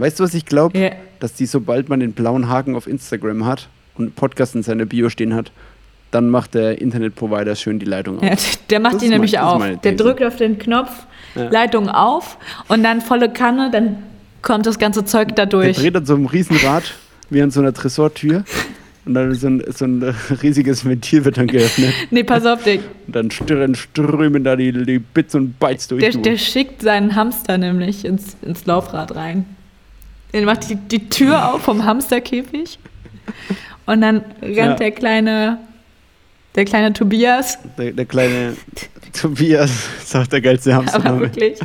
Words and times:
Weißt 0.00 0.18
du, 0.18 0.24
was 0.24 0.34
ich 0.34 0.46
glaube? 0.46 0.78
Ja. 0.78 0.90
Dass 1.20 1.34
die, 1.34 1.46
sobald 1.46 1.88
man 1.88 2.00
den 2.00 2.12
blauen 2.12 2.48
Haken 2.48 2.74
auf 2.74 2.86
Instagram 2.86 3.44
hat 3.44 3.68
und 3.96 4.16
Podcast 4.16 4.54
in 4.54 4.62
seiner 4.62 4.86
Bio 4.86 5.08
stehen 5.10 5.34
hat, 5.34 5.52
dann 6.10 6.28
macht 6.30 6.54
der 6.54 6.80
Internetprovider 6.80 7.54
schön 7.54 7.78
die 7.78 7.86
Leitung 7.86 8.18
auf. 8.18 8.24
Ja, 8.24 8.34
der 8.70 8.80
macht 8.80 8.94
Das 8.94 9.02
die 9.02 9.08
nämlich 9.10 9.32
mein- 9.34 9.42
auf. 9.42 9.80
Der 9.82 9.92
drückt 9.92 10.24
auf 10.24 10.36
den 10.36 10.58
Knopf, 10.58 10.90
Ja. 11.36 11.48
Leitung 11.50 11.88
auf 11.88 12.36
und 12.68 12.82
dann 12.82 13.00
volle 13.00 13.30
Kanne, 13.32 13.70
dann 13.70 13.98
kommt 14.42 14.66
das 14.66 14.78
ganze 14.78 15.04
Zeug 15.04 15.28
da 15.36 15.44
Der 15.44 15.46
durch. 15.46 15.76
dreht 15.76 15.94
an 15.94 16.04
so 16.06 16.14
einem 16.14 16.26
Riesenrad 16.26 16.82
wie 17.28 17.42
an 17.42 17.50
so 17.52 17.60
einer 17.60 17.72
Tresortür 17.72 18.42
und 19.04 19.14
dann 19.14 19.32
so 19.34 19.46
ein, 19.48 19.62
so 19.72 19.84
ein 19.84 20.02
riesiges 20.42 20.84
Ventil 20.84 21.24
wird 21.24 21.36
dann 21.36 21.46
geöffnet 21.46 21.92
Nee, 22.10 22.24
pass 22.24 22.44
auf, 22.46 22.64
der, 22.64 22.76
und 23.06 23.14
dann 23.14 23.28
str- 23.28 23.76
strömen 23.76 24.42
da 24.42 24.56
die, 24.56 24.72
die 24.72 24.98
Bits 24.98 25.34
und 25.36 25.60
Bytes 25.60 25.86
durch. 25.88 26.00
der, 26.02 26.20
der 26.20 26.36
schickt 26.38 26.82
seinen 26.82 27.14
Hamster 27.14 27.56
nämlich 27.58 28.04
ins, 28.04 28.36
ins 28.42 28.66
Laufrad 28.66 29.14
rein. 29.14 29.44
Der 30.32 30.42
macht 30.44 30.68
die, 30.70 30.76
die 30.76 31.08
Tür 31.08 31.52
auf 31.54 31.62
vom 31.62 31.84
Hamsterkäfig 31.84 32.78
und 33.86 34.00
dann 34.00 34.22
rennt 34.42 34.56
Ja. 34.56 34.74
der 34.74 34.90
kleine, 34.92 35.58
der 36.54 36.64
kleine 36.64 36.92
Tobias, 36.92 37.58
Der, 37.78 37.92
der 37.92 38.04
kleine 38.06 38.56
Tobias 39.12 39.70
ist 40.02 40.14
auch 40.16 40.26
der 40.26 40.40
geilste 40.40 40.72
aber 40.74 40.84
Hamstername. 40.84 41.20
wirklich. 41.20 41.58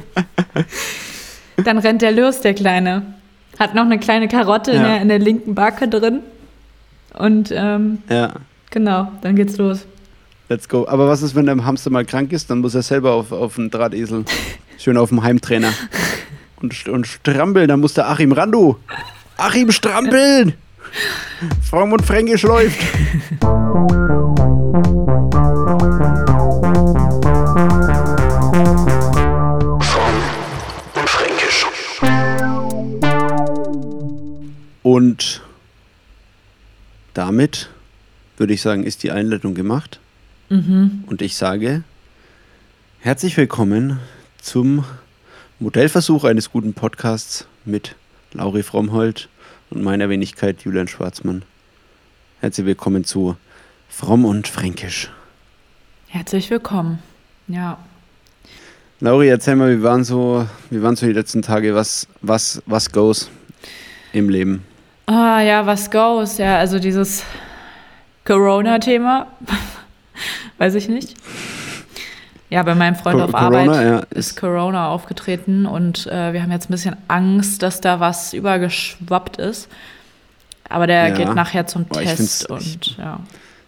Dann 1.63 1.77
rennt 1.77 2.01
der 2.01 2.11
los, 2.11 2.41
der 2.41 2.53
Kleine. 2.53 3.03
Hat 3.57 3.75
noch 3.75 3.85
eine 3.85 3.97
kleine 3.99 4.27
Karotte 4.27 4.71
in, 4.71 4.77
Ja. 4.81 4.87
der, 4.87 5.01
in 5.03 5.07
der 5.07 5.19
linken 5.19 5.55
Backe 5.55 5.87
drin. 5.87 6.19
Und 7.17 7.49
ähm, 7.55 7.99
Ja, 8.09 8.33
genau, 8.71 9.09
dann 9.21 9.35
geht's 9.37 9.55
los. 9.57 9.85
let's 10.49 10.67
go. 10.67 10.85
Aber 10.87 11.07
was 11.07 11.21
ist, 11.21 11.33
wenn 11.33 11.45
der 11.45 11.55
Hamster 11.63 11.89
mal 11.91 12.03
krank 12.03 12.33
ist? 12.33 12.49
Dann 12.49 12.59
muss 12.59 12.75
er 12.75 12.81
selber 12.81 13.13
auf, 13.13 13.31
auf 13.31 13.57
einen 13.57 13.69
Drahtesel. 13.71 14.25
Schön 14.77 14.97
auf 14.97 15.09
dem 15.09 15.23
Heimtrainer. 15.23 15.71
Und, 16.61 16.87
und 16.87 17.07
strampeln, 17.07 17.67
dann 17.67 17.79
muss 17.79 17.93
der 17.93 18.09
Achim 18.09 18.31
ran, 18.31 18.51
du. 18.51 18.77
Achim 19.37 19.71
strampeln! 19.71 20.53
Fromm 21.61 21.91
und 21.91 22.05
Fränkisch 22.05 22.43
läuft. 22.43 22.79
Und 34.83 35.41
damit 37.13 37.69
würde 38.37 38.53
ich 38.53 38.61
sagen, 38.61 38.83
ist 38.83 39.03
die 39.03 39.11
Einleitung 39.11 39.55
gemacht. 39.55 39.99
Und 41.07 41.21
ich 41.21 41.35
sage, 41.35 41.83
herzlich 42.99 43.35
willkommen 43.35 43.99
zum 44.39 44.85
Modellversuch 45.59 46.25
eines 46.25 46.51
guten 46.51 46.73
Podcasts 46.73 47.47
mit 47.63 47.95
Lauri 48.33 48.61
Frommhold 48.61 49.29
und 49.69 49.83
meiner 49.83 50.09
Wenigkeit 50.09 50.63
Julian 50.63 50.89
Schwarzmann. 50.89 51.43
Herzlich 52.41 52.65
willkommen 52.65 53.05
zu 53.05 53.37
Fromm 53.87 54.25
und 54.25 54.49
Fränkisch. 54.49 55.09
Herzlich 56.09 56.49
willkommen. 56.49 56.99
Ja. 57.47 57.77
Lauri, 58.99 59.29
erzähl 59.29 59.55
mal, 59.55 59.77
wie 59.77 59.81
waren 59.81 60.03
so, 60.03 60.45
wie 60.71 60.83
waren 60.83 60.97
so 60.97 61.05
die 61.05 61.13
letzten 61.13 61.41
Tage? 61.41 61.73
Was, 61.73 62.05
was, 62.21 62.61
was 62.65 62.91
goes 62.91 63.29
im 64.11 64.27
Leben? 64.27 64.65
Ah, 65.05 65.39
ja, 65.39 65.65
was 65.65 65.89
goes? 65.89 66.37
Ja, 66.37 66.57
also 66.57 66.79
dieses 66.79 67.23
Corona-Thema. 68.25 69.27
Weiß 70.57 70.75
ich 70.75 70.89
nicht. 70.89 71.15
Ja, 72.49 72.61
bei 72.63 72.75
meinem 72.75 72.95
Freund 72.95 73.17
Co- 73.17 73.23
auf 73.25 73.31
Corona, 73.31 73.57
Arbeit 73.57 73.85
ja, 73.85 73.99
ist 74.17 74.39
Corona 74.39 74.89
aufgetreten 74.89 75.65
und 75.65 76.05
äh, 76.07 76.31
wir 76.33 76.41
haben 76.43 76.51
jetzt 76.51 76.69
ein 76.69 76.73
bisschen 76.73 76.95
Angst, 77.07 77.63
dass 77.63 77.81
da 77.81 77.99
was 77.99 78.33
übergeschwappt 78.33 79.37
ist. 79.37 79.67
Aber 80.69 80.85
der 80.87 81.09
Ja. 81.09 81.15
geht 81.15 81.33
nachher 81.35 81.65
zum 81.67 81.85
Boah, 81.85 82.01
ich 82.01 82.09
Test 82.15 82.49
und 82.49 82.97
ja. 82.97 83.19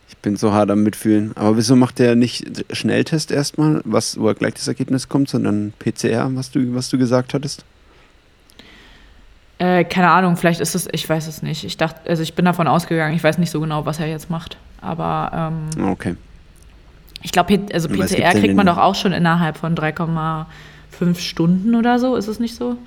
Ich 0.09 0.17
bin 0.17 0.35
so 0.37 0.53
hart 0.53 0.69
am 0.71 0.83
Mitfühlen. 0.83 1.31
Aber 1.35 1.57
wieso 1.57 1.75
macht 1.75 1.99
der 1.99 2.15
nicht 2.15 2.65
Schnelltest 2.75 3.29
erstmal, 3.31 3.81
was, 3.83 4.19
wo 4.19 4.27
er 4.27 4.35
gleich 4.35 4.53
das 4.53 4.67
Ergebnis 4.67 5.09
kommt, 5.09 5.29
sondern 5.29 5.73
PCR, 5.79 6.27
was 6.33 6.49
du, 6.51 6.73
was 6.75 6.89
du 6.89 6.97
gesagt 6.97 7.33
hattest? 7.33 7.65
Äh, 9.59 9.85
keine 9.85 10.09
Ahnung, 10.11 10.37
vielleicht 10.37 10.59
ist 10.59 10.75
es, 10.75 10.87
ich 10.91 11.07
weiß 11.09 11.27
es 11.27 11.41
nicht. 11.41 11.63
Ich 11.63 11.77
dachte, 11.77 12.07
also 12.09 12.21
ich 12.21 12.35
bin 12.35 12.45
davon 12.45 12.67
ausgegangen, 12.67 13.15
ich 13.15 13.23
weiß 13.23 13.37
nicht 13.39 13.49
so 13.49 13.59
genau, 13.59 13.85
was 13.87 13.99
er 13.99 14.07
jetzt 14.07 14.29
macht. 14.29 14.57
Aber 14.81 15.51
ähm, 15.77 15.87
Okay. 15.89 16.15
Ich 17.23 17.31
glaube, 17.31 17.59
also 17.73 17.89
es 17.89 18.11
ja 18.17 18.31
kriegt 18.31 18.55
man 18.55 18.65
doch 18.65 18.77
auch 18.77 18.95
schon 18.95 19.11
innerhalb 19.11 19.57
von 19.57 19.75
3,5 19.75 20.45
Stunden 21.19 21.75
oder 21.75 21.99
so, 21.99 22.15
ist 22.15 22.27
es 22.27 22.39
nicht 22.39 22.55
so? 22.55 22.77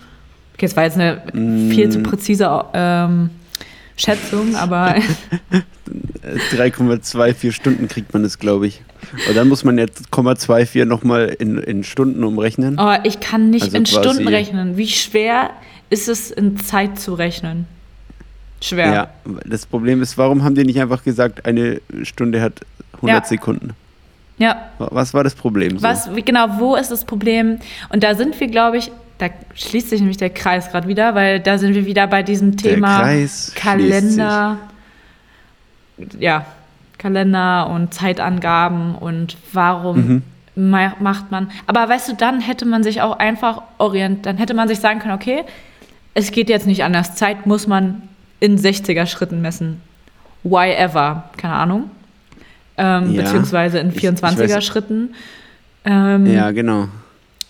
Okay, 0.55 0.67
das 0.67 0.77
war 0.77 0.85
jetzt 0.85 0.97
eine 0.97 1.23
Mm. 1.33 1.71
viel 1.71 1.89
zu 1.91 2.01
präzise 2.03 2.65
ähm, 2.75 3.31
Schätzung, 3.97 4.55
aber 4.57 4.97
Äh, 6.23 6.37
3,24 6.57 7.51
Stunden 7.53 7.89
kriegt 7.89 8.13
man 8.13 8.23
das, 8.23 8.39
glaube 8.39 8.67
ich. 8.67 8.83
Aber 9.25 9.35
dann 9.35 9.49
muss 9.49 9.65
man 9.65 9.77
jetzt 9.79 10.07
0,24 10.13 10.85
nochmal 10.85 11.35
in, 11.39 11.59
in 11.59 11.83
Stunden 11.83 12.23
umrechnen. 12.23 12.77
oh, 12.79 12.95
ich 13.03 13.19
kann 13.21 13.51
nicht 13.51 13.65
Also 13.65 13.77
in 13.79 13.87
Stunden 13.87 14.29
rechnen. 14.29 14.77
Wie 14.77 14.87
schwer 14.89 15.51
ist 15.89 16.09
es, 16.09 16.31
in 16.31 16.59
Zeit 16.59 17.01
zu 17.01 17.15
rechnen? 17.15 17.67
Schwer. 18.61 18.93
Ja, 18.93 19.09
das 19.47 19.67
Problem 19.67 20.03
ist, 20.03 20.17
warum 20.19 20.45
haben 20.45 20.55
die 20.55 20.65
nicht 20.65 20.81
einfach 20.81 21.03
gesagt, 21.03 21.47
eine 21.47 21.81
Stunde 22.05 22.41
hat 22.41 22.61
100 22.97 23.23
Ja. 23.25 23.29
Sekunden? 23.29 23.71
Ja. 24.41 24.57
Was 24.79 25.15
war 25.15 25.23
das 25.23 25.35
Problem? 25.37 25.79
so? 25.79 25.83
Was, 25.85 26.09
genau, 26.25 26.47
wo 26.59 26.75
ist 26.75 26.91
das 26.91 27.05
Problem? 27.05 27.61
Und 27.91 28.03
da 28.03 28.15
sind 28.17 28.39
wir, 28.41 28.49
glaube 28.49 28.79
ich, 28.79 28.91
da 29.19 29.29
schließt 29.55 29.91
sich 29.91 30.01
nämlich 30.01 30.17
der 30.17 30.31
Kreis 30.31 30.71
gerade 30.73 30.89
wieder, 30.89 31.15
weil 31.15 31.39
da 31.41 31.59
sind 31.59 31.75
wir 31.75 31.87
wieder 31.87 32.07
bei 32.09 32.23
diesem 32.23 32.57
Thema 32.57 33.05
Kalender. 33.55 34.57
Ja, 36.19 36.47
Kalender 36.99 37.69
und 37.69 37.93
Zeitangaben 37.95 38.95
und 38.95 39.37
warum 39.53 40.23
Mhm. 40.55 40.71
ma 40.71 40.95
macht 41.01 41.31
man. 41.31 41.51
Aber 41.67 41.89
weißt 41.89 42.09
du, 42.09 42.15
dann 42.15 42.41
hätte 42.41 42.65
man 42.67 42.83
sich 42.83 43.03
auch 43.03 43.19
einfach 43.19 43.63
orient, 43.79 44.25
dann 44.27 44.39
hätte 44.39 44.55
man 44.55 44.69
sich 44.69 44.81
sagen 44.81 45.01
können, 45.01 45.15
okay, 45.15 45.45
es 46.15 46.33
geht 46.33 46.49
jetzt 46.49 46.67
nicht 46.67 46.83
anders. 46.85 47.15
Zeit 47.15 47.47
muss 47.47 47.67
man 47.67 48.03
in 48.41 48.59
60er 48.59 49.07
Schritten 49.07 49.41
messen. 49.43 49.81
Why 50.43 50.73
ever? 50.73 51.25
Keine 51.37 51.55
Ahnung. 51.55 51.91
Ähm, 52.83 53.13
Ja, 53.13 53.23
beziehungsweise 53.23 53.79
in 53.79 53.91
ich- 53.91 53.97
ich 53.97 54.01
24er 54.01 54.57
weiß- 54.57 54.61
Schritten. 54.63 55.15
Ähm, 55.85 56.27
Ja, 56.27 56.51
genau. 56.51 56.89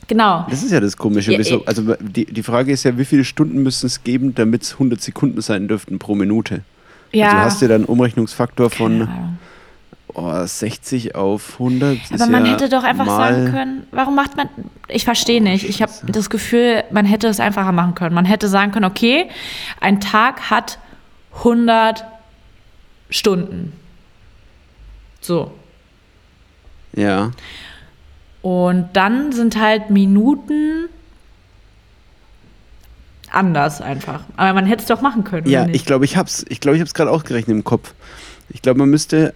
Genau. 0.09 0.45
Das 0.51 0.65
ist 0.65 0.73
ja 0.73 0.81
das 0.81 0.97
Komische. 0.97 1.33
Ja, 1.33 1.39
eh. 1.39 1.61
also 1.67 1.95
die, 2.01 2.25
die 2.25 2.43
Frage 2.43 2.73
ist 2.73 2.83
ja, 2.83 2.99
wie 2.99 3.05
viele 3.05 3.23
Stunden 3.25 3.63
müssen 3.63 3.87
es 3.87 4.03
geben, 4.03 4.35
damit 4.35 4.63
es 4.63 4.73
100 4.75 5.01
Sekunden 5.01 5.41
sein 5.41 5.69
dürften 5.69 6.01
pro 6.01 6.17
Minute? 6.17 6.63
Ja. 7.13 7.29
Also 7.29 7.39
hast 7.39 7.63
du 7.63 7.69
dann 7.69 7.77
einen 7.83 7.85
Umrechnungsfaktor 7.85 8.71
von 8.71 9.09
oh, 10.15 10.45
60 10.45 11.15
auf 11.15 11.61
100. 11.61 11.99
Aber 12.13 12.27
man 12.27 12.45
ja 12.45 12.53
hätte 12.53 12.69
doch 12.69 12.83
einfach 12.83 13.07
sagen 13.07 13.53
können, 13.53 13.83
warum 13.93 14.17
macht 14.17 14.37
man. 14.37 14.49
Ich 14.89 15.05
verstehe 15.05 15.41
nicht. 15.41 15.69
Ich 15.69 15.81
habe 15.81 15.93
das 16.09 16.29
Gefühl, 16.29 16.83
man 16.91 17.05
hätte 17.05 17.29
es 17.29 17.39
einfacher 17.39 17.71
machen 17.71 17.95
können. 17.95 18.15
Man 18.15 18.25
hätte 18.25 18.49
sagen 18.49 18.73
können, 18.73 18.87
okay, 18.87 19.29
ein 19.81 20.01
Tag 20.01 20.51
hat 20.51 20.79
100 21.45 22.05
Stunden. 23.11 23.73
So. 25.21 25.53
Ja, 26.95 27.31
Und 28.43 28.89
dann 28.95 29.33
sind 29.33 29.57
halt 29.57 29.91
Minuten 29.91 30.89
anders 33.31 33.81
einfach. 33.81 34.25
Aber 34.37 34.53
man 34.55 34.67
hätte 34.67 34.83
es 34.83 34.89
doch 34.89 35.01
machen 35.03 35.25
können. 35.25 35.49
ja 35.49 35.67
ich 35.69 35.85
glaube, 35.85 36.05
ich 36.05 36.17
hab's. 36.17 36.45
Ich 36.49 36.61
glaube, 36.61 36.77
ich 36.77 36.81
hab's 36.81 36.95
gerade 36.95 37.11
ausgerechnet 37.11 37.57
im 37.57 37.65
Kopf. 37.65 37.95
Ich 38.49 38.63
glaube, 38.63 38.79
man 38.79 38.91
müsste, 38.91 39.35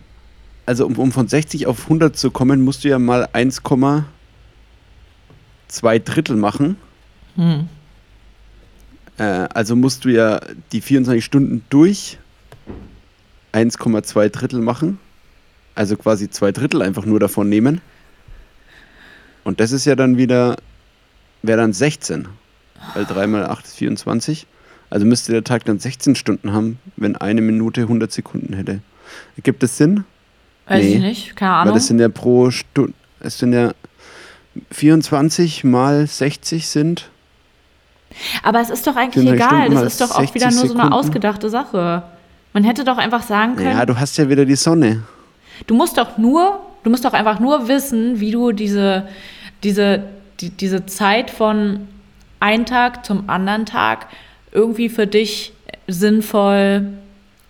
also 0.66 0.86
um, 0.86 0.98
um 0.98 1.12
von 1.12 1.28
60 1.28 1.66
auf 1.66 1.84
100 1.84 2.16
zu 2.16 2.30
kommen, 2.30 2.62
musst 2.62 2.82
du 2.82 2.88
ja 2.88 2.98
mal 2.98 3.26
1,2 3.32 4.04
Drittel 6.00 6.36
machen. 6.36 6.76
Hm. 7.36 7.68
Äh, 9.18 9.22
also 9.22 9.76
musst 9.76 10.04
du 10.04 10.08
ja 10.08 10.40
die 10.72 10.80
24 10.80 11.24
Stunden 11.24 11.64
durch 11.70 12.18
1,2 13.52 14.28
Drittel 14.30 14.60
machen. 14.60 14.98
Also 15.74 15.96
quasi 15.96 16.30
zwei 16.30 16.52
Drittel 16.52 16.82
einfach 16.82 17.04
nur 17.04 17.18
davon 17.20 17.48
nehmen. 17.48 17.80
Und 19.42 19.60
das 19.60 19.72
ist 19.72 19.84
ja 19.84 19.96
dann 19.96 20.16
wieder, 20.16 20.56
wäre 21.42 21.58
dann 21.58 21.72
16. 21.72 22.28
Weil 22.94 23.04
3 23.06 23.26
mal 23.26 23.46
8 23.46 23.64
ist 23.64 23.76
24. 23.76 24.46
Also 24.90 25.06
müsste 25.06 25.32
der 25.32 25.42
Tag 25.44 25.64
dann 25.64 25.78
16 25.78 26.14
Stunden 26.14 26.52
haben, 26.52 26.78
wenn 26.96 27.16
eine 27.16 27.40
Minute 27.40 27.82
100 27.82 28.12
Sekunden 28.12 28.54
hätte. 28.54 28.80
Gibt 29.42 29.62
es 29.62 29.76
Sinn? 29.76 30.04
Weiß 30.66 30.82
Nee. 30.82 30.94
ich 30.94 31.00
nicht, 31.00 31.36
keine 31.36 31.50
Weil 31.52 31.58
Ahnung. 31.62 31.74
das 31.74 31.86
sind 31.88 31.98
ja 31.98 32.08
pro 32.08 32.50
Stunde, 32.50 32.94
es 33.20 33.38
sind 33.38 33.52
ja 33.52 33.72
24 34.70 35.64
mal 35.64 36.06
60 36.06 36.68
sind. 36.68 37.10
Aber 38.42 38.60
es 38.60 38.70
ist 38.70 38.86
doch 38.86 38.96
eigentlich 38.96 39.24
24 39.24 39.34
egal. 39.34 39.64
Stunden 39.66 39.82
Das 39.82 39.92
ist 39.92 40.00
doch 40.00 40.10
auch 40.12 40.20
60 40.20 40.34
wieder 40.34 40.46
nur 40.46 40.52
so 40.54 40.60
eine 40.62 40.68
Sekunden. 40.72 40.92
ausgedachte 40.92 41.50
Sache. 41.50 42.02
Man 42.52 42.64
hätte 42.64 42.84
doch 42.84 42.96
einfach 42.98 43.22
sagen 43.22 43.56
können, 43.56 43.76
Ja, 43.76 43.84
du 43.84 43.98
hast 43.98 44.16
ja 44.16 44.28
wieder 44.28 44.44
die 44.44 44.56
Sonne. 44.56 45.02
Du 45.66 45.74
musst 45.74 45.98
doch 45.98 46.18
nur, 46.18 46.60
du 46.82 46.90
musst 46.90 47.04
doch 47.04 47.12
einfach 47.12 47.40
nur 47.40 47.68
wissen, 47.68 48.20
wie 48.20 48.30
du 48.30 48.52
diese, 48.52 49.08
diese, 49.62 50.04
die, 50.40 50.50
diese 50.50 50.86
Zeit 50.86 51.30
von 51.30 51.88
einem 52.40 52.66
Tag 52.66 53.04
zum 53.04 53.28
anderen 53.30 53.66
Tag 53.66 54.06
irgendwie 54.52 54.88
für 54.88 55.06
dich 55.06 55.52
sinnvoll 55.86 56.88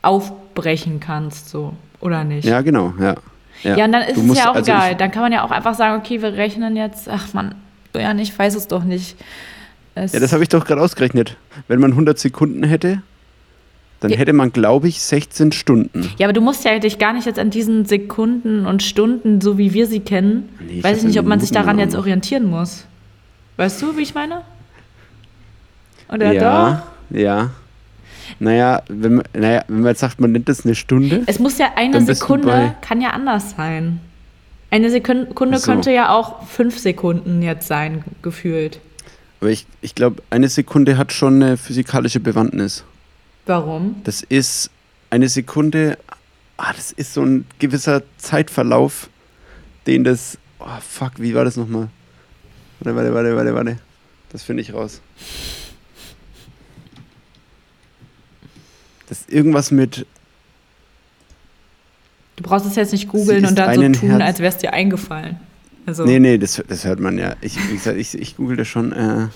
aufbrechen 0.02 1.00
kannst, 1.00 1.48
so, 1.48 1.74
oder 2.00 2.24
nicht? 2.24 2.44
Ja, 2.44 2.60
genau, 2.62 2.94
ja. 3.00 3.14
Ja, 3.62 3.76
ja 3.76 3.84
und 3.84 3.92
dann 3.92 4.02
ist 4.02 4.18
es 4.18 4.38
ja 4.38 4.50
auch 4.50 4.56
also 4.56 4.70
egal. 4.70 4.94
Dann 4.94 5.10
kann 5.10 5.22
man 5.22 5.32
ja 5.32 5.44
auch 5.44 5.50
einfach 5.50 5.74
sagen, 5.74 6.00
okay, 6.00 6.20
wir 6.22 6.34
rechnen 6.34 6.76
jetzt, 6.76 7.08
ach 7.08 7.32
man, 7.32 7.54
ja, 7.94 8.14
ich 8.14 8.36
weiß 8.36 8.54
es 8.54 8.68
doch 8.68 8.84
nicht. 8.84 9.16
Es 9.94 10.12
ja, 10.12 10.20
das 10.20 10.32
habe 10.32 10.42
ich 10.42 10.48
doch 10.48 10.64
gerade 10.64 10.80
ausgerechnet. 10.80 11.36
Wenn 11.68 11.80
man 11.80 11.92
100 11.92 12.18
Sekunden 12.18 12.64
hätte, 12.64 13.02
dann 14.08 14.18
hätte 14.18 14.32
man, 14.32 14.52
glaube 14.52 14.88
ich, 14.88 15.00
16 15.00 15.52
Stunden. 15.52 16.10
Ja, 16.18 16.26
aber 16.26 16.32
du 16.32 16.40
musst 16.40 16.64
ja 16.64 16.78
dich 16.78 16.98
gar 16.98 17.12
nicht 17.12 17.26
jetzt 17.26 17.38
an 17.38 17.50
diesen 17.50 17.84
Sekunden 17.84 18.66
und 18.66 18.82
Stunden, 18.82 19.40
so 19.40 19.56
wie 19.58 19.72
wir 19.72 19.86
sie 19.86 20.00
kennen, 20.00 20.48
nee, 20.60 20.78
ich 20.78 20.84
weiß 20.84 20.98
ich 20.98 21.04
nicht, 21.04 21.18
ob 21.18 21.26
man 21.26 21.40
sich 21.40 21.50
daran 21.50 21.78
jetzt 21.78 21.96
orientieren 21.96 22.44
muss. 22.44 22.84
Weißt 23.56 23.80
du, 23.82 23.96
wie 23.96 24.02
ich 24.02 24.14
meine? 24.14 24.42
Oder 26.12 26.32
ja, 26.32 26.82
doch? 27.10 27.16
Ja. 27.18 27.50
Naja 28.38 28.82
wenn, 28.88 29.16
man, 29.16 29.24
naja, 29.32 29.64
wenn 29.68 29.80
man 29.80 29.88
jetzt 29.88 30.00
sagt, 30.00 30.20
man 30.20 30.32
nennt 30.32 30.48
das 30.48 30.64
eine 30.64 30.74
Stunde. 30.74 31.22
Es 31.26 31.38
muss 31.38 31.58
ja 31.58 31.72
eine 31.76 32.00
Sekunde, 32.02 32.74
kann 32.80 33.00
ja 33.00 33.10
anders 33.10 33.54
sein. 33.56 34.00
Eine 34.70 34.90
Sekunde 34.90 35.58
so. 35.58 35.66
könnte 35.66 35.92
ja 35.92 36.10
auch 36.10 36.46
fünf 36.46 36.78
Sekunden 36.78 37.42
jetzt 37.42 37.68
sein, 37.68 38.02
gefühlt. 38.22 38.80
Aber 39.40 39.50
ich, 39.50 39.66
ich 39.82 39.94
glaube, 39.94 40.22
eine 40.30 40.48
Sekunde 40.48 40.98
hat 40.98 41.12
schon 41.12 41.42
eine 41.42 41.56
physikalische 41.56 42.18
Bewandtnis. 42.18 42.84
Warum? 43.46 43.96
Das 44.04 44.22
ist 44.22 44.70
eine 45.10 45.28
Sekunde, 45.28 45.98
ah, 46.56 46.72
das 46.72 46.92
ist 46.92 47.14
so 47.14 47.22
ein 47.22 47.46
gewisser 47.58 48.02
Zeitverlauf, 48.18 49.08
den 49.86 50.04
das. 50.04 50.38
Oh, 50.58 50.66
fuck, 50.80 51.12
wie 51.18 51.34
war 51.34 51.44
das 51.44 51.56
nochmal? 51.56 51.88
Warte, 52.80 52.96
warte, 52.96 53.14
warte, 53.14 53.36
warte, 53.36 53.54
warte. 53.54 53.78
Das 54.30 54.42
finde 54.42 54.62
ich 54.62 54.72
raus. 54.72 55.00
Das 59.08 59.20
ist 59.20 59.30
irgendwas 59.30 59.70
mit. 59.70 60.06
Du 62.36 62.42
brauchst 62.42 62.66
es 62.66 62.74
jetzt 62.74 62.92
nicht 62.92 63.08
googeln 63.08 63.46
und 63.46 63.56
dann 63.56 63.74
so 63.74 64.00
tun, 64.00 64.10
Herz 64.10 64.22
als 64.22 64.38
wäre 64.40 64.52
es 64.52 64.58
dir 64.58 64.72
eingefallen. 64.72 65.38
Also. 65.86 66.04
Nee, 66.04 66.18
nee, 66.18 66.38
das, 66.38 66.62
das 66.66 66.84
hört 66.84 66.98
man 66.98 67.18
ja. 67.18 67.36
Ich, 67.42 67.56
wie 67.68 67.74
gesagt, 67.74 67.98
ich, 67.98 68.14
ich 68.14 68.36
google 68.36 68.56
das 68.56 68.66
schon. 68.66 68.92
Äh, 68.92 69.28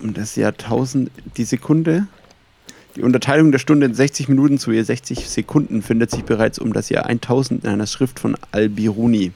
um 0.00 0.14
das 0.14 0.36
Jahrtausend, 0.36 1.10
die 1.36 1.44
Sekunde. 1.44 2.06
Die 2.98 3.04
Unterteilung 3.04 3.52
der 3.52 3.60
Stunde 3.60 3.86
in 3.86 3.94
60 3.94 4.28
Minuten 4.28 4.58
zu 4.58 4.72
je 4.72 4.82
60 4.82 5.28
Sekunden 5.28 5.82
findet 5.82 6.10
sich 6.10 6.24
bereits 6.24 6.58
um 6.58 6.72
das 6.72 6.88
Jahr 6.88 7.06
1000 7.06 7.62
in 7.62 7.70
einer 7.70 7.86
Schrift 7.86 8.18
von 8.18 8.36
Al-Biruni. 8.50 9.30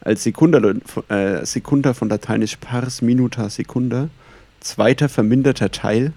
Als 0.00 0.24
Sekunda, 0.24 0.60
äh, 1.08 1.46
Sekunda 1.46 1.94
von 1.94 2.08
lateinisch 2.08 2.56
pars 2.56 3.00
minuta 3.00 3.50
secunda, 3.50 4.08
zweiter 4.58 5.08
verminderter 5.08 5.70
Teil, 5.70 6.12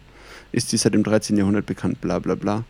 ist 0.52 0.72
dies 0.72 0.82
seit 0.82 0.96
dem 0.96 1.04
13. 1.04 1.38
Jahrhundert 1.38 1.68
bekannt, 1.68 2.02
bla 2.02 2.18
bla 2.18 2.34
bla. 2.34 2.64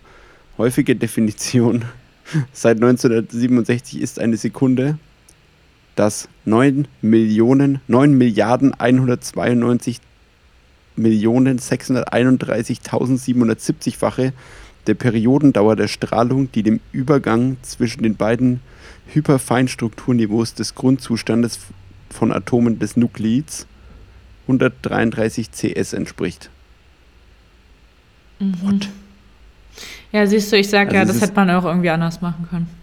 Häufige 0.57 0.97
Definition 0.97 1.85
seit 2.51 2.83
1967 2.83 4.01
ist 4.01 4.19
eine 4.19 4.35
Sekunde, 4.35 4.97
dass 5.95 6.27
9 6.43 6.85
Millionen, 7.01 7.79
9 7.87 8.17
Milliarden 8.17 8.73
192 8.73 10.01
Millionen 10.95 11.59
631.770-fache 11.59 14.33
der 14.87 14.95
Periodendauer 14.95 15.75
der 15.75 15.87
Strahlung, 15.87 16.51
die 16.51 16.63
dem 16.63 16.79
Übergang 16.91 17.57
zwischen 17.61 18.01
den 18.03 18.15
beiden 18.15 18.61
Hyperfeinstrukturniveaus 19.13 20.55
des 20.55 20.75
Grundzustandes 20.75 21.59
von 22.09 22.31
Atomen 22.31 22.79
des 22.79 22.97
Nukleids 22.97 23.67
133 24.47 25.51
CS 25.51 25.93
entspricht. 25.93 26.49
Mhm. 28.39 28.55
What? 28.61 28.89
Ja, 30.11 30.27
siehst 30.27 30.51
du, 30.51 30.57
ich 30.57 30.69
sag 30.69 30.87
also 30.87 30.97
ja, 30.97 31.05
das 31.05 31.21
hätte 31.21 31.35
man 31.35 31.49
auch 31.51 31.63
irgendwie 31.63 31.89
anders 31.89 32.21
machen 32.21 32.47
können. 32.49 32.80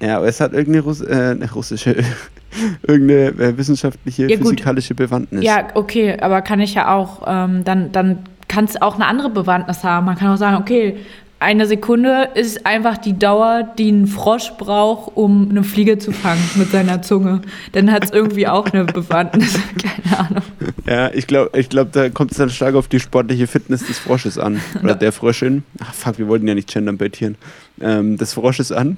Ja, 0.00 0.18
aber 0.18 0.26
es 0.26 0.40
hat 0.40 0.52
irgendeine 0.52 0.84
Russ 0.84 1.00
äh, 1.00 1.36
russische, 1.54 1.96
irgendeine 2.86 3.28
äh, 3.28 3.56
wissenschaftliche, 3.56 4.28
ja, 4.28 4.36
physikalische 4.36 4.94
Bewandtnis. 4.94 5.44
Ja, 5.44 5.68
okay, 5.74 6.18
aber 6.20 6.42
kann 6.42 6.60
ich 6.60 6.74
ja 6.74 6.94
auch, 6.94 7.22
ähm, 7.26 7.64
dann, 7.64 7.92
dann 7.92 8.18
kann 8.48 8.64
es 8.64 8.80
auch 8.80 8.94
eine 8.96 9.06
andere 9.06 9.30
Bewandtnis 9.30 9.84
haben. 9.84 10.06
Man 10.06 10.16
kann 10.16 10.32
auch 10.32 10.36
sagen, 10.36 10.56
okay, 10.56 10.98
eine 11.38 11.66
Sekunde 11.66 12.30
ist 12.34 12.64
einfach 12.64 12.96
die 12.96 13.18
Dauer, 13.18 13.68
die 13.76 13.90
ein 13.90 14.06
Frosch 14.06 14.52
braucht, 14.56 15.16
um 15.16 15.50
eine 15.50 15.64
Fliege 15.64 15.98
zu 15.98 16.10
fangen 16.10 16.42
mit 16.54 16.70
seiner 16.70 17.02
Zunge. 17.02 17.42
Dann 17.72 17.92
hat 17.92 18.04
es 18.04 18.10
irgendwie 18.10 18.46
auch 18.46 18.66
eine 18.66 18.84
Bewandtnis. 18.84 19.58
Keine 20.04 20.18
Ahnung. 20.18 20.42
Ja, 20.86 21.10
ich 21.12 21.26
glaube, 21.26 21.58
ich 21.58 21.68
glaub, 21.68 21.92
da 21.92 22.08
kommt 22.08 22.32
es 22.32 22.38
dann 22.38 22.48
stark 22.48 22.74
auf 22.74 22.88
die 22.88 23.00
sportliche 23.00 23.46
Fitness 23.46 23.86
des 23.86 23.98
Frosches 23.98 24.38
an. 24.38 24.60
Oder 24.82 24.94
der 24.94 25.12
Fröschin. 25.12 25.62
Ach, 25.80 25.92
fuck, 25.92 26.18
wir 26.18 26.26
wollten 26.26 26.48
ja 26.48 26.54
nicht 26.54 26.72
gendern 26.72 26.96
bei 26.96 27.10
Tieren. 27.10 27.36
Ähm, 27.82 28.16
des 28.16 28.32
Frosches 28.32 28.72
an, 28.72 28.96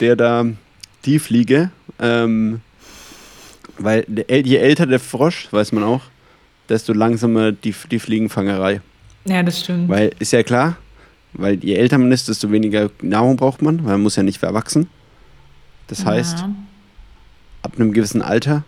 der 0.00 0.16
da 0.16 0.44
die 1.04 1.18
Fliege, 1.18 1.70
ähm, 1.98 2.60
weil 3.78 4.04
je 4.28 4.56
älter 4.56 4.86
der 4.86 5.00
Frosch, 5.00 5.48
weiß 5.50 5.72
man 5.72 5.84
auch, 5.84 6.02
desto 6.68 6.92
langsamer 6.92 7.52
die, 7.52 7.74
die 7.90 7.98
Fliegenfangerei. 7.98 8.80
Ja, 9.24 9.42
das 9.42 9.60
stimmt. 9.60 9.88
Weil 9.88 10.12
ist 10.18 10.32
ja 10.32 10.42
klar, 10.42 10.76
weil 11.32 11.62
je 11.62 11.74
älter 11.74 11.98
man 11.98 12.12
ist, 12.12 12.28
desto 12.28 12.50
weniger 12.50 12.90
Nahrung 13.02 13.36
braucht 13.36 13.62
man, 13.62 13.84
weil 13.84 13.92
man 13.92 14.02
muss 14.02 14.16
ja 14.16 14.22
nicht 14.22 14.38
verwachsen. 14.38 14.88
Das 15.88 16.04
heißt, 16.04 16.40
ja. 16.40 16.50
ab 17.62 17.74
einem 17.76 17.92
gewissen 17.92 18.22
Alter 18.22 18.64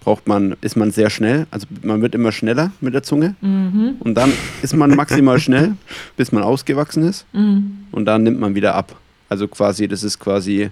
braucht 0.00 0.28
man, 0.28 0.56
ist 0.60 0.76
man 0.76 0.90
sehr 0.90 1.10
schnell, 1.10 1.46
also 1.50 1.66
man 1.82 2.02
wird 2.02 2.14
immer 2.14 2.30
schneller 2.30 2.72
mit 2.80 2.92
der 2.94 3.02
Zunge 3.02 3.34
mhm. 3.40 3.96
und 4.00 4.14
dann 4.14 4.32
ist 4.62 4.76
man 4.76 4.90
maximal 4.94 5.40
schnell, 5.40 5.76
bis 6.16 6.30
man 6.30 6.42
ausgewachsen 6.42 7.04
ist 7.04 7.24
mhm. 7.32 7.86
und 7.90 8.04
dann 8.04 8.22
nimmt 8.22 8.38
man 8.38 8.54
wieder 8.54 8.74
ab. 8.74 8.94
Also 9.34 9.48
quasi, 9.48 9.88
das 9.88 10.04
ist 10.04 10.20
quasi 10.20 10.70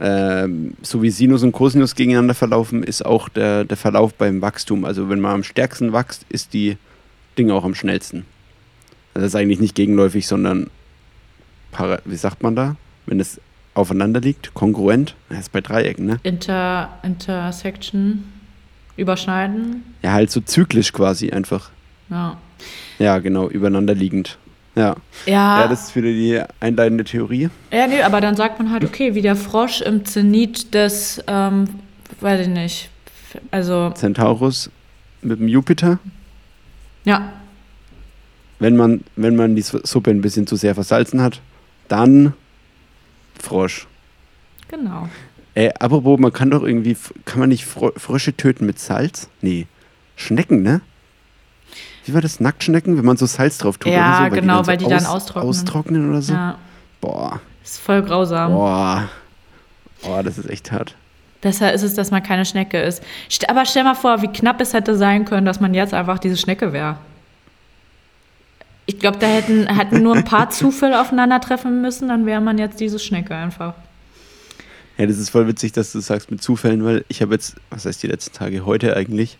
äh, 0.00 0.48
so 0.82 1.02
wie 1.02 1.10
Sinus 1.10 1.44
und 1.44 1.52
Cosinus 1.52 1.94
gegeneinander 1.94 2.34
verlaufen, 2.34 2.82
ist 2.82 3.06
auch 3.06 3.28
der, 3.28 3.62
der 3.62 3.76
Verlauf 3.76 4.12
beim 4.14 4.42
Wachstum. 4.42 4.84
Also 4.84 5.08
wenn 5.08 5.20
man 5.20 5.34
am 5.34 5.44
stärksten 5.44 5.92
wächst, 5.92 6.26
ist 6.28 6.52
die 6.52 6.78
Dinge 7.38 7.54
auch 7.54 7.62
am 7.62 7.76
schnellsten. 7.76 8.26
Das 9.14 9.22
ist 9.22 9.36
eigentlich 9.36 9.60
nicht 9.60 9.76
gegenläufig, 9.76 10.26
sondern, 10.26 10.68
wie 12.04 12.16
sagt 12.16 12.42
man 12.42 12.56
da? 12.56 12.74
Wenn 13.06 13.20
es 13.20 13.40
aufeinander 13.74 14.20
liegt, 14.20 14.52
kongruent. 14.52 15.14
Das 15.28 15.38
ist 15.38 15.52
bei 15.52 15.60
Dreiecken, 15.60 16.06
ne? 16.06 16.18
Inter, 16.24 16.98
Intersection, 17.04 18.24
überschneiden. 18.96 19.84
Ja, 20.02 20.10
halt 20.10 20.32
so 20.32 20.40
zyklisch 20.40 20.92
quasi 20.92 21.30
einfach. 21.30 21.70
Ja. 22.08 22.36
Ja, 22.98 23.18
genau, 23.20 23.48
übereinander 23.48 23.94
liegend. 23.94 24.38
Ja. 24.74 24.96
ja. 25.26 25.60
Ja, 25.60 25.68
das 25.68 25.88
ist 25.88 25.96
wieder 25.96 26.08
die 26.08 26.40
einleitende 26.60 27.04
Theorie. 27.04 27.50
Ja, 27.72 27.86
nee, 27.86 28.02
aber 28.02 28.20
dann 28.20 28.36
sagt 28.36 28.58
man 28.58 28.70
halt, 28.70 28.84
okay, 28.84 29.14
wie 29.14 29.22
der 29.22 29.36
Frosch 29.36 29.80
im 29.80 30.04
Zenit 30.04 30.74
des, 30.74 31.22
ähm, 31.26 31.68
weiß 32.20 32.42
ich 32.42 32.48
nicht, 32.48 32.90
also. 33.50 33.90
Centaurus 33.90 34.70
mit 35.22 35.40
dem 35.40 35.48
Jupiter. 35.48 35.98
Ja. 37.04 37.32
Wenn 38.58 38.76
man, 38.76 39.02
wenn 39.16 39.36
man 39.36 39.56
die 39.56 39.62
Suppe 39.62 40.10
ein 40.10 40.20
bisschen 40.20 40.46
zu 40.46 40.56
sehr 40.56 40.74
versalzen 40.74 41.20
hat, 41.20 41.40
dann 41.88 42.34
Frosch. 43.38 43.86
Genau. 44.68 45.08
Ey, 45.54 45.72
apropos, 45.78 46.18
man 46.20 46.32
kann 46.32 46.50
doch 46.50 46.62
irgendwie, 46.62 46.96
kann 47.24 47.40
man 47.40 47.48
nicht 47.48 47.64
Frösche 47.64 48.36
töten 48.36 48.66
mit 48.66 48.78
Salz? 48.78 49.28
Nee. 49.40 49.66
Schnecken, 50.14 50.62
ne? 50.62 50.80
Wie 52.04 52.14
war 52.14 52.20
das? 52.20 52.40
Nacktschnecken, 52.40 52.96
wenn 52.96 53.04
man 53.04 53.16
so 53.16 53.26
Salz 53.26 53.58
drauf 53.58 53.78
tut 53.78 53.92
ja, 53.92 54.08
oder 54.08 54.16
so? 54.16 54.22
Weil 54.22 54.40
genau, 54.40 54.62
die 54.62 54.66
weil 54.68 54.76
die 54.76 54.84
dann 54.86 55.06
austrocknen. 55.06 55.48
Austrocknen 55.48 56.10
oder 56.10 56.22
so? 56.22 56.32
Ja. 56.32 56.58
Boah. 57.00 57.40
Das 57.62 57.72
ist 57.72 57.80
voll 57.80 58.02
grausam. 58.02 58.52
Boah. 58.52 59.08
Boah, 60.02 60.22
das 60.22 60.38
ist 60.38 60.48
echt 60.48 60.72
hart. 60.72 60.94
Besser 61.40 61.72
ist 61.72 61.82
es, 61.82 61.94
dass 61.94 62.10
man 62.10 62.22
keine 62.22 62.44
Schnecke 62.44 62.80
ist. 62.80 63.02
Aber 63.48 63.64
stell 63.64 63.84
mal 63.84 63.94
vor, 63.94 64.22
wie 64.22 64.28
knapp 64.28 64.60
es 64.60 64.74
hätte 64.74 64.96
sein 64.96 65.24
können, 65.24 65.46
dass 65.46 65.60
man 65.60 65.72
jetzt 65.72 65.94
einfach 65.94 66.18
diese 66.18 66.36
Schnecke 66.36 66.72
wäre. 66.72 66.98
Ich 68.86 68.98
glaube, 68.98 69.18
da 69.18 69.26
hätten, 69.26 69.66
hätten 69.68 70.02
nur 70.02 70.16
ein 70.16 70.24
paar 70.24 70.50
Zufälle 70.50 71.00
aufeinandertreffen 71.00 71.80
müssen, 71.80 72.08
dann 72.08 72.26
wäre 72.26 72.40
man 72.40 72.58
jetzt 72.58 72.80
diese 72.80 72.98
Schnecke 72.98 73.34
einfach. 73.34 73.74
Ja, 74.98 75.06
das 75.06 75.18
ist 75.18 75.30
voll 75.30 75.46
witzig, 75.46 75.72
dass 75.72 75.92
du 75.92 76.00
sagst 76.00 76.30
mit 76.30 76.42
Zufällen, 76.42 76.84
weil 76.84 77.04
ich 77.08 77.22
habe 77.22 77.32
jetzt, 77.32 77.56
was 77.70 77.86
heißt 77.86 78.02
die 78.02 78.08
letzten 78.08 78.36
Tage, 78.36 78.66
heute 78.66 78.96
eigentlich 78.96 79.38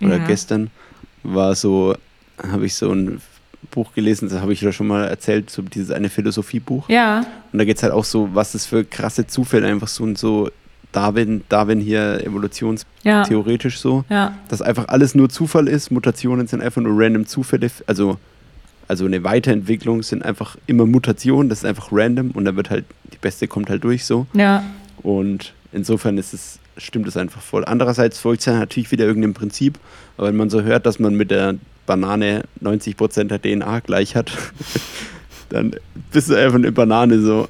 oder 0.00 0.18
ja. 0.18 0.26
gestern, 0.26 0.70
war 1.34 1.54
so, 1.54 1.96
habe 2.42 2.66
ich 2.66 2.74
so 2.74 2.92
ein 2.92 3.20
Buch 3.70 3.92
gelesen, 3.94 4.28
das 4.28 4.40
habe 4.40 4.52
ich 4.52 4.60
ja 4.60 4.72
schon 4.72 4.86
mal 4.86 5.06
erzählt, 5.06 5.50
so 5.50 5.62
dieses 5.62 5.90
eine 5.90 6.08
Philosophiebuch. 6.08 6.88
Ja. 6.88 7.26
Und 7.52 7.58
da 7.58 7.64
geht 7.64 7.76
es 7.76 7.82
halt 7.82 7.92
auch 7.92 8.04
so, 8.04 8.30
was 8.32 8.52
das 8.52 8.66
für 8.66 8.84
krasse 8.84 9.26
Zufälle 9.26 9.66
einfach 9.66 9.88
so 9.88 10.04
und 10.04 10.18
so 10.18 10.50
Darwin, 10.92 11.42
Darwin 11.48 11.80
hier 11.80 12.24
evolutionstheoretisch 12.24 13.74
ja. 13.74 13.80
so, 13.80 14.04
ja. 14.08 14.38
dass 14.48 14.62
einfach 14.62 14.88
alles 14.88 15.14
nur 15.14 15.28
Zufall 15.28 15.68
ist, 15.68 15.90
Mutationen 15.90 16.46
sind 16.46 16.62
einfach 16.62 16.80
nur 16.80 16.98
random 16.98 17.26
Zufälle, 17.26 17.70
also 17.86 18.18
also 18.88 19.04
eine 19.04 19.22
Weiterentwicklung 19.22 20.02
sind 20.02 20.24
einfach 20.24 20.56
immer 20.66 20.86
Mutationen, 20.86 21.50
das 21.50 21.58
ist 21.58 21.64
einfach 21.66 21.90
random 21.92 22.30
und 22.30 22.46
dann 22.46 22.56
wird 22.56 22.70
halt, 22.70 22.86
die 23.12 23.18
beste 23.18 23.46
kommt 23.46 23.68
halt 23.68 23.84
durch 23.84 24.06
so. 24.06 24.26
Ja. 24.32 24.64
Und 25.02 25.52
insofern 25.72 26.16
ist 26.16 26.32
es, 26.32 26.58
stimmt 26.78 27.06
es 27.08 27.16
einfach 27.16 27.40
voll. 27.42 27.64
Andererseits 27.64 28.18
folgt 28.18 28.40
es 28.40 28.46
ja 28.46 28.58
natürlich 28.58 28.90
wieder 28.90 29.04
irgendeinem 29.04 29.34
Prinzip, 29.34 29.78
aber 30.16 30.28
wenn 30.28 30.36
man 30.36 30.50
so 30.50 30.62
hört, 30.62 30.86
dass 30.86 30.98
man 30.98 31.14
mit 31.14 31.30
der 31.30 31.56
Banane 31.86 32.44
90% 32.62 33.24
der 33.24 33.40
DNA 33.40 33.80
gleich 33.80 34.14
hat, 34.16 34.30
dann 35.48 35.74
bist 36.12 36.28
du 36.30 36.34
einfach 36.34 36.56
eine 36.56 36.72
Banane 36.72 37.20
so. 37.20 37.48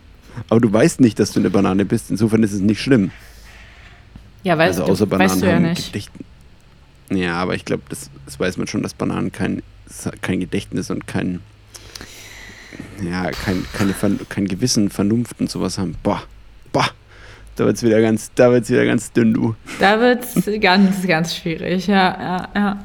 Aber 0.49 0.61
du 0.61 0.73
weißt 0.73 1.01
nicht, 1.01 1.19
dass 1.19 1.33
du 1.33 1.41
eine 1.41 1.51
Banane 1.51 1.85
bist, 1.85 2.11
insofern 2.11 2.43
ist 2.43 2.53
es 2.53 2.61
nicht 2.61 2.81
schlimm. 2.81 3.11
Ja, 4.45 4.57
weißt, 4.57 4.79
also 4.81 4.93
außer 4.93 5.05
du, 5.07 5.11
Bananen 5.11 5.31
weißt 5.31 5.43
du 5.43 5.47
ja 5.47 5.59
nicht. 5.61 5.93
Gedicht- 5.93 6.13
Ja, 7.11 7.35
aber 7.35 7.55
ich 7.57 7.65
glaube, 7.65 7.83
das, 7.89 8.09
das 8.25 8.39
weiß 8.39 8.57
man 8.57 8.67
schon, 8.69 8.83
dass 8.83 8.95
Bananen 8.95 9.33
kein, 9.33 9.63
kein 10.23 10.39
Gedächtnis 10.41 10.91
und 10.91 11.07
kein, 11.09 11.41
ja, 13.03 13.31
kein, 13.33 13.65
keine, 13.73 13.95
kein 14.29 14.47
Gewissen, 14.47 14.91
Vernunft 14.91 15.41
und 15.41 15.51
sowas 15.51 15.79
haben. 15.79 15.97
Boah, 16.03 16.23
boah, 16.73 16.89
da 17.59 17.67
wird's 17.67 17.83
wieder 17.83 18.01
ganz, 18.01 18.31
da 18.35 18.51
wird's 18.53 18.71
wieder 18.71 18.85
ganz 18.85 19.13
dünn, 19.13 19.35
du. 19.35 19.55
Da 19.81 20.01
wird 20.01 20.25
es 20.25 20.61
ganz, 20.61 21.07
ganz 21.07 21.35
schwierig, 21.37 21.87
ja, 21.87 21.95
ja, 22.21 22.49
ja. 22.55 22.85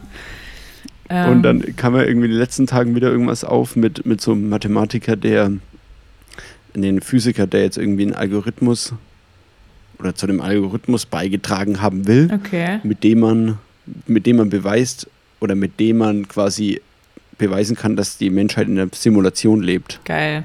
Ähm, 1.10 1.32
Und 1.32 1.44
dann 1.44 1.76
kam 1.76 1.96
ja 1.96 2.04
irgendwie 2.04 2.26
in 2.26 2.32
den 2.32 2.40
letzten 2.40 2.66
Tagen 2.68 2.96
wieder 2.96 3.12
irgendwas 3.12 3.44
auf 3.44 3.76
mit, 3.76 4.06
mit 4.06 4.22
so 4.22 4.32
einem 4.32 4.50
Mathematiker, 4.50 5.16
der, 5.16 5.52
einen 6.76 7.02
Physiker, 7.02 7.46
der 7.46 7.62
jetzt 7.64 7.78
irgendwie 7.78 8.04
einen 8.04 8.14
Algorithmus 8.16 8.94
oder 10.00 10.16
zu 10.16 10.26
dem 10.28 10.42
Algorithmus 10.42 11.06
beigetragen 11.06 11.82
haben 11.82 12.08
will, 12.08 12.30
Okay. 12.34 12.80
mit 12.84 13.04
dem 13.04 13.20
man, 13.20 13.58
mit 14.08 14.26
dem 14.26 14.38
man 14.38 14.50
beweist 14.50 15.08
oder 15.40 15.56
mit 15.56 15.80
dem 15.80 15.98
man 15.98 16.28
quasi 16.28 16.82
beweisen 17.38 17.76
kann, 17.76 17.96
dass 17.96 18.18
die 18.18 18.30
Menschheit 18.30 18.68
in 18.68 18.80
einer 18.80 18.90
Simulation 18.94 19.62
lebt. 19.62 20.00
Geil. 20.06 20.44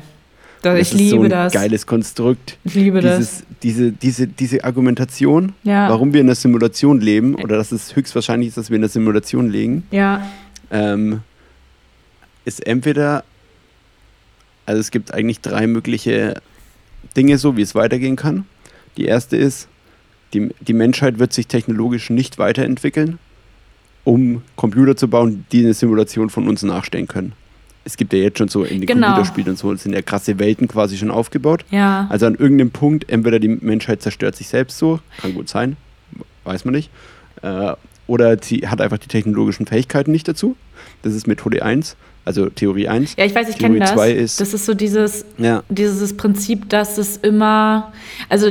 Das, 0.62 0.78
Das 0.78 0.88
ich 0.88 0.92
ist 0.94 0.98
liebe 0.98 1.16
so 1.16 1.22
ein 1.24 1.30
das. 1.30 1.52
geiles 1.52 1.86
Konstrukt. 1.86 2.58
Ich 2.64 2.74
liebe 2.74 3.00
das. 3.00 3.18
Dieses, 3.18 3.44
diese, 3.62 3.92
diese, 3.92 4.26
diese 4.26 4.64
Argumentation, 4.64 5.52
Ja. 5.62 5.88
warum 5.88 6.12
wir 6.12 6.20
in 6.20 6.26
einer 6.26 6.34
Simulation 6.34 7.00
leben 7.00 7.34
oder 7.36 7.56
dass 7.56 7.70
es 7.72 7.94
höchstwahrscheinlich 7.94 8.48
ist, 8.48 8.56
dass 8.58 8.70
wir 8.70 8.76
in 8.76 8.82
einer 8.82 8.88
Simulation 8.88 9.50
leben, 9.50 9.84
Ja. 9.90 10.26
ähm, 10.70 11.20
ist 12.44 12.66
entweder, 12.66 13.24
also 14.66 14.80
es 14.80 14.90
gibt 14.90 15.12
eigentlich 15.14 15.40
drei 15.40 15.66
mögliche 15.66 16.40
Dinge 17.16 17.38
so, 17.38 17.56
wie 17.56 17.62
es 17.62 17.74
weitergehen 17.74 18.16
kann. 18.16 18.44
Die 18.96 19.04
erste 19.04 19.36
ist, 19.36 19.68
die, 20.34 20.50
die 20.60 20.72
Menschheit 20.72 21.18
wird 21.18 21.32
sich 21.32 21.46
technologisch 21.46 22.10
nicht 22.10 22.38
weiterentwickeln, 22.38 23.18
um 24.04 24.42
Computer 24.56 24.96
zu 24.96 25.08
bauen, 25.08 25.44
die 25.52 25.60
eine 25.60 25.74
Simulation 25.74 26.30
von 26.30 26.48
uns 26.48 26.62
nachstellen 26.62 27.06
können. 27.06 27.32
Es 27.88 27.96
gibt 27.96 28.12
ja 28.12 28.18
jetzt 28.18 28.36
schon 28.36 28.48
so 28.48 28.64
in 28.64 28.80
den 28.82 28.86
Genau. 28.86 29.06
Computerspielen 29.06 29.48
und 29.52 29.56
so, 29.58 29.72
es 29.72 29.82
sind 29.82 29.94
ja 29.94 30.02
krasse 30.02 30.38
Welten 30.38 30.68
quasi 30.68 30.98
schon 30.98 31.10
aufgebaut. 31.10 31.64
Ja. 31.70 32.06
Also 32.10 32.26
an 32.26 32.34
irgendeinem 32.34 32.70
Punkt, 32.70 33.08
entweder 33.08 33.38
die 33.38 33.48
Menschheit 33.48 34.02
zerstört 34.02 34.36
sich 34.36 34.48
selbst 34.48 34.76
so, 34.76 35.00
kann 35.22 35.32
gut 35.32 35.48
sein, 35.48 35.78
weiß 36.44 36.66
man 36.66 36.74
nicht. 36.74 36.90
Äh, 37.42 37.72
oder 38.06 38.36
sie 38.42 38.68
hat 38.68 38.82
einfach 38.82 38.98
die 38.98 39.08
technologischen 39.08 39.66
Fähigkeiten 39.66 40.12
nicht 40.12 40.28
dazu. 40.28 40.54
Das 41.02 41.14
ist 41.14 41.26
Methode 41.26 41.62
1, 41.64 41.96
also 42.26 42.50
Theorie 42.50 42.88
1. 42.88 43.14
Ja, 43.16 43.24
ich 43.24 43.34
weiß, 43.34 43.48
ich 43.48 43.56
Theorie 43.56 43.74
kenne 43.78 43.84
das. 43.86 43.92
zwei 43.94 44.12
ist- 44.12 44.38
das 44.40 44.52
ist 44.52 44.66
so 44.66 44.74
dieses, 44.74 45.24
Ja, 45.38 45.62
dieses 45.70 46.14
Prinzip, 46.14 46.68
dass 46.68 46.98
es 46.98 47.16
immer, 47.16 47.90
also 48.28 48.50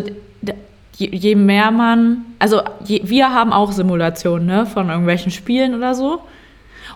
je, 0.98 1.10
je 1.12 1.36
mehr 1.36 1.70
man, 1.70 2.25
also 2.39 2.62
je, 2.84 3.01
wir 3.06 3.32
haben 3.32 3.53
auch 3.53 3.72
Simulationen 3.72 4.48
ne, 4.48 4.65
von 4.65 4.89
irgendwelchen 4.89 5.32
Spielen 5.32 5.75
oder 5.75 5.94
so. 5.94 6.22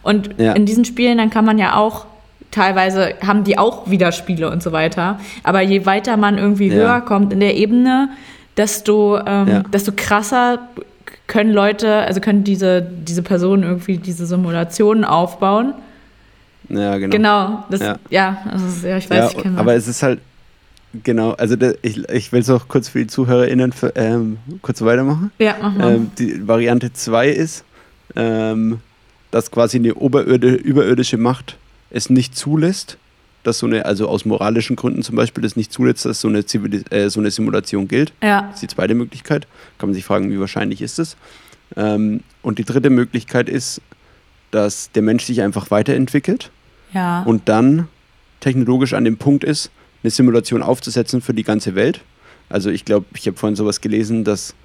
Und 0.02 0.32
Ja. 0.40 0.54
in 0.54 0.66
diesen 0.66 0.86
Spielen, 0.86 1.20
dann 1.20 1.30
kann 1.30 1.46
man 1.46 1.60
ja 1.60 1.76
auch, 1.76 2.08
teilweise 2.52 3.16
haben 3.26 3.44
die 3.44 3.58
auch 3.58 3.90
wieder 3.90 4.12
Spiele 4.12 4.50
und 4.52 4.62
so 4.62 4.72
weiter. 4.72 5.20
Aber 5.44 5.62
je 5.62 5.86
weiter 5.86 6.18
man 6.18 6.38
irgendwie 6.38 6.68
Ja. 6.68 6.76
höher 6.76 7.02
kommt 7.02 7.34
in 7.34 7.40
der 7.40 7.56
Ebene, 7.56 8.10
desto, 8.58 9.18
ähm, 9.26 9.48
Ja. 9.48 9.60
desto 9.64 9.94
krasser 9.96 10.60
können 11.28 11.52
Leute, 11.54 11.94
also 11.96 12.20
können 12.20 12.44
diese, 12.44 12.82
diese 12.82 13.24
Personen 13.24 13.64
irgendwie 13.64 13.98
diese 13.98 14.26
Simulationen 14.26 15.06
aufbauen. 15.06 15.74
ja 16.70 16.98
genau. 16.98 17.12
Genau, 17.16 17.64
das, 17.70 17.80
Ja. 17.82 17.96
ja, 18.10 18.38
also, 18.52 18.88
ja 18.88 18.98
ich 18.98 19.10
weiß, 19.10 19.32
ich 19.34 19.38
kenne 19.42 19.58
aber 19.58 19.74
es 19.76 19.88
ist 19.88 20.04
halt, 20.04 20.20
genau, 21.04 21.32
also 21.32 21.56
der, 21.56 21.76
ich, 21.82 21.98
ich 22.10 22.32
will 22.32 22.42
es 22.42 22.50
auch 22.50 22.68
kurz 22.68 22.90
für 22.90 23.00
die 23.00 23.08
ZuhörerInnen 23.08 23.72
für, 23.72 23.94
ähm, 23.96 24.38
kurz 24.62 24.82
weitermachen. 24.82 25.32
Ja, 25.40 25.56
mach 25.62 25.74
mal. 25.74 25.96
Ähm, 25.96 26.12
die 26.18 26.48
Variante 26.48 26.92
2 26.94 27.30
ist, 27.30 27.64
ähm, 28.16 28.80
dass 29.32 29.52
quasi 29.52 29.78
eine 29.78 29.96
oberirdi 29.96 30.50
überirdische 30.56 31.18
Macht 31.18 31.58
es 31.92 32.10
nicht 32.10 32.36
zulässt, 32.36 32.98
dass 33.44 33.60
so 33.60 33.66
eine, 33.66 33.86
also 33.86 34.08
aus 34.08 34.26
moralischen 34.26 34.76
Gründen 34.76 35.02
zum 35.04 35.16
Beispiel, 35.16 35.42
das 35.42 35.56
nicht 35.56 35.72
zulässt, 35.72 36.06
dass 36.06 36.22
so 36.22 36.28
eine, 36.28 36.46
Zivilis 36.46 36.84
äh, 36.92 37.10
so 37.10 37.20
eine 37.20 37.32
Simulation 37.32 37.88
gilt. 37.88 38.14
ja, 38.22 38.44
Das 38.44 38.56
ist 38.56 38.62
die 38.64 38.76
zweite 38.76 38.94
Möglichkeit. 38.94 39.48
Kann 39.78 39.90
man 39.90 39.94
sich 39.94 40.06
fragen, 40.06 40.32
wie 40.32 40.40
wahrscheinlich 40.40 40.82
ist 40.82 41.00
es. 41.00 41.18
Ähm, 41.76 42.22
und 42.42 42.60
die 42.60 42.66
dritte 42.66 42.90
Möglichkeit 42.90 43.50
ist, 43.50 43.82
dass 44.52 44.92
der 44.92 45.02
Mensch 45.02 45.24
sich 45.24 45.42
einfach 45.42 45.72
weiterentwickelt 45.72 46.52
ja. 46.94 47.24
und 47.24 47.48
dann 47.48 47.88
technologisch 48.42 48.94
an 48.94 49.06
dem 49.06 49.18
Punkt 49.18 49.44
ist, 49.44 49.72
eine 50.04 50.12
Simulation 50.12 50.62
aufzusetzen 50.62 51.22
für 51.22 51.34
die 51.34 51.44
ganze 51.44 51.76
Welt. 51.76 52.02
Also 52.50 52.70
ich 52.70 52.86
glaube, 52.86 53.06
ich 53.16 53.28
habe 53.28 53.38
vorhin 53.38 53.56
sowas 53.56 53.82
gelesen, 53.82 54.24
dass 54.24 54.56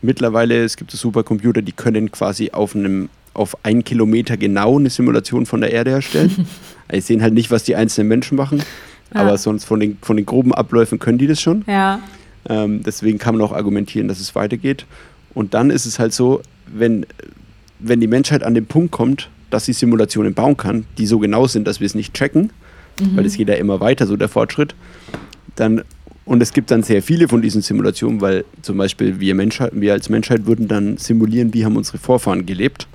mittlerweile 0.00 0.62
es 0.62 0.76
gibt 0.76 0.90
so 0.90 0.96
Supercomputer, 0.96 1.62
die 1.62 1.72
können 1.72 2.12
quasi 2.12 2.50
auf 2.52 2.76
einem 2.76 3.08
auf 3.34 3.56
einen 3.64 3.84
Kilometer 3.84 4.36
genau 4.36 4.78
eine 4.78 4.90
Simulation 4.90 5.46
von 5.46 5.60
der 5.60 5.72
Erde 5.72 5.90
erstellen. 5.90 6.30
also 6.88 7.00
sie 7.00 7.00
sehen 7.00 7.22
halt 7.22 7.34
nicht, 7.34 7.50
was 7.50 7.64
die 7.64 7.76
einzelnen 7.76 8.08
Menschen 8.08 8.36
machen, 8.36 8.58
Ja. 9.14 9.20
aber 9.22 9.38
sonst 9.38 9.64
von 9.64 9.80
den, 9.80 9.96
von 10.02 10.16
den 10.16 10.26
groben 10.26 10.52
Abläufen 10.54 10.98
können 10.98 11.18
die 11.18 11.26
das 11.26 11.40
schon. 11.40 11.64
ja, 11.66 12.00
Ähm, 12.48 12.82
deswegen 12.82 13.18
kann 13.18 13.36
man 13.36 13.46
auch 13.46 13.52
argumentieren, 13.52 14.08
dass 14.08 14.18
es 14.20 14.34
weitergeht. 14.34 14.84
Und 15.34 15.54
dann 15.54 15.70
ist 15.70 15.86
es 15.86 15.98
halt 15.98 16.12
so, 16.12 16.42
wenn, 16.66 17.06
wenn 17.78 18.00
die 18.00 18.06
Menschheit 18.08 18.42
an 18.42 18.54
den 18.54 18.66
Punkt 18.66 18.90
kommt, 18.92 19.28
dass 19.50 19.64
sie 19.66 19.72
Simulationen 19.72 20.34
bauen 20.34 20.56
kann, 20.56 20.84
die 20.98 21.06
so 21.06 21.18
genau 21.18 21.46
sind, 21.46 21.66
dass 21.66 21.78
wir 21.80 21.86
es 21.86 21.94
nicht 21.94 22.14
checken, 22.14 22.50
weil 23.14 23.24
es 23.26 23.36
geht 23.36 23.48
ja 23.48 23.54
immer 23.54 23.80
weiter, 23.80 24.06
so 24.06 24.16
der 24.16 24.28
Fortschritt, 24.28 24.74
dann 25.56 25.82
und 26.24 26.40
es 26.40 26.52
gibt 26.52 26.70
dann 26.70 26.82
sehr 26.84 27.02
viele 27.02 27.26
von 27.28 27.42
diesen 27.42 27.62
Simulationen, 27.62 28.20
weil 28.20 28.44
zum 28.62 28.76
Beispiel 28.78 29.18
wir, 29.18 29.34
Menschheit, 29.34 29.72
wir 29.74 29.92
als 29.92 30.08
Menschheit 30.08 30.46
würden 30.46 30.68
dann 30.68 30.96
simulieren, 30.96 31.52
wie 31.52 31.64
haben 31.64 31.76
unsere 31.76 31.98
Vorfahren 31.98 32.46
gelebt. 32.46 32.86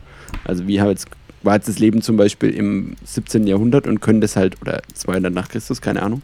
Also 0.44 0.68
wie 0.68 0.82
haben 0.82 0.90
jetzt, 0.90 1.08
war 1.44 1.56
jetzt 1.56 1.68
das 1.68 1.80
Leben 1.80 2.02
zum 2.02 2.18
Beispiel 2.18 2.50
im 2.52 2.96
17. 3.04 3.48
Jahrhundert 3.48 3.88
und 3.88 4.02
können 4.02 4.22
das 4.22 4.36
halt, 4.36 4.62
oder 4.62 4.82
200 4.94 5.34
nach 5.34 5.50
Christus, 5.50 5.82
keine 5.82 6.04
Ahnung, 6.04 6.22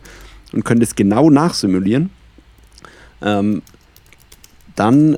und 0.52 0.66
können 0.66 0.80
das 0.80 0.96
genau 0.96 1.30
nachsimulieren. 1.30 2.10
Ähm, 3.22 3.62
dann 4.76 5.18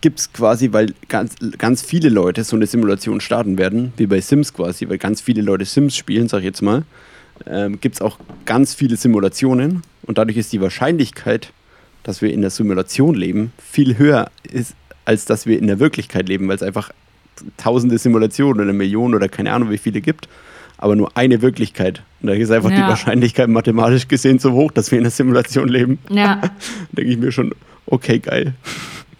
gibt 0.00 0.20
es 0.20 0.32
quasi, 0.32 0.72
weil 0.72 0.94
ganz, 1.08 1.36
ganz 1.56 1.80
viele 1.80 2.10
Leute 2.10 2.44
so 2.44 2.56
eine 2.56 2.66
Simulation 2.66 3.20
starten 3.20 3.56
werden, 3.56 3.94
wie 3.96 4.06
bei 4.06 4.20
Sims 4.20 4.52
quasi, 4.52 4.88
weil 4.88 4.98
ganz 4.98 5.22
viele 5.22 5.40
Leute 5.40 5.64
Sims 5.64 5.96
spielen, 5.96 6.28
sag 6.28 6.40
ich 6.40 6.44
jetzt 6.44 6.60
mal, 6.60 6.84
ähm, 7.46 7.80
gibt 7.80 7.96
es 7.96 8.02
auch 8.02 8.18
ganz 8.44 8.74
viele 8.74 8.96
Simulationen 8.96 9.82
und 10.02 10.18
dadurch 10.18 10.36
ist 10.36 10.52
die 10.52 10.60
Wahrscheinlichkeit, 10.60 11.52
dass 12.02 12.20
wir 12.20 12.32
in 12.32 12.42
der 12.42 12.50
Simulation 12.50 13.14
leben, 13.14 13.52
viel 13.58 13.96
höher 13.96 14.30
ist, 14.42 14.74
als 15.06 15.24
dass 15.24 15.46
wir 15.46 15.58
in 15.58 15.66
der 15.66 15.80
Wirklichkeit 15.80 16.28
leben, 16.28 16.48
weil 16.48 16.56
es 16.56 16.62
einfach 16.62 16.90
tausende 17.56 17.98
Simulationen 17.98 18.62
oder 18.64 18.72
Millionen 18.72 19.14
oder 19.14 19.28
keine 19.28 19.52
Ahnung 19.52 19.70
wie 19.70 19.78
viele 19.78 20.00
gibt, 20.00 20.28
aber 20.78 20.96
nur 20.96 21.16
eine 21.16 21.42
Wirklichkeit. 21.42 22.02
Und 22.20 22.28
da 22.28 22.34
ist 22.34 22.50
einfach 22.50 22.70
die 22.70 22.76
Ja. 22.76 22.88
Wahrscheinlichkeit 22.88 23.48
mathematisch 23.48 24.08
gesehen 24.08 24.38
so 24.38 24.52
hoch, 24.52 24.70
dass 24.72 24.90
wir 24.90 24.98
in 24.98 25.04
der 25.04 25.10
Simulation 25.10 25.68
leben. 25.68 25.98
ja. 26.10 26.40
denke 26.92 27.10
ich 27.10 27.18
mir 27.18 27.32
schon, 27.32 27.52
okay, 27.86 28.18
geil. 28.18 28.54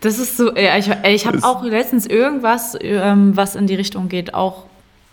Das 0.01 0.19
ist 0.19 0.37
so, 0.37 0.55
ja, 0.55 0.77
ich, 0.77 0.91
ich 1.07 1.27
habe 1.27 1.39
auch 1.43 1.65
letztens 1.65 2.07
irgendwas, 2.07 2.77
ähm, 2.81 3.37
was 3.37 3.57
in 3.57 3.67
die 3.67 3.75
Richtung 3.75 4.09
geht, 4.09 4.35
auch 4.35 4.65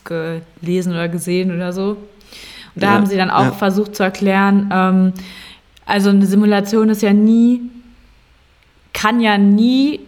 gelesen 0.03 0.91
oder 0.93 1.07
gesehen 1.07 1.53
oder 1.55 1.71
so. 1.71 1.91
Und 2.75 2.83
da 2.83 2.87
Ja, 2.87 2.93
haben 2.93 3.05
sie 3.05 3.15
dann 3.17 3.29
auch 3.29 3.43
ja. 3.45 3.51
versucht 3.51 3.95
zu 3.95 4.03
erklären, 4.03 4.69
ähm, 4.73 5.13
also 5.85 6.09
eine 6.09 6.25
Simulation 6.25 6.89
ist 6.89 7.01
ja 7.01 7.13
nie, 7.13 7.61
kann 8.93 9.19
ja 9.21 9.37
nie, 9.37 9.99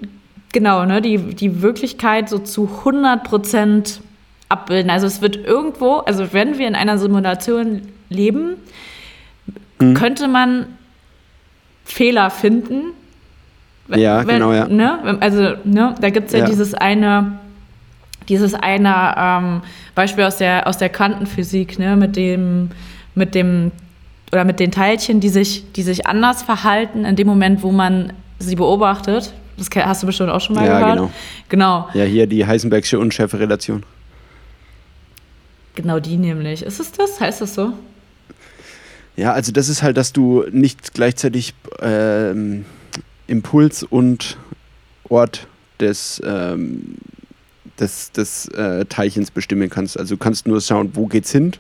genau, 0.54 0.86
ne, 0.86 1.02
die, 1.02 1.18
die 1.18 1.62
Wirklichkeit 1.62 2.30
so 2.30 2.40
zu 2.40 2.70
100 2.86 3.24
Prozent 3.26 4.00
abbilden. 4.48 4.90
Also 4.90 5.06
es 5.08 5.22
wird 5.22 5.36
irgendwo, 5.36 5.98
also 5.98 6.32
wenn 6.32 6.58
wir 6.58 6.68
in 6.68 6.76
einer 6.76 6.98
Simulation 6.98 7.82
leben, 8.10 8.56
Mhm. 9.80 9.96
könnte 9.96 10.28
man 10.30 10.68
Fehler 11.84 12.30
finden. 12.30 12.94
Ja, 13.90 14.20
wenn- 14.26 14.36
genau, 14.36 14.54
ja. 14.54 14.68
Ne? 14.68 15.18
Also, 15.20 15.56
ne, 15.66 15.96
da 16.00 16.10
gibt 16.10 16.28
es 16.28 16.34
ja, 16.34 16.40
Ja. 16.40 16.46
dieses 16.46 16.74
eine, 16.74 17.34
dieses 18.30 18.54
eine 18.54 19.14
ähm, 19.18 19.62
Beispiel 19.96 20.24
aus 20.24 20.38
der, 20.38 20.68
aus 20.68 20.78
der 20.78 20.88
Quantenphysik, 20.90 21.80
ne, 21.80 21.98
mit 21.98 22.16
dem, 22.16 22.70
mit 23.16 23.36
dem, 23.36 23.72
oder 24.32 24.46
mit 24.46 24.60
den 24.60 24.72
Teilchen, 24.72 25.20
die 25.20 25.30
sich, 25.30 25.72
die 25.74 25.84
sich 25.84 26.08
anders 26.08 26.44
verhalten 26.44 27.04
in 27.04 27.16
dem 27.18 27.28
Moment, 27.28 27.62
wo 27.64 27.72
man 27.72 28.14
sie 28.40 28.56
beobachtet. 28.56 29.34
Das 29.58 29.70
hast 29.86 30.04
du 30.04 30.08
bestimmt 30.08 30.30
auch 30.30 30.42
schon 30.42 30.56
mal 30.56 30.66
Ja, 30.66 30.80
gehört. 30.80 30.96
genau. 30.98 31.12
Genau, 31.50 31.90
Ja, 31.94 32.04
hier 32.06 32.28
die 32.28 32.46
Heisenbergsche 32.46 32.98
Unschärferelation. 33.00 33.84
genau 35.76 36.00
die 36.00 36.18
nämlich. 36.18 36.64
Ist 36.64 36.80
es 36.80 36.92
das? 36.92 37.20
Heißt 37.20 37.42
das 37.42 37.54
so? 37.56 37.74
Ja, 39.16 39.34
also 39.34 39.52
das 39.52 39.70
ist 39.70 39.84
halt, 39.84 39.98
dass 39.98 40.12
du 40.12 40.44
nicht 40.52 40.94
gleichzeitig 40.96 41.54
ähm, 41.82 42.66
Impuls 43.28 43.84
und 43.84 44.38
Ort 45.08 45.48
des, 45.80 46.22
ähm, 46.26 46.96
des, 47.80 48.12
des 48.12 48.48
äh, 48.50 48.86
Teilchens 48.86 49.30
bestimmen 49.30 49.70
kannst. 49.70 50.00
Also 50.00 50.16
du 50.16 50.20
kannst 50.20 50.48
nur 50.48 50.60
schauen, 50.62 50.92
wo 50.96 51.06
geht's 51.06 51.32
hin, 51.32 51.52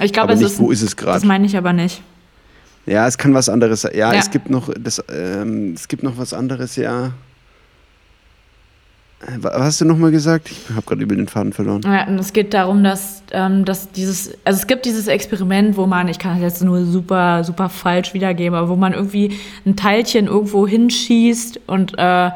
Ich 0.00 0.12
glaube, 0.12 0.34
nicht, 0.36 0.44
ist. 0.44 0.58
wo 0.60 0.70
ist 0.70 0.82
es 0.82 0.94
Das 0.94 0.96
gerade. 0.96 1.26
meine 1.26 1.46
ich 1.46 1.56
aber 1.56 1.72
nicht. 1.72 2.02
Ja, 2.86 3.06
es 3.06 3.16
kann 3.18 3.32
was 3.34 3.48
anderes 3.48 3.82
sein. 3.82 3.92
Ja, 3.96 4.12
Ja. 4.12 4.18
es 4.20 4.30
gibt 4.30 4.50
noch 4.50 4.70
das, 4.78 5.02
ähm, 5.08 5.72
es 5.74 5.88
gibt 5.88 6.02
noch 6.04 6.18
was 6.18 6.32
anderes, 6.32 6.76
ja. 6.76 7.12
Was 9.38 9.52
hast 9.54 9.80
du 9.80 9.84
nochmal 9.84 10.10
gesagt? 10.10 10.50
Ich 10.50 10.70
habe 10.74 10.82
gerade 10.82 11.02
über 11.02 11.14
den 11.14 11.28
Faden 11.28 11.52
verloren. 11.52 11.82
Ja, 11.84 12.06
und 12.08 12.18
es 12.18 12.32
geht 12.32 12.52
darum, 12.54 12.82
dass, 12.82 13.22
ähm, 13.30 13.64
dass 13.64 13.90
dieses, 13.92 14.32
also 14.44 14.58
es 14.60 14.66
gibt 14.66 14.84
dieses 14.84 15.06
Experiment, 15.06 15.76
wo 15.76 15.86
man, 15.86 16.08
ich 16.08 16.18
kann 16.18 16.32
das 16.34 16.40
jetzt 16.42 16.64
nur 16.64 16.84
super, 16.84 17.44
super 17.44 17.68
falsch 17.68 18.14
wiedergeben, 18.14 18.58
aber 18.58 18.68
wo 18.68 18.76
man 18.76 18.92
irgendwie 18.94 19.38
ein 19.64 19.76
Teilchen 19.76 20.26
irgendwo 20.26 20.66
hinschießt 20.66 21.60
und 21.68 21.96
äh, 21.98 22.30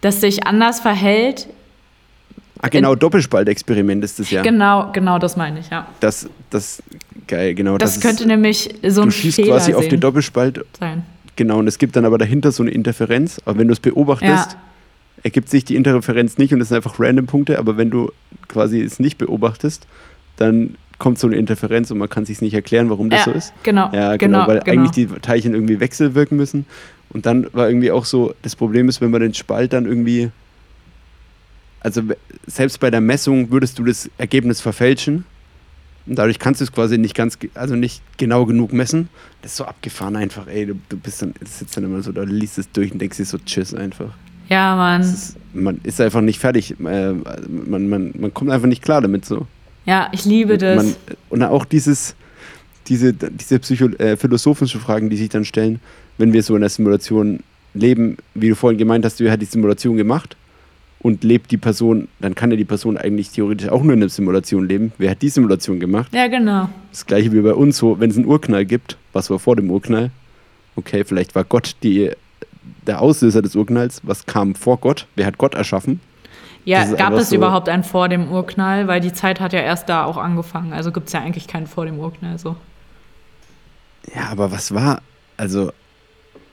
das 0.00 0.20
sich 0.20 0.44
anders 0.46 0.80
verhält. 0.80 1.48
Ah, 2.60 2.68
genau, 2.68 2.94
Doppelspaltexperiment 2.94 4.02
ist 4.04 4.18
das 4.18 4.30
ja. 4.30 4.42
Genau, 4.42 4.90
genau, 4.92 5.18
das 5.18 5.36
meine 5.36 5.60
ich, 5.60 5.70
ja. 5.70 5.86
Das, 6.00 6.28
das, 6.50 6.82
geil, 7.26 7.54
genau. 7.54 7.78
Das, 7.78 7.96
ist- 7.96 8.02
könnte 8.02 8.26
nämlich 8.26 8.74
so 8.88 9.02
du 9.02 9.08
ein 9.08 9.10
schießt 9.12 9.36
Fehler 9.36 9.56
quasi 9.56 9.74
auf 9.74 9.82
den 9.82 9.90
sehen 9.90 10.00
Doppelspalt, 10.00 10.64
sein. 10.78 11.04
genau, 11.36 11.58
und 11.58 11.66
es 11.68 11.78
gibt 11.78 11.96
dann 11.96 12.04
aber 12.04 12.18
dahinter 12.18 12.50
so 12.52 12.62
eine 12.62 12.70
Interferenz. 12.72 13.40
Aber 13.44 13.58
wenn 13.58 13.68
du 13.68 13.72
es 13.72 13.80
beobachtest, 13.80 14.52
Ja. 14.52 14.58
Ergibt 15.22 15.48
sich 15.48 15.64
die 15.64 15.76
Interferenz 15.76 16.38
nicht 16.38 16.52
und 16.52 16.60
es 16.60 16.68
sind 16.68 16.76
einfach 16.76 16.98
random 16.98 17.26
Punkte. 17.26 17.58
Aber 17.58 17.76
wenn 17.76 17.90
du 17.90 18.12
quasi 18.48 18.80
es 18.80 18.98
nicht 18.98 19.18
beobachtest, 19.18 19.86
dann 20.36 20.76
kommt 20.98 21.18
so 21.18 21.26
eine 21.26 21.36
Interferenz 21.36 21.90
und 21.90 21.98
man 21.98 22.08
kann 22.08 22.24
sich 22.24 22.40
nicht 22.40 22.54
erklären, 22.54 22.88
warum 22.90 23.10
das 23.10 23.26
ja, 23.26 23.32
so 23.32 23.38
ist. 23.38 23.52
Genau, 23.62 23.90
Ja, 23.92 24.16
genau, 24.16 24.38
genau, 24.38 24.48
weil 24.48 24.60
genau. 24.60 24.82
eigentlich 24.82 24.90
die 24.92 25.06
Teilchen 25.06 25.54
irgendwie 25.54 25.80
wechselwirken 25.80 26.36
müssen. 26.36 26.66
Und 27.10 27.26
dann 27.26 27.52
war 27.52 27.68
irgendwie 27.68 27.90
auch 27.90 28.04
so, 28.04 28.34
das 28.42 28.56
Problem 28.56 28.88
ist, 28.88 29.00
wenn 29.00 29.10
man 29.10 29.20
den 29.20 29.34
Spalt 29.34 29.72
dann 29.72 29.84
irgendwie, 29.84 30.30
also 31.80 32.02
selbst 32.46 32.80
bei 32.80 32.90
der 32.90 33.00
Messung 33.00 33.50
würdest 33.50 33.78
du 33.78 33.84
das 33.84 34.08
Ergebnis 34.16 34.60
verfälschen. 34.60 35.24
Und 36.06 36.16
dadurch 36.16 36.38
kannst 36.38 36.60
du 36.60 36.64
es 36.64 36.72
quasi 36.72 36.98
nicht 36.98 37.14
ganz, 37.14 37.38
also 37.54 37.76
nicht 37.76 38.02
genau 38.16 38.46
genug 38.46 38.72
messen. 38.72 39.08
Das 39.42 39.52
ist 39.52 39.56
so 39.58 39.64
abgefahren 39.64 40.16
einfach, 40.16 40.46
ey. 40.46 40.66
Du, 40.66 40.74
du 40.88 40.96
bist 40.96 41.22
dann, 41.22 41.34
sitzt 41.44 41.76
dann 41.76 41.84
immer 41.84 42.02
so 42.02 42.12
da, 42.12 42.22
liest 42.22 42.58
es 42.58 42.70
durch 42.72 42.92
und 42.92 43.00
denkst 43.00 43.18
dir 43.18 43.24
so, 43.24 43.38
tschüss 43.38 43.74
einfach. 43.74 44.14
Ja, 44.52 44.76
Mann. 44.76 45.00
Ist, 45.00 45.36
man 45.54 45.80
ist 45.82 46.00
einfach 46.00 46.20
nicht 46.20 46.38
fertig. 46.38 46.72
Äh, 46.80 47.12
man, 47.48 47.88
man, 47.88 48.12
man 48.16 48.34
kommt 48.34 48.50
einfach 48.50 48.68
nicht 48.68 48.82
klar 48.82 49.00
damit 49.00 49.24
so. 49.24 49.46
Ja, 49.84 50.08
ich 50.12 50.24
liebe 50.24 50.58
das. 50.58 50.76
Man, 50.76 50.94
und 51.30 51.42
auch 51.42 51.64
dieses, 51.64 52.14
diese, 52.86 53.12
diese 53.12 53.58
Psycho 53.58 53.86
äh, 53.98 54.16
philosophischen 54.16 54.80
Fragen, 54.80 55.10
die 55.10 55.16
sich 55.16 55.28
dann 55.28 55.44
stellen, 55.44 55.80
wenn 56.18 56.32
wir 56.32 56.42
so 56.42 56.54
in 56.54 56.60
der 56.60 56.70
Simulation 56.70 57.40
leben, 57.74 58.18
wie 58.34 58.50
du 58.50 58.54
vorhin 58.54 58.78
gemeint 58.78 59.04
hast, 59.04 59.18
du 59.18 59.30
hast 59.30 59.40
die 59.40 59.46
Simulation 59.46 59.96
gemacht 59.96 60.36
und 61.00 61.24
lebt 61.24 61.50
die 61.50 61.56
Person, 61.56 62.08
dann 62.20 62.34
kann 62.34 62.50
ja 62.50 62.56
die 62.56 62.64
Person 62.64 62.96
eigentlich 62.96 63.30
theoretisch 63.30 63.68
auch 63.68 63.82
nur 63.82 63.94
in 63.94 64.02
einer 64.02 64.08
Simulation 64.08 64.68
leben. 64.68 64.92
Wer 64.98 65.10
hat 65.10 65.22
die 65.22 65.30
Simulation 65.30 65.80
gemacht? 65.80 66.12
ja, 66.14 66.28
genau. 66.28 66.68
Das 66.90 67.06
gleiche 67.06 67.32
wie 67.32 67.40
bei 67.40 67.54
uns 67.54 67.78
so, 67.78 67.98
wenn 67.98 68.10
es 68.10 68.16
einen 68.16 68.26
Urknall 68.26 68.66
gibt, 68.66 68.96
was 69.12 69.30
war 69.30 69.38
vor 69.38 69.56
dem 69.56 69.70
Urknall? 69.70 70.10
Okay, 70.76 71.04
vielleicht 71.04 71.34
war 71.34 71.44
Gott 71.44 71.76
die, 71.82 72.10
der 72.86 73.00
Auslöser 73.00 73.42
des 73.42 73.54
Urknalls. 73.56 74.00
Was 74.04 74.26
kam 74.26 74.54
vor 74.54 74.78
Gott? 74.78 75.06
Wer 75.14 75.26
hat 75.26 75.38
Gott 75.38 75.54
erschaffen? 75.54 76.00
Ja, 76.64 76.84
gab 76.94 77.12
es 77.14 77.30
so- 77.30 77.36
überhaupt 77.36 77.68
einen 77.68 77.82
vor 77.84 78.08
dem 78.08 78.30
Urknall? 78.30 78.86
Weil 78.88 79.00
die 79.00 79.12
Zeit 79.12 79.40
hat 79.40 79.52
ja 79.52 79.60
erst 79.60 79.88
da 79.88 80.04
auch 80.04 80.16
angefangen. 80.16 80.72
Also 80.72 80.92
gibt 80.92 81.08
es 81.08 81.12
ja 81.12 81.20
eigentlich 81.20 81.48
keinen 81.48 81.66
vor 81.66 81.86
dem 81.86 81.98
Urknall. 81.98 82.38
So. 82.38 82.56
Ja, 84.14 84.28
aber 84.30 84.50
was 84.52 84.72
war, 84.74 85.02
also, 85.36 85.72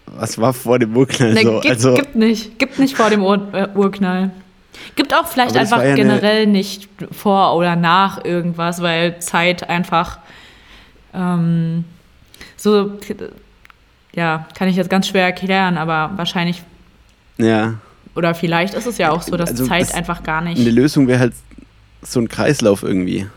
was 0.08 0.38
war 0.40 0.54
vor 0.54 0.80
dem 0.80 0.96
Urknall 0.96 1.34
Ne, 1.34 1.42
so? 1.44 1.60
gibt, 1.60 1.70
also, 1.70 1.94
gibt 1.94 2.16
nicht. 2.16 2.58
Gibt 2.60 2.80
nicht 2.80 2.96
vor 2.98 3.10
dem 3.10 3.24
Ur 3.24 3.54
äh, 3.54 3.68
Urknall. 3.76 4.32
Gibt 4.96 5.14
auch 5.14 5.28
vielleicht 5.28 5.58
einfach 5.58 5.84
ja 5.84 5.94
generell 5.96 6.46
nicht 6.48 6.88
vor 7.12 7.56
oder 7.56 7.76
nach 7.76 8.24
irgendwas, 8.24 8.82
weil 8.82 9.20
Zeit 9.20 9.68
einfach 9.70 10.20
ähm, 11.14 11.84
so, 12.56 12.92
ja, 14.14 14.48
kann 14.56 14.68
ich 14.68 14.76
jetzt 14.76 14.90
ganz 14.90 15.08
schwer 15.08 15.24
erklären, 15.26 15.78
aber 15.78 16.12
wahrscheinlich 16.18 16.64
ja. 17.38 17.76
oder 18.16 18.34
vielleicht 18.36 18.74
ist 18.74 18.86
es 18.88 18.98
ja 18.98 19.12
auch 19.12 19.22
so, 19.22 19.38
dass 19.38 19.52
Also 19.52 19.66
Zeit 19.68 19.82
das- 19.84 19.94
einfach 19.94 20.24
gar 20.24 20.42
Eine 20.42 20.52
nicht. 20.54 20.72
Lösung 20.72 21.08
wäre 21.08 21.20
halt 21.20 21.34
so 22.02 22.20
ein 22.20 22.28
Kreislauf 22.30 22.84
irgendwie. 22.84 23.28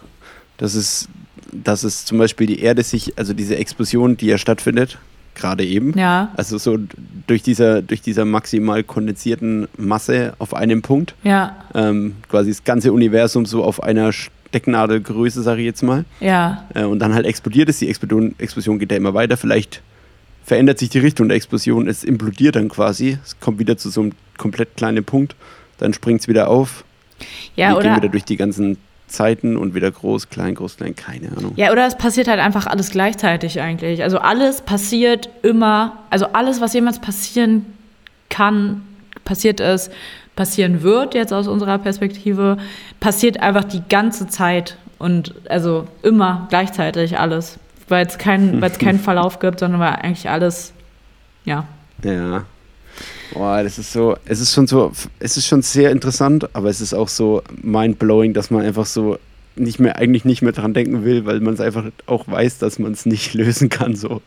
Das 0.59 0.75
ist, 0.75 1.09
dass 1.53 1.83
es 1.85 2.05
zum 2.05 2.19
Beispiel 2.19 2.47
die 2.47 2.61
Erde 2.61 2.83
sich, 2.83 3.19
also 3.19 3.33
diese 3.35 3.57
Explosion, 3.57 4.17
die 4.17 4.27
ja 4.27 4.39
stattfindet, 4.39 4.99
gerade 5.35 5.65
eben, 5.65 5.97
Ja, 5.99 6.31
also 6.37 6.59
so 6.59 6.79
durch 7.27 7.43
dieser, 7.43 7.83
durch 7.83 8.03
dieser 8.03 8.25
maximal 8.25 8.83
kondensierten 8.85 9.67
Masse 9.79 10.35
auf 10.39 10.55
einem 10.55 10.83
Punkt, 10.83 11.15
ja, 11.25 11.57
ähm, 11.75 12.17
quasi 12.29 12.51
das 12.51 12.65
ganze 12.65 12.93
Universum 12.93 13.47
so 13.47 13.65
auf 13.65 13.83
einer 13.83 14.13
Stecknadelgröße, 14.13 15.43
sage 15.43 15.61
ich 15.63 15.67
jetzt 15.67 15.83
mal, 15.83 16.05
ja, 16.21 16.65
äh, 16.75 16.85
und 16.85 16.99
dann 16.99 17.15
halt 17.15 17.27
explodiert 17.27 17.69
es, 17.69 17.79
die 17.79 17.89
Explosion, 17.89 18.35
Explosion 18.39 18.79
geht 18.79 18.91
ja 18.91 18.97
immer 18.99 19.15
weiter, 19.15 19.37
vielleicht 19.37 19.81
verändert 20.53 20.79
sich 20.79 20.91
die 20.91 20.99
Richtung 20.99 21.29
der 21.29 21.37
Explosion, 21.39 21.89
es 21.89 22.05
implodiert 22.05 22.57
dann 22.57 22.69
quasi, 22.69 23.17
es 23.25 23.41
kommt 23.41 23.59
wieder 23.59 23.79
zu 23.79 23.89
so 23.89 24.03
einem 24.03 24.13
komplett 24.37 24.77
kleinen 24.77 25.03
Punkt, 25.03 25.35
dann 25.79 25.95
springt 25.95 26.21
es 26.21 26.29
wieder 26.29 26.49
auf, 26.49 26.85
ja, 27.57 27.71
wir 27.71 27.81
gehen 27.81 27.93
oder 27.93 27.97
wieder 27.97 28.09
durch 28.11 28.25
die 28.25 28.37
ganzen 28.37 28.77
Zeiten 29.07 29.57
und 29.57 29.75
wieder 29.75 29.91
groß, 29.91 30.29
klein, 30.29 30.55
groß, 30.55 30.77
klein, 30.77 30.95
keine 30.95 31.35
Ahnung. 31.35 31.55
Ja, 31.57 31.73
oder 31.73 31.87
es 31.87 31.97
passiert 31.97 32.29
halt 32.29 32.39
einfach 32.39 32.67
alles 32.67 32.91
gleichzeitig 32.91 33.63
eigentlich. 33.63 34.03
Also 34.03 34.19
alles 34.19 34.61
passiert 34.61 35.31
immer, 35.43 35.97
also 36.11 36.27
alles, 36.35 36.61
was 36.61 36.75
jemals 36.75 36.99
passieren 36.99 37.65
kann, 38.29 38.83
passiert 39.25 39.59
ist, 39.59 39.91
passieren 40.37 40.83
wird 40.83 41.15
jetzt 41.15 41.33
aus 41.33 41.49
unserer 41.49 41.79
Perspektive, 41.79 42.59
passiert 43.01 43.41
einfach 43.41 43.65
die 43.65 43.83
ganze 43.89 44.27
Zeit 44.27 44.77
und 44.99 45.35
also 45.49 45.87
immer 46.03 46.47
gleichzeitig 46.51 47.19
alles, 47.19 47.59
weil 47.89 48.07
es 48.07 48.13
es 48.15 48.19
keinen 48.79 48.99
Verlauf 48.99 49.39
gibt, 49.39 49.61
sondern 49.61 49.81
weil 49.81 49.95
eigentlich 49.95 50.29
alles, 50.29 50.73
ja. 51.45 51.65
Ja. 52.05 52.45
Boah, 53.33 53.63
das 53.63 53.79
ist 53.79 53.93
so, 53.93 54.17
es 54.27 54.41
ist 54.41 54.53
schon 54.53 54.67
so, 54.67 54.93
es 55.19 55.37
ist 55.37 55.47
schon 55.47 55.63
sehr 55.63 55.91
interessant, 55.91 56.55
aber 56.55 56.69
es 56.69 56.81
ist 56.81 56.93
auch 56.93 57.09
so 57.09 57.43
mind-blowing, 57.63 58.35
dass 58.35 58.51
man 58.51 58.63
einfach 58.65 58.85
so 58.87 59.19
nicht 59.57 59.79
mehr, 59.81 59.97
eigentlich 59.97 60.25
nicht 60.25 60.43
mehr 60.43 60.53
dran 60.53 60.75
denken 60.75 61.05
will, 61.05 61.25
weil 61.25 61.41
man 61.41 61.55
es 61.55 61.61
einfach 61.61 61.85
auch 62.07 62.27
weiß, 62.29 62.59
dass 62.59 62.79
man 62.79 62.93
es 62.93 63.07
nicht 63.07 63.35
lösen 63.35 63.69
kann, 63.69 63.97
so. 63.97 64.21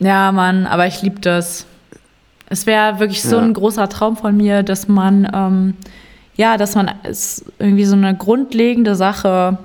Ja, 0.00 0.32
Mann, 0.32 0.66
aber 0.66 0.86
ich 0.86 1.02
liebe 1.02 1.20
das. 1.20 1.66
Es 2.50 2.66
wäre 2.66 2.98
wirklich 3.00 3.22
so 3.22 3.36
Ja. 3.36 3.42
ein 3.42 3.52
großer 3.52 3.88
Traum 3.88 4.16
von 4.16 4.36
mir, 4.36 4.62
dass 4.62 4.88
man, 4.88 5.28
ähm, 5.34 5.74
ja, 6.36 6.56
dass 6.56 6.74
man 6.74 6.90
es 7.02 7.44
irgendwie 7.58 7.84
so 7.84 7.94
eine 7.96 8.14
grundlegende 8.16 8.94
Sache 8.94 9.58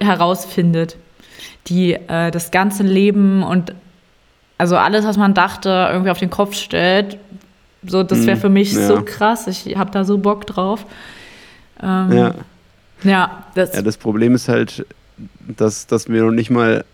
herausfindet, 0.00 0.96
die 1.68 1.94
äh, 1.94 2.30
das 2.30 2.50
ganze 2.50 2.82
Leben 2.82 3.42
und 3.42 3.74
also 4.58 4.76
alles, 4.76 5.04
was 5.04 5.16
man 5.16 5.34
dachte, 5.34 5.88
irgendwie 5.90 6.10
auf 6.10 6.18
den 6.18 6.30
Kopf 6.30 6.54
stellt. 6.54 7.18
So, 7.86 8.02
das 8.02 8.26
wäre 8.26 8.36
Mm, 8.36 8.40
für 8.40 8.48
mich 8.48 8.72
ja. 8.72 8.86
so 8.86 9.02
krass. 9.02 9.46
Ich 9.46 9.76
habe 9.76 9.90
da 9.90 10.04
so 10.04 10.18
Bock 10.18 10.46
drauf. 10.46 10.86
Ähm, 11.82 12.12
Ja. 12.12 12.34
ja, 13.04 13.44
das, 13.54 13.74
ja, 13.74 13.82
das 13.82 13.96
Problem 13.98 14.34
ist 14.34 14.48
halt, 14.48 14.86
dass, 15.46 15.86
dass 15.86 16.08
wir 16.08 16.22
noch 16.22 16.32
nicht 16.32 16.50
mal, 16.50 16.84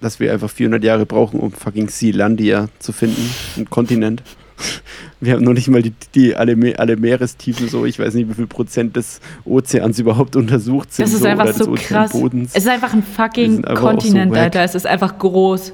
dass 0.00 0.20
wir 0.20 0.32
einfach 0.32 0.50
400 0.50 0.84
Jahre 0.84 1.06
brauchen, 1.06 1.40
um 1.40 1.50
fucking 1.50 1.88
Sealandia 1.88 2.68
zu 2.78 2.92
finden, 2.92 3.30
ein 3.56 3.68
Kontinent. 3.70 4.22
Wir 5.20 5.32
haben 5.34 5.42
noch 5.44 5.52
nicht 5.52 5.68
mal 5.68 5.82
die, 5.82 5.92
die 6.14 6.36
alle, 6.36 6.56
alle 6.78 6.96
Meerestiefen 6.96 7.68
so, 7.68 7.84
ich 7.86 7.98
weiß 7.98 8.14
nicht, 8.14 8.28
wie 8.28 8.34
viel 8.34 8.46
Prozent 8.46 8.94
des 8.96 9.20
Ozeans 9.44 9.98
überhaupt 9.98 10.36
untersucht 10.36 10.92
sind. 10.94 11.06
das 11.06 11.14
ist 11.14 11.22
so, 11.22 11.26
einfach 11.28 11.52
so 11.52 11.72
krass. 11.72 12.10
Ozeanbodens. 12.14 12.50
Es 12.54 12.64
ist 12.64 12.68
einfach 12.68 12.92
ein 12.92 13.02
fucking 13.02 13.64
so 13.66 13.74
Kontinent, 13.74 14.30
wack. 14.32 14.38
Alter. 14.40 14.62
Es 14.64 14.74
ist 14.76 14.86
einfach 14.86 15.18
groß. 15.18 15.72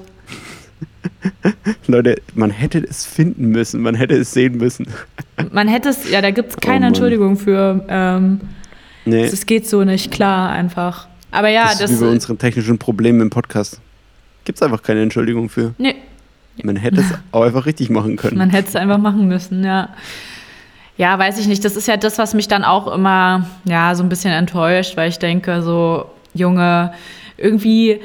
Leute, 1.87 2.17
man 2.35 2.51
hätte 2.51 2.79
es 2.79 3.05
finden 3.05 3.49
müssen, 3.49 3.83
man 3.83 3.95
hätte 3.95 4.15
es 4.15 4.33
sehen 4.33 4.57
müssen. 4.57 4.87
Man 5.51 5.67
hätte 5.67 5.89
es, 5.89 6.09
ja, 6.09 6.21
da 6.23 6.31
gibt 6.31 6.51
es 6.51 6.57
Oh 6.57 6.61
keine 6.61 6.81
Mann. 6.81 6.89
Entschuldigung 6.89 7.37
für. 7.37 7.85
Ähm, 7.89 8.41
Nee, 9.05 9.25
Es 9.25 9.45
geht 9.45 9.69
so 9.69 9.85
nicht, 9.85 10.11
klar, 10.11 10.51
einfach. 10.51 11.09
Aber 11.31 11.49
ja, 11.49 11.65
das 11.65 11.79
das. 11.79 11.91
ist 11.91 12.01
wie 12.01 12.05
bei 12.05 12.11
unseren 12.11 12.39
technischen 12.39 12.79
Problemen 12.79 13.21
im 13.21 13.31
Podcast. 13.31 13.81
Gibt 14.45 14.57
es 14.59 14.63
einfach 14.63 14.83
keine 14.83 15.03
Entschuldigung 15.03 15.49
für. 15.51 15.75
nee, 15.79 15.97
Man 16.63 16.77
hätte 16.77 17.01
es 17.01 17.13
auch 17.33 17.43
einfach 17.43 17.67
richtig 17.67 17.91
machen 17.91 18.17
können. 18.17 18.39
man 18.39 18.51
hätte 18.51 18.69
es 18.69 18.77
einfach 18.77 18.99
machen 18.99 19.27
müssen, 19.29 19.65
ja. 19.65 19.89
Ja, 20.97 21.19
weiß 21.19 21.39
ich 21.41 21.49
nicht. 21.49 21.65
Das 21.65 21.75
ist 21.75 21.89
ja 21.89 21.97
das, 21.97 22.19
was 22.19 22.35
mich 22.35 22.47
dann 22.47 22.63
auch 22.65 22.87
immer, 22.93 23.47
ja, 23.65 23.95
so 23.97 24.03
ein 24.05 24.09
bisschen 24.09 24.33
enttäuscht, 24.33 24.97
weil 24.97 25.09
ich 25.09 25.19
denke, 25.19 25.63
so, 25.63 26.07
Junge, 26.35 26.93
irgendwie 27.37 28.01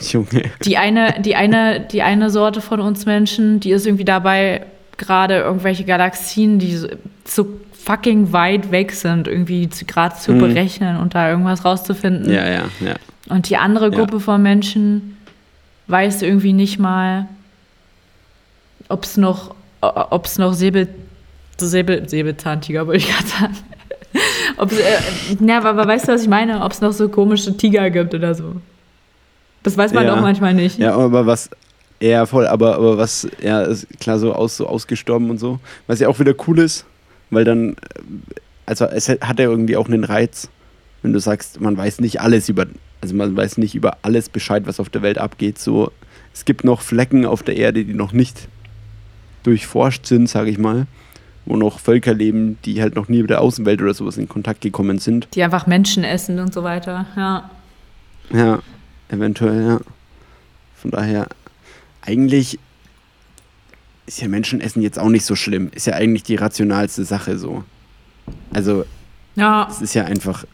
Junge. 0.00 0.50
die 0.64 0.76
eine, 0.76 1.14
die 1.20 1.36
eine, 1.36 1.80
die 1.80 2.02
eine 2.02 2.30
Sorte 2.30 2.60
von 2.60 2.80
uns 2.80 3.06
Menschen, 3.06 3.60
die 3.60 3.70
ist 3.70 3.86
irgendwie 3.86 4.04
dabei, 4.04 4.66
gerade 4.96 5.36
irgendwelche 5.38 5.84
Galaxien, 5.84 6.58
die 6.58 6.76
so, 6.76 6.88
so 7.24 7.46
fucking 7.72 8.32
weit 8.32 8.70
weg 8.72 8.92
sind, 8.92 9.28
irgendwie 9.28 9.68
gerade 9.86 10.16
zu 10.16 10.32
Mhm. 10.32 10.38
berechnen 10.40 10.96
und 10.96 11.14
da 11.14 11.30
irgendwas 11.30 11.64
rauszufinden. 11.64 12.32
Ja, 12.32 12.44
ja, 12.48 12.62
ja. 12.80 12.94
Und 13.28 13.48
die 13.48 13.56
andere 13.56 13.90
Ja. 13.92 13.96
Gruppe 13.98 14.18
von 14.20 14.42
Menschen 14.42 15.16
weiß 15.86 16.22
irgendwie 16.22 16.52
nicht 16.52 16.78
mal, 16.78 17.28
ob 18.90 19.04
es 19.04 19.16
noch, 19.16 19.54
ob 19.80 20.26
es 20.26 20.38
noch 20.38 20.52
Säbel, 20.52 20.88
Säbel, 21.58 22.08
Säbelzahntiger, 22.08 22.86
wollte 22.86 22.98
ich 22.98 23.08
gerade 23.08 23.26
sagen. 23.28 23.56
Ob's, 24.56 24.76
äh, 24.78 24.98
ja, 25.46 25.62
aber, 25.62 25.86
weißt 25.86 26.08
du, 26.08 26.12
was 26.12 26.22
ich 26.22 26.28
meine? 26.28 26.62
Ob 26.64 26.72
es 26.72 26.80
noch 26.80 26.92
so 26.92 27.08
komische 27.08 27.56
Tiger 27.56 27.88
gibt 27.90 28.14
oder 28.14 28.34
so. 28.34 28.56
Das 29.62 29.76
weiß 29.76 29.92
man 29.92 30.04
Ja. 30.04 30.16
auch 30.16 30.20
manchmal 30.20 30.54
nicht. 30.54 30.78
Ja, 30.78 30.94
aber 30.96 31.26
was, 31.26 31.48
ja, 32.00 32.26
voll, 32.26 32.46
aber, 32.46 32.74
aber 32.76 32.98
was, 32.98 33.28
ja, 33.42 33.62
ist 33.62 33.86
klar, 34.00 34.18
so, 34.18 34.32
aus, 34.34 34.56
so 34.56 34.66
ausgestorben 34.66 35.30
und 35.30 35.38
so. 35.38 35.60
Was 35.86 36.00
ja 36.00 36.08
auch 36.08 36.18
wieder 36.18 36.34
cool 36.46 36.58
ist, 36.58 36.84
weil 37.30 37.44
dann, 37.44 37.70
äh, 37.72 37.74
also 38.66 38.86
es 38.86 39.08
hat 39.08 39.38
ja 39.38 39.44
irgendwie 39.46 39.76
auch 39.76 39.86
einen 39.86 40.04
Reiz, 40.04 40.48
wenn 41.02 41.12
du 41.12 41.18
sagst, 41.20 41.60
man 41.60 41.76
weiß 41.76 42.00
nicht 42.00 42.20
alles 42.20 42.48
über, 42.48 42.66
also 43.00 43.14
man 43.14 43.36
weiß 43.36 43.58
nicht 43.58 43.74
über 43.74 43.98
alles 44.02 44.28
Bescheid, 44.28 44.64
was 44.66 44.80
auf 44.80 44.88
der 44.90 45.02
Welt 45.02 45.18
abgeht. 45.18 45.58
So, 45.58 45.92
es 46.34 46.44
gibt 46.44 46.64
noch 46.64 46.80
Flecken 46.82 47.24
auf 47.26 47.42
der 47.42 47.56
Erde, 47.56 47.84
die 47.84 47.94
noch 47.94 48.12
nicht 48.12 48.48
durchforscht 49.42 50.06
sind, 50.06 50.28
sage 50.28 50.50
ich 50.50 50.58
mal, 50.58 50.86
wo 51.46 51.56
noch 51.56 51.78
Völker 51.80 52.14
leben, 52.14 52.58
die 52.64 52.80
halt 52.82 52.94
noch 52.96 53.08
nie 53.08 53.20
mit 53.22 53.30
der 53.30 53.40
Außenwelt 53.40 53.80
oder 53.82 53.94
sowas 53.94 54.16
in 54.16 54.28
Kontakt 54.28 54.60
gekommen 54.60 54.98
sind. 54.98 55.28
Die 55.34 55.42
einfach 55.42 55.66
Menschen 55.66 56.04
essen 56.04 56.38
und 56.38 56.52
so 56.54 56.62
weiter. 56.62 57.06
Ja. 57.16 57.50
Ja, 58.32 58.60
eventuell, 59.08 59.66
ja. 59.66 59.80
Von 60.76 60.90
daher, 60.92 61.26
eigentlich 62.02 62.58
ist 64.06 64.20
ja 64.20 64.28
Menschenessen 64.28 64.82
jetzt 64.82 64.98
auch 64.98 65.08
nicht 65.08 65.24
so 65.24 65.34
schlimm. 65.36 65.70
Ist 65.74 65.86
ja 65.86 65.94
eigentlich 65.94 66.22
die 66.22 66.36
rationalste 66.36 67.04
Sache 67.04 67.38
so. 67.38 67.64
Also, 68.52 68.84
Ja. 69.36 69.66
es 69.70 69.80
ist 69.82 69.94
ja 69.94 70.04
einfach 70.04 70.44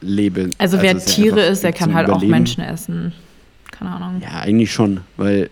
Leben. 0.00 0.50
Also 0.58 0.80
wer 0.82 0.92
ja 0.92 0.98
Tiere 0.98 1.40
ist, 1.46 1.62
der 1.62 1.72
kann 1.72 1.94
halt 1.94 2.06
auch 2.08 2.16
Überleben. 2.16 2.30
Menschen 2.32 2.62
essen. 2.64 3.12
Keine 3.70 3.90
Ahnung. 3.90 4.20
Ja, 4.22 4.40
eigentlich 4.40 4.72
schon, 4.72 5.00
weil 5.16 5.50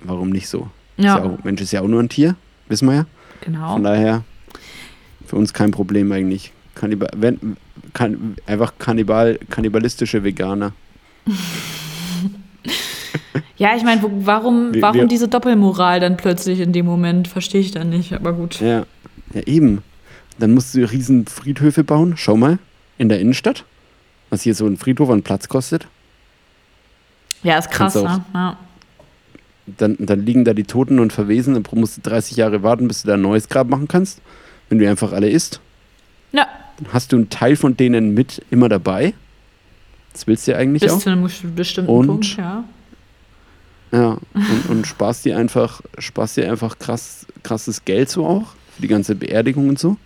warum 0.00 0.30
nicht 0.30 0.48
so? 0.48 0.68
Ist 0.98 1.04
Ja, 1.04 1.18
ja 1.18 1.24
auch, 1.24 1.42
Mensch 1.44 1.60
ist 1.62 1.72
ja 1.72 1.80
auch 1.80 1.88
nur 1.88 2.02
ein 2.02 2.08
Tier, 2.10 2.34
wissen 2.68 2.88
wir 2.88 2.94
ja. 2.94 3.06
genau. 3.40 3.72
Von 3.72 3.84
daher, 3.84 4.24
für 5.26 5.36
uns 5.36 5.52
kein 5.54 5.70
Problem 5.70 6.10
eigentlich. 6.12 6.52
Kannibal, 6.74 7.08
wenn, 7.16 7.56
kann, 7.94 8.36
einfach 8.46 8.74
Kannibal, 8.78 9.38
kannibalistische 9.50 10.22
Veganer. 10.24 10.72
Ja, 13.56 13.74
ich 13.76 13.82
meine, 13.82 14.00
warum, 14.24 14.72
Wir- 14.72 14.82
warum 14.82 14.96
wir- 15.00 15.06
diese 15.08 15.26
Doppelmoral 15.26 15.98
dann 15.98 16.16
plötzlich 16.16 16.60
in 16.60 16.72
dem 16.72 16.86
Moment? 16.86 17.26
Verstehe 17.26 17.60
ich 17.60 17.72
dann 17.72 17.90
nicht, 17.90 18.12
aber 18.12 18.32
gut. 18.32 18.60
Ja, 18.60 18.84
ja 19.34 19.40
eben. 19.46 19.82
Dann 20.38 20.54
musst 20.54 20.74
du 20.76 20.88
riesen 20.88 21.26
Friedhöfe 21.26 21.82
bauen. 21.82 22.14
Schau 22.16 22.36
mal, 22.36 22.60
in 22.98 23.08
der 23.08 23.18
Innenstadt, 23.18 23.64
was 24.30 24.42
hier 24.42 24.54
so 24.54 24.64
ein 24.66 24.76
Friedhof 24.76 25.10
an 25.10 25.22
Platz 25.24 25.48
kostet. 25.48 25.88
Ja, 27.42 27.58
ist 27.58 27.70
krass, 27.72 27.96
ne? 27.96 28.24
Ja. 28.32 28.56
Dann, 29.76 29.96
dann 29.98 30.24
liegen 30.24 30.44
da 30.44 30.54
die 30.54 30.64
Toten 30.64 30.98
und 30.98 31.12
verwesen. 31.12 31.54
Dann 31.54 31.64
musst 31.78 31.96
du 31.98 32.00
30 32.02 32.36
Jahre 32.36 32.62
warten, 32.62 32.88
bis 32.88 33.02
du 33.02 33.08
da 33.08 33.14
ein 33.14 33.20
neues 33.22 33.48
Grab 33.48 33.68
machen 33.68 33.88
kannst. 33.88 34.20
Wenn 34.68 34.78
du 34.78 34.88
einfach 34.88 35.12
alle 35.12 35.28
isst. 35.30 35.60
ja, 36.32 36.46
Dann 36.78 36.92
hast 36.92 37.12
du 37.12 37.16
einen 37.16 37.30
Teil 37.30 37.56
von 37.56 37.76
denen 37.76 38.14
mit 38.14 38.42
immer 38.50 38.68
dabei. 38.68 39.14
Das 40.12 40.26
willst 40.26 40.46
du 40.46 40.52
ja 40.52 40.58
eigentlich 40.58 40.82
bis 40.82 40.92
auch. 40.92 40.98
zu 40.98 41.10
einem 41.10 41.24
besti- 41.24 41.50
bestimmten 41.54 41.90
Und? 41.90 42.06
Punkt, 42.06 42.36
ja. 42.36 42.64
Ja, 43.92 44.18
und, 44.34 44.66
und 44.68 44.86
sparst 44.86 45.24
dir 45.24 45.38
einfach, 45.38 45.80
sparst 45.98 46.36
dir 46.36 46.50
einfach 46.50 46.78
krass, 46.78 47.26
krasses 47.42 47.84
Geld 47.86 48.10
so 48.10 48.26
auch. 48.26 48.48
Für 48.74 48.82
die 48.82 48.88
ganze 48.88 49.14
Beerdigung 49.14 49.68
und 49.70 49.78
so. 49.78 49.96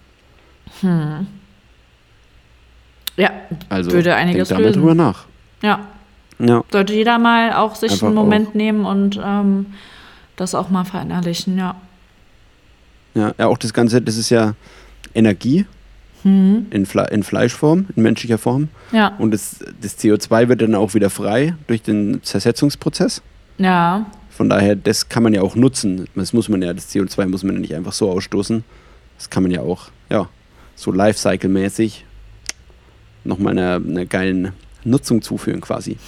Hm. 0.83 1.27
Ja, 3.17 3.31
Also 3.69 3.91
Würde 3.93 4.15
einiges 4.15 4.49
denk 4.49 4.61
da 4.61 4.65
mal 4.67 4.73
drüber 4.73 4.95
nach. 4.95 5.25
ja. 5.63 5.89
Ja, 6.45 6.65
Sollte 6.73 6.93
jeder 6.93 7.19
mal 7.19 7.53
auch 7.53 7.77
sich 7.77 7.93
Einfach 7.93 8.09
einen 8.09 8.17
Moment 8.17 8.55
nehmen 8.55 8.85
und 8.85 9.21
ähm, 9.23 9.67
das 10.37 10.55
auch 10.55 10.71
mal 10.71 10.85
verinnerlichen, 10.85 11.57
ja. 11.57 11.77
ja, 13.15 13.33
ja, 13.39 13.47
auch 13.47 13.59
das 13.59 13.73
Ganze, 13.73 14.03
das 14.03 14.17
ist 14.17 14.31
ja 14.31 14.55
Energie 15.15 15.67
Hm. 16.23 16.67
in, 16.71 16.87
Fle 16.87 17.09
in 17.11 17.23
Fleischform, 17.25 17.87
in 17.97 18.03
menschlicher 18.03 18.39
Form. 18.39 18.69
Ja, 18.93 19.13
Und 19.19 19.33
das, 19.33 19.57
das 19.81 19.99
CO2 19.99 20.49
wird 20.49 20.63
dann 20.63 20.75
auch 20.77 20.95
wieder 20.95 21.11
frei 21.11 21.57
durch 21.67 21.83
den 21.83 22.23
Zersetzungsprozess. 22.23 23.23
ja. 23.59 24.07
Von 24.31 24.49
daher, 24.49 24.77
das 24.77 25.11
kann 25.11 25.23
man 25.25 25.35
ja 25.35 25.43
auch 25.43 25.57
nutzen. 25.57 26.09
Das 26.15 26.33
muss 26.33 26.49
man 26.49 26.63
ja, 26.63 26.73
das 26.73 26.91
CO2 26.91 27.27
muss 27.27 27.43
man 27.45 27.55
ja 27.57 27.61
nicht 27.61 27.75
einfach 27.75 27.93
so 27.93 28.11
ausstoßen. 28.11 28.65
Das 29.19 29.29
kann 29.29 29.43
man 29.43 29.53
ja 29.53 29.61
auch, 29.61 29.91
ja, 30.09 30.27
so 30.75 30.91
Lifecycle-mäßig 30.91 32.05
nochmal 33.25 33.53
einer, 33.59 33.75
einer 33.87 34.07
geilen 34.07 34.53
Nutzung 34.85 35.21
zuführen 35.21 35.61
quasi. 35.61 35.99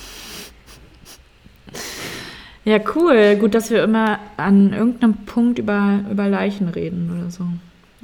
Ja, 2.64 2.78
cool. 2.94 3.36
Gut, 3.36 3.54
dass 3.54 3.70
wir 3.70 3.84
immer 3.84 4.18
an 4.36 4.72
irgendeinem 4.72 5.14
Punkt 5.26 5.58
über, 5.58 6.00
über 6.10 6.28
Leichen 6.28 6.68
reden 6.68 7.10
oder 7.14 7.30
so. 7.30 7.46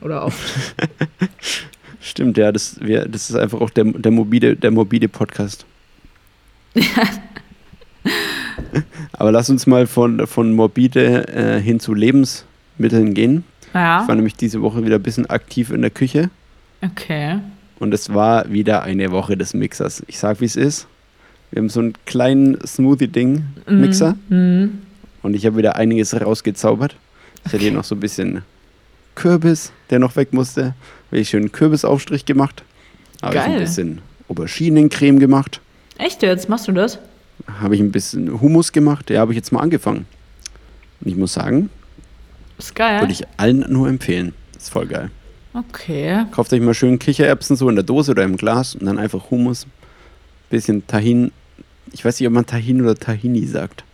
Oder 0.02 0.24
oft. 0.26 0.74
Stimmt, 2.00 2.38
ja, 2.38 2.50
das, 2.52 2.80
wir, 2.80 3.06
das 3.06 3.30
ist 3.30 3.36
einfach 3.36 3.60
auch 3.60 3.70
der, 3.70 3.84
der, 3.84 4.10
morbide, 4.10 4.56
der 4.56 4.70
morbide 4.70 5.08
Podcast. 5.08 5.66
Aber 9.12 9.32
lass 9.32 9.50
uns 9.50 9.66
mal 9.66 9.86
von, 9.86 10.26
von 10.26 10.54
morbide 10.54 11.28
äh, 11.28 11.60
hin 11.60 11.80
zu 11.80 11.92
Lebensmitteln 11.92 13.12
gehen. 13.12 13.44
Ich 13.68 13.74
war 13.74 14.08
Ja, 14.08 14.14
nämlich 14.14 14.34
diese 14.34 14.62
Woche 14.62 14.84
wieder 14.84 14.96
ein 14.96 15.02
bisschen 15.02 15.28
aktiv 15.28 15.70
in 15.70 15.82
der 15.82 15.90
Küche 15.90 16.30
okay. 16.82 17.38
und 17.78 17.92
es 17.92 18.12
war 18.12 18.50
wieder 18.50 18.82
eine 18.82 19.10
Woche 19.10 19.36
des 19.36 19.54
Mixers. 19.54 20.02
Ich 20.06 20.18
sag, 20.18 20.40
wie 20.40 20.46
es 20.46 20.56
ist. 20.56 20.88
Wir 21.50 21.60
haben 21.62 21.68
so 21.68 21.80
einen 21.80 21.94
kleinen 22.06 22.58
Smoothie-Ding-Mixer 22.66 24.16
Mhm. 24.28 24.78
und 25.22 25.34
ich 25.34 25.46
habe 25.46 25.56
wieder 25.56 25.76
einiges 25.76 26.18
rausgezaubert. 26.18 26.96
Ich 27.44 27.46
hatte 27.52 27.58
hier 27.58 27.72
noch 27.72 27.84
so 27.84 27.94
ein 27.96 28.00
bisschen 28.00 28.42
Kürbis, 29.14 29.72
der 29.90 29.98
noch 29.98 30.14
weg 30.16 30.32
musste. 30.32 30.74
Habe 31.08 31.18
ich 31.18 31.28
schön 31.30 31.50
Kürbisaufstrich 31.52 32.24
gemacht. 32.24 32.62
Habe 33.22 33.34
ich 33.36 33.40
ein 33.42 33.58
bisschen 33.58 33.98
Auberginencreme 34.28 35.18
gemacht. 35.18 35.60
Echt 35.98 36.22
jetzt? 36.22 36.48
Machst 36.48 36.68
du 36.68 36.72
das? 36.72 36.98
Habe 37.60 37.74
ich 37.74 37.80
ein 37.80 37.90
bisschen 37.90 38.40
Hummus 38.40 38.70
gemacht. 38.72 39.10
Ja, 39.10 39.20
habe 39.20 39.32
ich 39.32 39.36
jetzt 39.36 39.50
mal 39.52 39.60
angefangen. 39.60 40.06
Und 41.00 41.08
ich 41.10 41.16
muss 41.16 41.32
sagen, 41.32 41.68
Ist 42.58 42.74
geil. 42.74 43.00
würde 43.00 43.12
ich 43.12 43.24
allen 43.38 43.64
nur 43.68 43.88
empfehlen. 43.88 44.34
Ist 44.56 44.70
voll 44.70 44.86
geil. 44.86 45.10
Okay. 45.52 46.24
Kauft 46.30 46.52
euch 46.52 46.60
mal 46.60 46.74
schön 46.74 46.98
Kichererbsen 46.98 47.56
so 47.56 47.68
in 47.68 47.74
der 47.74 47.82
Dose 47.84 48.12
oder 48.12 48.22
im 48.22 48.36
Glas 48.36 48.74
und 48.76 48.86
dann 48.86 48.98
einfach 48.98 49.30
Hummus, 49.30 49.66
bisschen 50.48 50.86
Tahin. 50.86 51.32
Ich 51.92 52.04
weiß 52.04 52.18
nicht, 52.20 52.26
ob 52.26 52.32
man 52.34 52.46
Tahin 52.46 52.80
oder 52.82 52.94
Tahini 52.94 53.46
sagt. 53.46 53.84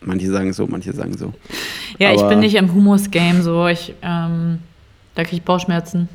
Manche 0.00 0.30
sagen 0.30 0.52
so, 0.52 0.66
manche 0.66 0.92
sagen 0.92 1.16
so. 1.16 1.32
Ja, 1.98 2.12
ich 2.12 2.20
Aber- 2.20 2.28
bin 2.30 2.40
nicht 2.40 2.54
im 2.54 2.72
Humus-Game 2.72 3.42
so. 3.42 3.66
Ich, 3.66 3.94
ähm, 4.02 4.60
da 5.14 5.24
kriege 5.24 5.36
ich 5.36 5.42
Bauchschmerzen. 5.42 6.08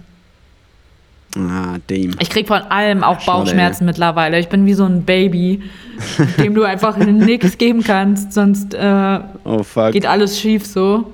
Ah, 1.35 1.77
Dame. 1.87 2.11
Ich 2.19 2.29
krieg 2.29 2.47
von 2.47 2.61
allem 2.63 3.03
auch 3.03 3.21
Schade, 3.21 3.39
Bauchschmerzen 3.45 3.85
mittlerweile. 3.85 4.37
Ich 4.39 4.49
bin 4.49 4.65
wie 4.65 4.73
so 4.73 4.83
ein 4.85 5.03
Baby, 5.03 5.61
dem 6.37 6.53
du 6.53 6.63
einfach 6.63 6.97
nichts 6.97 7.57
geben 7.57 7.83
kannst, 7.83 8.33
sonst 8.33 8.73
äh, 8.73 9.19
Oh 9.45 9.63
geht 9.91 10.05
alles 10.05 10.39
schief 10.39 10.65
so. 10.65 11.13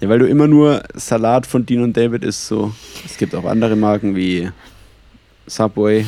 Ja, 0.00 0.08
weil 0.08 0.18
du 0.18 0.26
immer 0.26 0.46
nur 0.48 0.82
Salat 0.94 1.46
von 1.46 1.64
Dean 1.64 1.82
und 1.82 1.96
David 1.96 2.24
isst 2.24 2.46
so. 2.48 2.72
Es 3.04 3.16
gibt 3.16 3.34
auch 3.34 3.44
andere 3.44 3.76
Marken 3.76 4.14
wie 4.16 4.48
Subway, 5.48 6.06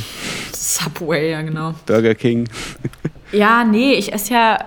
Subway, 0.52 1.30
ja 1.32 1.42
genau. 1.42 1.74
Burger 1.86 2.14
King. 2.14 2.48
Ja, 3.32 3.64
nee, 3.64 3.94
ich 3.94 4.12
esse 4.12 4.34
ja, 4.34 4.58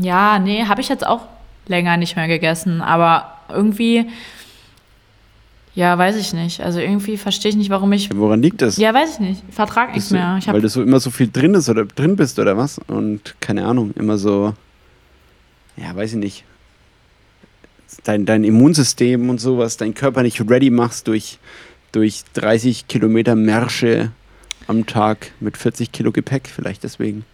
ja, 0.00 0.38
nee, 0.38 0.64
habe 0.64 0.80
ich 0.80 0.88
jetzt 0.88 1.06
auch 1.06 1.26
länger 1.66 1.96
nicht 1.96 2.16
mehr 2.16 2.28
gegessen, 2.28 2.80
aber 2.80 3.38
irgendwie, 3.48 4.06
ja, 5.74 5.96
weiß 5.96 6.16
ich 6.16 6.32
nicht. 6.32 6.60
Also 6.60 6.80
irgendwie 6.80 7.16
verstehe 7.16 7.50
ich 7.50 7.56
nicht, 7.56 7.70
warum 7.70 7.92
ich, 7.92 8.14
Woran 8.14 8.42
liegt 8.42 8.60
das? 8.62 8.76
ja, 8.76 8.92
weiß 8.92 9.14
ich 9.14 9.20
nicht, 9.20 9.42
vertrag 9.50 9.94
nichts 9.94 10.10
mehr. 10.10 10.36
Ich 10.38 10.46
weil 10.48 10.60
du 10.60 10.68
so 10.68 10.82
immer 10.82 11.00
so 11.00 11.10
viel 11.10 11.30
drin 11.32 11.54
ist 11.54 11.68
oder 11.68 11.84
drin 11.84 12.16
bist 12.16 12.38
oder 12.38 12.56
was? 12.56 12.78
Und 12.88 13.34
keine 13.40 13.64
Ahnung, 13.66 13.92
immer 13.96 14.18
so, 14.18 14.54
ja, 15.76 15.94
weiß 15.94 16.12
ich 16.12 16.18
nicht. 16.18 16.44
Dein, 18.04 18.24
dein 18.24 18.42
Immunsystem 18.44 19.28
und 19.28 19.38
sowas, 19.38 19.76
dein 19.76 19.92
Körper 19.94 20.22
nicht 20.22 20.40
ready 20.48 20.70
machst 20.70 21.08
durch, 21.08 21.38
durch 21.92 22.22
30 22.34 22.88
Kilometer 22.88 23.34
Märsche 23.34 24.10
am 24.66 24.86
Tag 24.86 25.32
mit 25.40 25.56
40 25.56 25.92
Kilo 25.92 26.12
Gepäck, 26.12 26.48
vielleicht 26.48 26.82
deswegen. 26.84 27.24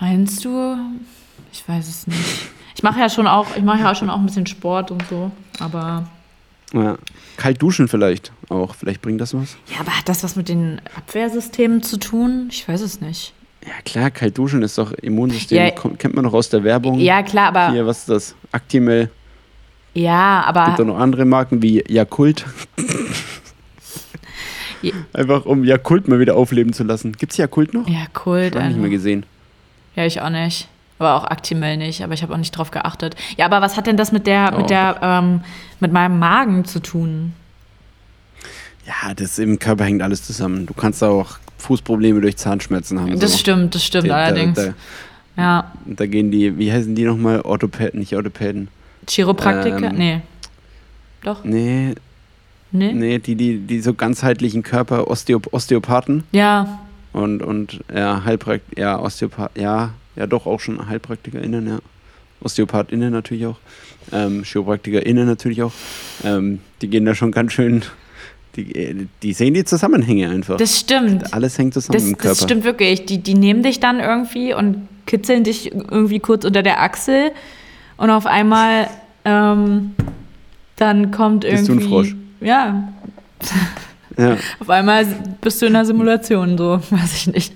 meinst 0.00 0.44
du? 0.44 0.76
Ich 1.52 1.66
weiß 1.68 1.88
es 1.88 2.06
nicht. 2.06 2.48
Ich 2.76 2.82
mache 2.82 3.00
ja 3.00 3.08
schon 3.08 3.26
auch, 3.26 3.56
ich 3.56 3.62
mache 3.62 3.80
ja 3.80 3.94
schon 3.94 4.10
auch 4.10 4.18
ein 4.18 4.26
bisschen 4.26 4.46
Sport 4.46 4.90
und 4.90 5.04
so, 5.08 5.30
aber 5.60 6.08
Ja. 6.72 6.96
Kalt 7.36 7.60
duschen 7.62 7.88
vielleicht 7.88 8.32
auch, 8.48 8.74
vielleicht 8.74 9.02
bringt 9.02 9.20
das 9.20 9.34
was. 9.34 9.56
ja, 9.72 9.80
aber 9.80 9.96
hat 9.96 10.08
das 10.08 10.22
was 10.24 10.36
mit 10.36 10.48
den 10.48 10.80
Abwehrsystemen 10.96 11.82
zu 11.82 11.98
tun? 11.98 12.48
Ich 12.50 12.66
weiß 12.68 12.80
es 12.80 13.00
nicht. 13.00 13.32
Ja 13.66 13.72
klar, 13.84 14.10
kalt 14.10 14.36
duschen 14.36 14.62
ist 14.62 14.76
doch 14.78 14.92
Immunsystem, 14.92 15.56
Ja. 15.58 15.70
kommt, 15.70 15.98
kennt 15.98 16.14
man 16.14 16.24
noch 16.24 16.34
aus 16.34 16.48
der 16.50 16.64
Werbung. 16.64 16.98
Ja, 16.98 17.22
klar, 17.22 17.48
aber 17.48 17.70
Hier, 17.72 17.86
was 17.86 18.00
ist 18.00 18.08
das? 18.08 18.34
Actimel. 18.52 19.10
Ja, 19.94 20.44
Gibt 20.46 20.56
auch 20.58 20.72
aber 20.74 20.84
noch 20.84 20.98
andere 20.98 21.24
Marken 21.24 21.62
wie 21.62 21.82
Yakult. 21.88 22.44
Einfach 25.14 25.46
um 25.46 25.64
Yakult 25.64 26.08
mal 26.08 26.20
wieder 26.20 26.36
aufleben 26.36 26.72
zu 26.74 26.84
lassen. 26.84 27.12
Gibt's 27.12 27.36
Yakult 27.38 27.72
noch? 27.72 27.88
ja, 27.88 28.04
Kult. 28.12 28.52
Schon 28.54 28.62
nicht 28.66 28.76
mehr 28.76 28.84
Also. 28.84 28.90
gesehen. 28.90 29.26
Ja, 29.96 30.04
ich 30.04 30.20
auch 30.20 30.28
nicht. 30.30 30.68
Aber 30.98 31.14
auch 31.14 31.24
Actimel 31.24 31.76
nicht, 31.76 32.02
aber 32.02 32.12
ich 32.14 32.22
habe 32.22 32.32
auch 32.34 32.38
nicht 32.38 32.52
drauf 32.52 32.70
geachtet. 32.70 33.16
Ja, 33.36 33.46
aber 33.46 33.60
was 33.62 33.76
hat 33.76 33.86
denn 33.86 33.96
das 33.96 34.12
mit 34.12 34.26
der, 34.26 34.52
Oh. 34.54 34.58
mit 34.60 34.70
der, 34.70 34.98
ähm, 35.02 35.40
mit 35.80 35.92
meinem 35.92 36.18
Magen 36.18 36.64
zu 36.66 36.80
tun? 36.80 37.32
Ja, 38.86 39.14
das 39.14 39.38
im 39.38 39.58
Körper 39.58 39.84
hängt 39.84 40.02
alles 40.02 40.22
zusammen. 40.22 40.66
Du 40.66 40.74
kannst 40.74 41.02
auch 41.02 41.38
Fußprobleme 41.58 42.20
durch 42.20 42.36
Zahnschmerzen 42.36 43.00
haben. 43.00 43.18
Das 43.18 43.32
so. 43.32 43.38
stimmt, 43.38 43.74
das 43.74 43.84
stimmt 43.84 44.08
Da- 44.08 44.16
allerdings. 44.16 44.56
Da, 44.56 44.74
ja. 45.42 45.72
da 45.86 46.06
gehen 46.06 46.30
die, 46.30 46.58
wie 46.58 46.70
heißen 46.70 46.94
die 46.94 47.04
nochmal? 47.04 47.40
Orthopäden, 47.40 47.98
nicht 48.00 48.14
Orthopäden. 48.14 48.68
Chiropraktiker? 49.08 49.90
Ähm, 49.90 49.96
nee. 49.96 50.20
Doch? 51.22 51.42
Nee, 51.44 51.94
Nee? 52.72 52.92
nee, 52.92 53.18
die, 53.20 53.36
die, 53.36 53.58
die 53.58 53.80
so 53.80 53.94
ganzheitlichen 53.94 54.64
Körper, 54.64 55.08
Osteop 55.08 55.52
Osteopathen 55.52 56.24
Ja. 56.32 56.80
und, 57.12 57.40
und 57.40 57.80
ja, 57.94 58.24
Heilprakt 58.24 58.76
ja, 58.76 58.98
Osteopath, 58.98 59.56
ja, 59.56 59.90
ja 60.16 60.26
doch 60.26 60.46
auch 60.46 60.58
schon 60.58 60.88
HeilpraktikerInnen, 60.88 61.68
ja. 61.68 61.78
OsteopathInnen 62.42 63.12
natürlich 63.12 63.46
auch. 63.46 63.58
Ähm, 64.12 64.42
ChiropraktikerInnen 64.42 65.24
natürlich 65.24 65.62
auch. 65.62 65.72
Ähm, 66.24 66.58
die 66.82 66.88
gehen 66.88 67.04
da 67.04 67.14
schon 67.14 67.30
ganz 67.30 67.52
schön, 67.52 67.82
die, 68.56 69.06
die 69.22 69.32
sehen 69.32 69.54
die 69.54 69.64
Zusammenhänge 69.64 70.28
einfach. 70.28 70.56
Das 70.56 70.78
stimmt. 70.78 71.32
Alles 71.32 71.56
hängt 71.58 71.74
zusammen 71.74 71.94
Das, 71.98 72.04
im 72.08 72.18
Körper. 72.18 72.28
das 72.34 72.42
stimmt 72.42 72.64
wirklich. 72.64 73.06
Die, 73.06 73.18
die 73.18 73.34
nehmen 73.34 73.62
dich 73.62 73.78
dann 73.80 74.00
irgendwie 74.00 74.52
und 74.52 74.88
kitzeln 75.06 75.44
dich 75.44 75.72
irgendwie 75.72 76.18
kurz 76.18 76.44
unter 76.44 76.62
der 76.64 76.82
Achsel 76.82 77.30
und 77.96 78.10
auf 78.10 78.26
einmal 78.26 78.88
ähm, 79.24 79.94
dann 80.76 81.10
kommt 81.10 81.40
Bist 81.42 81.68
irgendwie. 81.68 81.84
du 81.84 81.86
ein 81.86 81.88
Frosch? 81.88 82.14
Ja, 82.40 82.88
Ja. 84.16 84.36
auf 84.60 84.70
einmal 84.70 85.04
bist 85.40 85.60
du 85.60 85.66
in 85.66 85.74
einer 85.74 85.84
Simulation, 85.84 86.56
so, 86.56 86.80
weiß 86.90 87.14
ich 87.16 87.26
nicht. 87.28 87.52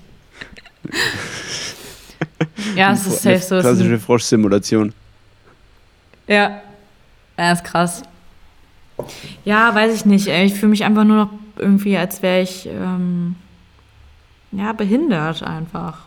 ja, 2.75 2.91
es 2.91 3.05
ist 3.07 3.21
safe 3.21 3.39
so. 3.39 3.59
Klassische 3.59 3.99
Froschsimulation. 3.99 4.93
Ja. 6.27 6.61
Ja, 7.37 7.51
ist 7.53 7.63
krass. 7.63 8.03
Ja, 9.45 9.73
weiß 9.73 9.95
ich 9.95 10.05
nicht. 10.05 10.27
Ey. 10.27 10.45
Ich 10.45 10.55
fühle 10.55 10.71
mich 10.71 10.83
einfach 10.83 11.05
nur 11.05 11.15
noch 11.15 11.29
irgendwie, 11.57 11.97
als 11.97 12.21
wäre 12.21 12.41
ich 12.41 12.65
ähm, 12.67 13.35
ja, 14.51 14.73
behindert 14.73 15.41
einfach. 15.43 15.99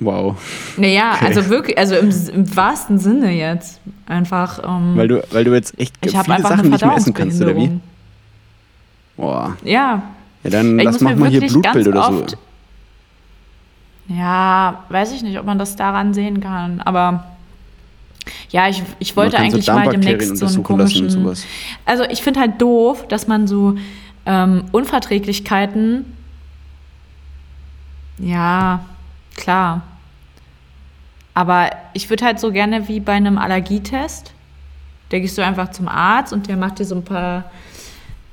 Wow. 0.00 0.36
Naja, 0.76 1.14
Okay. 1.16 1.26
also 1.26 1.48
wirklich, 1.48 1.76
also 1.76 1.96
im, 1.96 2.10
im 2.10 2.56
wahrsten 2.56 2.98
Sinne 2.98 3.32
jetzt. 3.32 3.80
Einfach. 4.06 4.60
Ähm, 4.64 4.96
Weil 4.96 5.08
du, 5.08 5.22
weil 5.32 5.44
du 5.44 5.54
jetzt 5.54 5.78
echt 5.78 5.94
ich 6.04 6.16
viele 6.16 6.42
Sachen 6.42 6.70
nicht 6.70 6.84
mehr 6.84 6.96
essen 6.96 7.12
kannst, 7.14 7.42
oder 7.42 7.56
wie? 7.56 7.78
Boah. 9.16 9.56
Ja, 9.64 10.02
Ja, 10.44 10.50
dann 10.50 10.78
ich 10.78 10.84
lass 10.84 11.00
mach 11.00 11.16
mal 11.16 11.28
hier 11.28 11.40
Blutbild 11.46 11.88
oder 11.88 12.04
so. 12.04 12.26
Ja, 14.06 14.84
weiß 14.88 15.12
ich 15.12 15.22
nicht, 15.22 15.38
ob 15.38 15.44
man 15.44 15.58
das 15.58 15.76
daran 15.76 16.14
sehen 16.14 16.40
kann. 16.40 16.80
Aber 16.80 17.24
ja, 18.50 18.68
ich, 18.68 18.82
ich 19.00 19.16
wollte 19.16 19.36
eigentlich 19.36 19.66
so 19.66 19.72
mal 19.72 19.88
demnächst 19.88 20.36
so 20.36 20.46
einen 20.46 20.62
komischen. 20.62 21.28
Also 21.84 22.04
ich 22.04 22.22
finde 22.22 22.40
halt 22.40 22.60
doof, 22.62 23.06
dass 23.08 23.26
man 23.26 23.46
so 23.46 23.74
ähm, 24.24 24.64
Unverträglichkeiten. 24.72 26.04
Ja, 28.18 28.80
klar. 29.38 29.82
Aber 31.34 31.70
ich 31.94 32.10
würde 32.10 32.24
halt 32.24 32.40
so 32.40 32.50
gerne 32.52 32.88
wie 32.88 33.00
bei 33.00 33.12
einem 33.12 33.38
Allergietest. 33.38 34.32
Da 35.10 35.18
gehst 35.18 35.38
du 35.38 35.44
einfach 35.44 35.70
zum 35.70 35.88
Arzt 35.88 36.32
und 36.32 36.48
der 36.48 36.56
macht 36.56 36.78
dir 36.80 36.84
so 36.84 36.94
ein 36.96 37.04
paar 37.04 37.50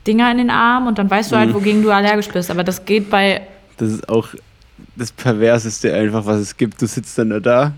Dinger 0.08 0.30
in 0.32 0.38
den 0.40 0.50
Arm 0.50 0.88
und 0.88 0.98
dann 0.98 1.10
weißt 1.10 1.32
du 1.32 1.38
halt, 1.38 1.50
Mhm. 1.50 1.54
wogegen 1.54 1.82
du 1.84 1.92
allergisch 1.92 2.28
bist. 2.30 2.52
Aber 2.52 2.64
das 2.64 2.84
geht 2.86 3.10
bei. 3.10 3.42
Das 3.78 3.90
ist 3.92 4.10
auch 4.10 4.30
das 4.96 5.12
Perverseste 5.12 5.94
einfach, 5.94 6.26
was 6.26 6.38
es 6.40 6.58
gibt. 6.58 6.82
Du 6.82 6.88
sitzt 6.88 7.18
dann 7.18 7.42
da, 7.44 7.74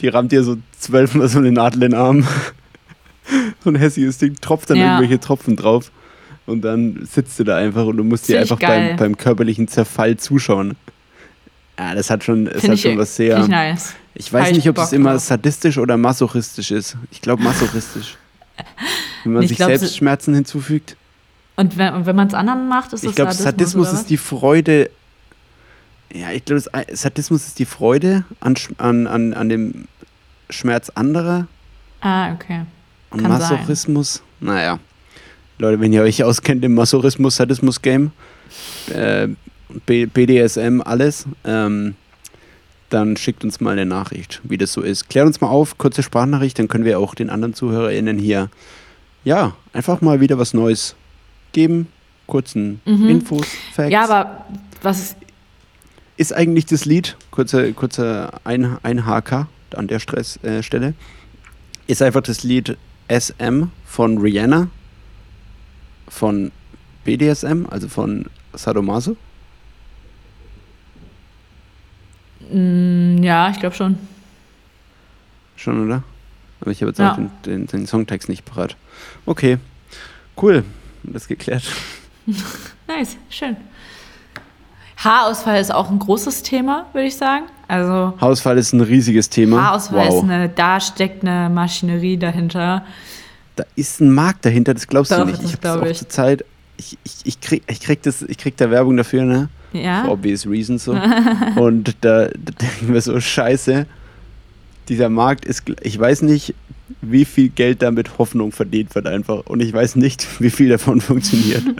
die 0.00 0.08
rammt 0.08 0.32
dir 0.32 0.42
so 0.44 0.56
zwölfmal 0.78 1.28
so 1.28 1.38
eine 1.38 1.52
Nadel 1.52 1.82
in 1.84 1.90
den 1.92 1.98
Arm. 2.00 2.26
so 3.64 3.70
ein 3.70 3.76
hässliches 3.76 4.18
Ding, 4.18 4.36
tropft 4.40 4.70
dann 4.70 4.76
Ja. 4.76 4.94
irgendwelche 4.98 5.20
Tropfen 5.20 5.56
drauf. 5.56 5.90
Und 6.46 6.62
dann 6.62 7.06
sitzt 7.10 7.38
du 7.38 7.44
da 7.44 7.56
einfach 7.56 7.86
und 7.86 7.96
du 7.96 8.04
musst 8.04 8.28
dir 8.28 8.38
einfach 8.40 8.58
beim, 8.58 8.96
beim 8.96 9.16
körperlichen 9.16 9.66
Zerfall 9.66 10.18
zuschauen. 10.18 10.76
Ja, 11.78 11.94
das 11.94 12.10
hat 12.10 12.22
schon, 12.24 12.46
es 12.46 12.60
Finde 12.60 12.72
hat 12.76 12.78
schon 12.80 12.98
was 12.98 13.16
find 13.16 13.28
sehr. 13.28 13.38
ich 13.40 13.48
nice. 13.48 13.94
Ich 14.14 14.32
weiß 14.32 14.42
Hab 14.42 14.50
ich 14.50 14.56
nicht, 14.58 14.68
ob 14.68 14.76
Bock 14.76 14.84
es 14.84 14.92
immer 14.92 15.12
drauf. 15.12 15.22
sadistisch 15.22 15.76
oder 15.78 15.96
masochistisch 15.96 16.70
ist. 16.70 16.96
Ich 17.10 17.20
glaube 17.20 17.42
masochistisch. 17.42 18.16
Wenn 19.24 19.32
man 19.32 19.42
Ich 19.42 19.48
sich 19.48 19.56
glaub, 19.56 19.68
selbst 19.70 19.96
Schmerzen 19.96 20.34
hinzufügt. 20.34 20.96
Und 21.56 21.76
wenn, 21.76 21.94
und 21.94 22.06
wenn 22.06 22.14
man 22.14 22.28
es 22.28 22.34
anderen 22.34 22.68
macht, 22.68 22.92
ist 22.92 23.02
das 23.02 23.10
Ich 23.10 23.16
glaube, 23.16 23.32
Sadismus 23.32 23.88
oder 23.88 23.98
ist 23.98 24.10
die 24.10 24.16
Freude. 24.16 24.90
Ja, 26.12 26.30
ich 26.30 26.44
glaube, 26.44 26.62
Sadismus 26.92 27.46
ist 27.46 27.58
die 27.58 27.64
Freude 27.64 28.24
an, 28.40 28.54
an, 28.78 29.06
an, 29.08 29.34
an 29.34 29.48
dem 29.48 29.88
Schmerz 30.50 30.90
anderer. 30.90 31.48
Ah, 32.00 32.32
okay. 32.32 32.62
Und 33.10 33.22
Kann 33.22 33.40
sein. 33.40 33.58
Masochismus, 33.58 34.22
naja. 34.40 34.78
Leute, 35.58 35.80
wenn 35.80 35.92
ihr 35.92 36.02
euch 36.02 36.22
auskennt 36.22 36.64
im 36.64 36.74
Masochismus-Sadismus-Game, 36.74 38.12
äh, 38.92 39.28
BDSM, 39.86 40.80
alles, 40.84 41.26
ähm, 41.44 41.94
dann 42.90 43.16
schickt 43.16 43.44
uns 43.44 43.60
mal 43.60 43.72
eine 43.72 43.86
Nachricht, 43.86 44.40
wie 44.44 44.58
das 44.58 44.72
so 44.72 44.80
ist. 44.80 45.08
Klärt 45.08 45.26
uns 45.26 45.40
mal 45.40 45.48
auf, 45.48 45.78
kurze 45.78 46.02
Sprachnachricht, 46.02 46.58
dann 46.58 46.68
können 46.68 46.84
wir 46.84 46.98
auch 46.98 47.14
den 47.14 47.30
anderen 47.30 47.54
ZuhörerInnen 47.54 48.18
hier, 48.18 48.50
ja, 49.24 49.56
einfach 49.72 50.00
mal 50.00 50.20
wieder 50.20 50.38
was 50.38 50.54
Neues 50.54 50.94
geben. 51.52 51.88
Kurzen 52.26 52.80
Mhm. 52.86 53.08
Infos, 53.08 53.46
Facts. 53.74 53.92
Ja, 53.92 54.04
aber 54.04 54.46
was 54.80 55.16
ist. 56.16 56.32
eigentlich 56.32 56.64
das 56.64 56.86
Lied, 56.86 57.16
kurzer 57.30 57.70
kurze 57.72 58.30
ein, 58.44 58.78
Einhaker 58.82 59.48
an 59.76 59.88
der 59.88 59.98
Stress, 59.98 60.42
äh, 60.42 60.62
Stelle, 60.62 60.94
ist 61.86 62.00
einfach 62.00 62.22
das 62.22 62.42
Lied 62.42 62.78
SM 63.08 63.64
von 63.84 64.18
Rihanna, 64.18 64.68
von 66.08 66.50
BDSM, 67.04 67.66
also 67.68 67.88
von 67.88 68.26
Sadomaso. 68.54 69.16
Mm, 72.50 73.22
ja, 73.22 73.50
ich 73.50 73.60
glaube 73.60 73.74
schon. 73.76 73.96
Schon, 75.56 75.84
oder? 75.86 76.02
Aber 76.60 76.70
ich 76.70 76.80
habe 76.82 76.90
jetzt 76.90 76.98
Ja. 76.98 77.12
auch 77.12 77.16
den, 77.16 77.30
den, 77.46 77.66
den 77.66 77.86
Songtext 77.86 78.28
nicht 78.28 78.44
parat. 78.44 78.76
Okay, 79.26 79.58
cool. 80.40 80.64
Das 81.02 81.28
geklärt. 81.28 81.64
Nice, 82.86 83.16
schön. 83.30 83.56
Haarausfall 84.96 85.60
ist 85.60 85.72
auch 85.74 85.90
ein 85.90 85.98
großes 85.98 86.42
Thema, 86.42 86.86
würde 86.92 87.08
ich 87.08 87.16
sagen. 87.16 87.44
Also 87.68 88.14
Haarausfall 88.20 88.56
ist 88.58 88.72
ein 88.72 88.80
riesiges 88.80 89.28
Thema. 89.28 89.62
Haarausfall 89.62 90.08
wow. 90.08 90.14
ist 90.16 90.22
eine, 90.30 90.48
da 90.48 90.80
steckt 90.80 91.22
eine 91.26 91.50
Maschinerie 91.50 92.16
dahinter. 92.16 92.84
da 93.56 93.64
ist 93.76 94.00
ein 94.00 94.10
Markt 94.10 94.44
dahinter, 94.44 94.72
das 94.74 94.86
glaubst 94.86 95.12
du 95.12 95.16
Doch, 95.16 95.26
nicht. 95.26 95.38
das 95.38 95.44
Ich 95.46 95.52
habe 95.52 95.60
glaub 95.62 95.82
auch 95.82 95.86
ich. 95.86 95.98
zur 95.98 96.08
Zeit, 96.08 96.44
ich, 96.76 96.96
ich, 97.04 97.14
ich, 97.24 97.40
krieg, 97.40 97.62
ich, 97.66 97.80
krieg 97.80 98.02
das, 98.02 98.22
ich 98.22 98.38
krieg 98.38 98.56
da 98.56 98.70
Werbung 98.70 98.96
dafür, 98.96 99.24
ne? 99.24 99.48
Ja. 99.74 100.04
For 100.04 100.12
obvious 100.12 100.46
reasons 100.46 100.84
so. 100.84 100.92
und 101.56 101.96
da, 102.00 102.26
da 102.26 102.52
denken 102.60 102.94
wir 102.94 103.00
so, 103.00 103.20
scheiße, 103.20 103.86
dieser 104.88 105.08
Markt 105.08 105.44
ist, 105.44 105.64
ich 105.82 105.98
weiß 105.98 106.22
nicht, 106.22 106.54
wie 107.00 107.24
viel 107.24 107.48
Geld 107.48 107.82
da 107.82 107.90
mit 107.90 108.18
Hoffnung 108.18 108.52
verdient 108.52 108.94
wird 108.94 109.06
einfach. 109.06 109.46
Und 109.46 109.60
ich 109.60 109.72
weiß 109.72 109.96
nicht, 109.96 110.26
wie 110.40 110.50
viel 110.50 110.68
davon 110.68 111.00
funktioniert. 111.00 111.62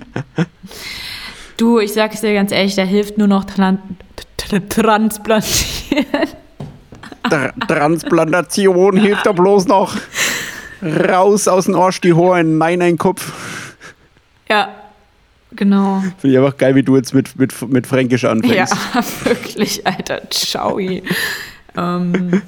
Du, 1.56 1.78
ich 1.78 1.92
sag 1.92 2.12
es 2.12 2.20
dir 2.20 2.34
ganz 2.34 2.50
ehrlich, 2.50 2.74
da 2.74 2.82
hilft 2.82 3.16
nur 3.16 3.28
noch 3.28 3.44
Tran 3.44 3.78
Transplantieren. 4.68 6.04
Tr 7.30 7.52
Transplantation 7.68 8.96
hilft 8.96 9.24
da 9.24 9.30
bloß 9.30 9.68
noch. 9.68 9.96
Raus 10.82 11.46
aus 11.46 11.66
dem 11.66 11.76
Arsch 11.76 12.00
die 12.00 12.12
Hohen, 12.12 12.58
nein, 12.58 12.82
ein 12.82 12.98
Kopf. 12.98 13.32
Ja, 14.50 14.74
genau. 15.56 16.02
Finde 16.18 16.36
ich 16.36 16.38
einfach 16.42 16.56
geil, 16.56 16.74
wie 16.74 16.82
du 16.82 16.96
jetzt 16.96 17.14
mit, 17.14 17.38
mit, 17.38 17.52
mit 17.70 17.86
Fränkisch 17.86 18.24
anfängst. 18.24 18.74
Ja, 18.94 19.04
wirklich, 19.24 19.86
Alter. 19.86 20.22
Ciao. 20.30 20.78
ähm, 21.76 22.42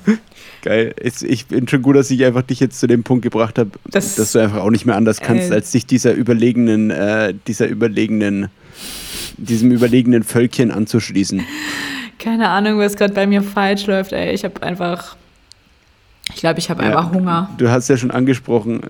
Geil. 0.63 0.95
Ich 1.23 1.47
bin 1.47 1.69
schon 1.69 1.83
gut, 1.83 1.97
dass 1.97 2.11
ich 2.11 2.25
einfach 2.25 2.43
dich 2.43 2.59
jetzt 2.61 2.81
zu 2.81 2.87
dem 2.87 3.05
Punkt 3.05 3.23
gebracht 3.23 3.59
habe, 3.59 3.71
Das- 3.91 4.17
dass 4.17 4.33
du 4.33 4.41
einfach 4.41 4.59
auch 4.63 4.71
nicht 4.71 4.85
mehr 4.87 4.97
anders 4.97 5.21
kannst, 5.21 5.51
Äh. 5.51 5.55
als 5.55 5.71
dich 5.71 5.87
dieser 5.87 6.13
überlegenen, 6.13 6.91
äh, 6.91 7.35
dieser 7.47 7.67
überlegenen, 7.69 8.49
diesem 9.37 9.71
überlegenen 9.71 10.23
Völkchen 10.25 10.71
anzuschließen. 10.71 11.45
keine 12.19 12.49
Ahnung, 12.49 12.79
was 12.79 12.97
gerade 12.97 13.15
bei 13.15 13.27
mir 13.27 13.43
falsch 13.43 13.87
läuft, 13.87 14.13
ey. 14.13 14.33
Ich 14.35 14.45
habe 14.45 14.63
einfach. 14.63 15.17
Ich 16.35 16.41
glaube, 16.41 16.59
ich 16.59 16.69
habe 16.71 16.83
Ja. 16.83 16.89
einfach 16.89 17.13
Hunger. 17.13 17.51
Du 17.59 17.69
hast 17.71 17.89
ja 17.89 17.97
schon 17.97 18.11
angesprochen, 18.11 18.81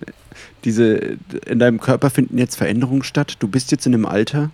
diese, 0.65 1.19
in 1.47 1.59
deinem 1.59 1.81
Körper 1.81 2.11
finden 2.11 2.39
jetzt 2.39 2.57
Veränderungen 2.57 3.03
statt. 3.03 3.37
Du 3.39 3.49
bist 3.49 3.71
jetzt 3.71 3.87
in 3.87 3.95
einem 3.95 4.07
Alter, 4.07 4.51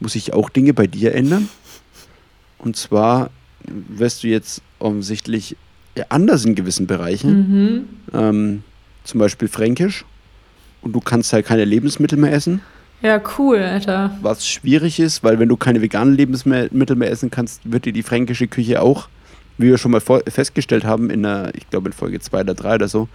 wo 0.00 0.08
sich 0.08 0.32
auch 0.32 0.50
Dinge 0.50 0.74
bei 0.74 0.86
dir 0.86 1.14
ändern. 1.14 1.48
Und 2.58 2.76
zwar 2.76 3.30
wirst 3.64 4.22
du 4.22 4.28
jetzt 4.28 4.62
offensichtlich 4.78 5.56
anders 6.08 6.44
in 6.44 6.54
gewissen 6.54 6.86
Bereichen. 6.86 7.30
Mhm. 7.32 7.84
Ähm, 8.12 8.62
zum 9.04 9.20
Beispiel 9.20 9.48
Fränkisch. 9.48 10.04
Und 10.80 10.94
du 10.94 11.00
kannst 11.00 11.32
halt 11.32 11.46
keine 11.46 11.64
Lebensmittel 11.64 12.18
mehr 12.18 12.32
essen. 12.32 12.60
Ja, 13.02 13.20
cool, 13.38 13.58
Alter. 13.58 14.16
Was 14.22 14.46
schwierig 14.46 15.00
ist, 15.00 15.22
weil 15.24 15.38
wenn 15.38 15.48
du 15.48 15.56
keine 15.56 15.82
veganen 15.82 16.14
Lebensmittel 16.14 16.96
mehr 16.96 17.10
essen 17.10 17.30
kannst, 17.30 17.60
wird 17.64 17.84
dir 17.84 17.92
die 17.92 18.02
fränkische 18.02 18.46
Küche 18.46 18.80
auch 18.80 19.08
wie 19.58 19.68
wir 19.68 19.78
schon 19.78 19.92
mal 19.92 20.00
festgestellt 20.00 20.84
haben, 20.84 21.10
in 21.10 21.22
der, 21.22 21.52
ich 21.54 21.68
glaube 21.70 21.88
in 21.88 21.92
Folge 21.92 22.20
2 22.20 22.40
oder 22.40 22.54
3 22.54 22.74
oder 22.76 22.88
so, 22.88 23.08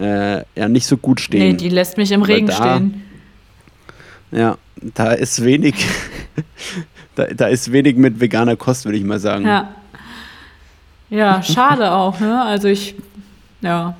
äh, 0.00 0.44
ja 0.54 0.68
nicht 0.68 0.86
so 0.86 0.96
gut 0.96 1.20
stehen. 1.20 1.40
Nee, 1.40 1.52
die 1.54 1.68
lässt 1.68 1.96
mich 1.96 2.12
im 2.12 2.22
Regen 2.22 2.46
da, 2.46 2.54
stehen. 2.54 3.02
Ja, 4.30 4.58
da 4.94 5.12
ist 5.12 5.42
wenig, 5.44 5.74
da, 7.14 7.24
da 7.26 7.46
ist 7.46 7.72
wenig 7.72 7.96
mit 7.96 8.20
veganer 8.20 8.56
Kost, 8.56 8.84
würde 8.84 8.98
ich 8.98 9.04
mal 9.04 9.18
sagen. 9.18 9.46
Ja. 9.46 9.74
Ja, 11.10 11.42
schade 11.42 11.90
auch, 11.90 12.20
ne? 12.20 12.42
Also 12.42 12.68
ich, 12.68 12.94
ja. 13.62 13.96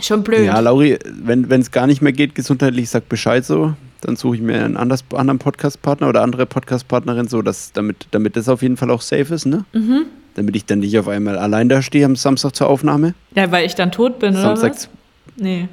Schon 0.00 0.24
blöd. 0.24 0.44
Ja, 0.44 0.58
Lauri, 0.58 0.98
wenn 1.04 1.48
es 1.60 1.70
gar 1.70 1.86
nicht 1.86 2.02
mehr 2.02 2.12
geht, 2.12 2.34
gesundheitlich, 2.34 2.90
sag 2.90 3.08
Bescheid 3.08 3.44
so. 3.44 3.74
Dann 4.00 4.16
suche 4.16 4.34
ich 4.34 4.42
mir 4.42 4.64
einen 4.64 4.76
anders, 4.76 5.04
anderen 5.14 5.38
Podcast-Partner 5.38 6.08
oder 6.08 6.22
andere 6.22 6.44
Podcast-Partnerin, 6.44 7.28
so 7.28 7.40
dass, 7.40 7.70
damit, 7.72 8.08
damit 8.10 8.34
das 8.34 8.48
auf 8.48 8.62
jeden 8.62 8.76
Fall 8.76 8.90
auch 8.90 9.00
safe 9.00 9.32
ist, 9.32 9.46
ne? 9.46 9.64
Mhm. 9.72 10.06
Damit 10.34 10.56
ich 10.56 10.64
dann 10.64 10.78
nicht 10.78 10.98
auf 10.98 11.08
einmal 11.08 11.36
allein 11.36 11.68
da 11.68 11.82
stehe 11.82 12.06
am 12.06 12.16
Samstag 12.16 12.54
zur 12.56 12.68
Aufnahme. 12.68 13.14
Ja, 13.34 13.50
weil 13.50 13.66
ich 13.66 13.74
dann 13.74 13.92
tot 13.92 14.18
bin, 14.18 14.34
Samstags, 14.34 14.86
oder 14.86 14.94
was? 15.36 15.42
Nee. 15.42 15.68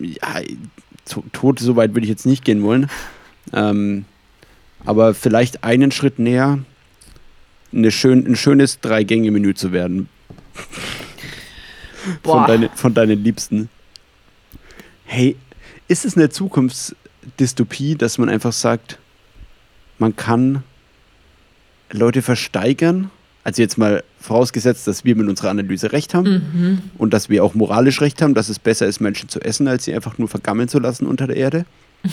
Ja, 0.00 0.40
tot, 1.32 1.58
so 1.58 1.76
weit 1.76 1.94
würde 1.94 2.04
ich 2.04 2.10
jetzt 2.10 2.26
nicht 2.26 2.44
gehen 2.44 2.62
wollen. 2.62 2.88
Ähm, 3.52 4.04
aber 4.84 5.14
vielleicht 5.14 5.64
einen 5.64 5.90
Schritt 5.90 6.18
näher, 6.18 6.58
eine 7.72 7.90
schön, 7.90 8.26
ein 8.26 8.36
schönes 8.36 8.80
Drei-Gänge-Menü 8.80 9.54
zu 9.54 9.72
werden. 9.72 10.08
Von, 12.22 12.46
deine, 12.46 12.70
von 12.74 12.94
deinen 12.94 13.22
Liebsten. 13.22 13.68
Hey, 15.04 15.36
ist 15.88 16.04
es 16.04 16.16
eine 16.16 16.30
Zukunftsdystopie, 16.30 17.94
dass 17.94 18.18
man 18.18 18.28
einfach 18.28 18.52
sagt, 18.52 18.98
man 19.98 20.16
kann 20.16 20.62
Leute 21.90 22.22
versteigern? 22.22 23.10
Also 23.44 23.60
jetzt 23.60 23.76
mal 23.76 24.04
vorausgesetzt, 24.20 24.86
dass 24.86 25.04
wir 25.04 25.16
mit 25.16 25.28
unserer 25.28 25.50
Analyse 25.50 25.92
recht 25.92 26.14
haben 26.14 26.30
mhm. 26.52 26.78
und 26.96 27.12
dass 27.12 27.28
wir 27.28 27.42
auch 27.42 27.54
moralisch 27.54 28.00
recht 28.00 28.22
haben, 28.22 28.34
dass 28.34 28.48
es 28.48 28.58
besser 28.58 28.86
ist, 28.86 29.00
Menschen 29.00 29.28
zu 29.28 29.40
essen, 29.40 29.66
als 29.66 29.84
sie 29.84 29.94
einfach 29.94 30.18
nur 30.18 30.28
vergammeln 30.28 30.68
zu 30.68 30.78
lassen 30.78 31.06
unter 31.06 31.26
der 31.26 31.36
Erde. 31.36 31.64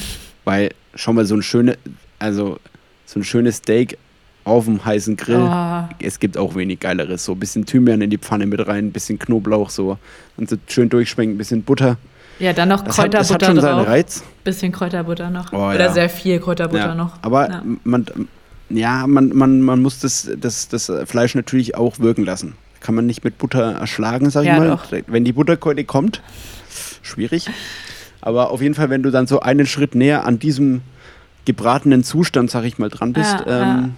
Weil 0.46 0.72
schon 0.96 1.16
mal 1.16 1.26
so 1.26 1.36
ein 1.36 1.44
schönes, 1.44 1.78
also 2.18 2.58
so 3.06 3.20
ein 3.20 3.24
schönes 3.24 3.58
Steak 3.58 3.98
auf 4.44 4.66
dem 4.66 4.84
heißen 4.84 5.18
Grill. 5.18 5.48
Oh. 5.48 5.84
Es 6.00 6.20
gibt 6.20 6.38
auch 6.38 6.56
wenig 6.56 6.80
Geileres. 6.80 7.26
So 7.26 7.34
ein 7.34 7.40
bisschen 7.40 7.66
Thymian 7.66 8.02
in 8.02 8.10
die 8.10 8.18
Pfanne 8.18 8.48
mit 8.48 8.66
rein, 8.68 8.88
ein 8.88 8.92
bisschen 8.92 9.20
Knoblauch 9.20 9.70
so 9.70 9.98
und 10.38 10.50
so 10.50 10.56
schön 10.68 10.90
durchschwenken, 10.90 11.36
ein 11.36 11.38
bisschen 11.38 11.64
Butter. 11.64 11.98
Ja, 12.40 12.54
dann 12.54 12.70
noch 12.70 12.86
Kräuterbutter 12.86 13.18
das 13.18 13.32
hat, 13.32 13.42
das 13.42 13.42
hat 13.42 13.46
schon 13.46 13.56
drauf. 13.58 13.64
seinen 13.64 13.86
Reiz. 13.86 14.24
Bisschen 14.44 14.72
Kräuterbutter 14.72 15.30
noch. 15.30 15.52
Oh, 15.52 15.58
Oder 15.58 15.80
ja. 15.80 15.94
sehr 15.94 16.10
viel 16.10 16.40
Kräuterbutter 16.40 16.88
ja. 16.88 16.96
noch. 16.96 17.18
Aber 17.22 17.50
ja. 17.50 17.64
man, 17.84 18.06
ja, 18.70 19.08
man, 19.08 19.30
man, 19.30 19.62
man 19.62 19.82
muss 19.82 20.00
das, 20.00 20.30
das, 20.40 20.68
das 20.68 20.92
Fleisch 21.06 21.36
natürlich 21.36 21.76
auch 21.76 22.00
wirken 22.00 22.26
lassen. 22.26 22.56
Kann 22.80 22.96
man 22.96 23.06
nicht 23.06 23.24
mit 23.24 23.38
Butter 23.38 23.74
erschlagen, 23.74 24.30
sag 24.30 24.44
ich 24.44 24.52
mal. 24.52 24.68
Doch. 24.68 24.86
Wenn 25.08 25.26
die 25.26 25.34
Butterkeule 25.34 25.84
kommt, 25.84 26.22
schwierig. 27.02 27.50
Aber 28.22 28.52
auf 28.52 28.62
jeden 28.62 28.76
Fall, 28.76 28.90
wenn 28.90 29.04
du 29.04 29.12
dann 29.12 29.28
so 29.28 29.40
einen 29.40 29.66
Schritt 29.66 29.96
näher 29.96 30.26
an 30.26 30.40
diesem 30.40 30.82
gebratenen 31.46 32.04
Zustand, 32.04 32.52
sag 32.52 32.64
ich 32.64 32.78
mal, 32.78 32.90
dran 32.90 33.14
bist, 33.14 33.36
ähm, 33.48 33.96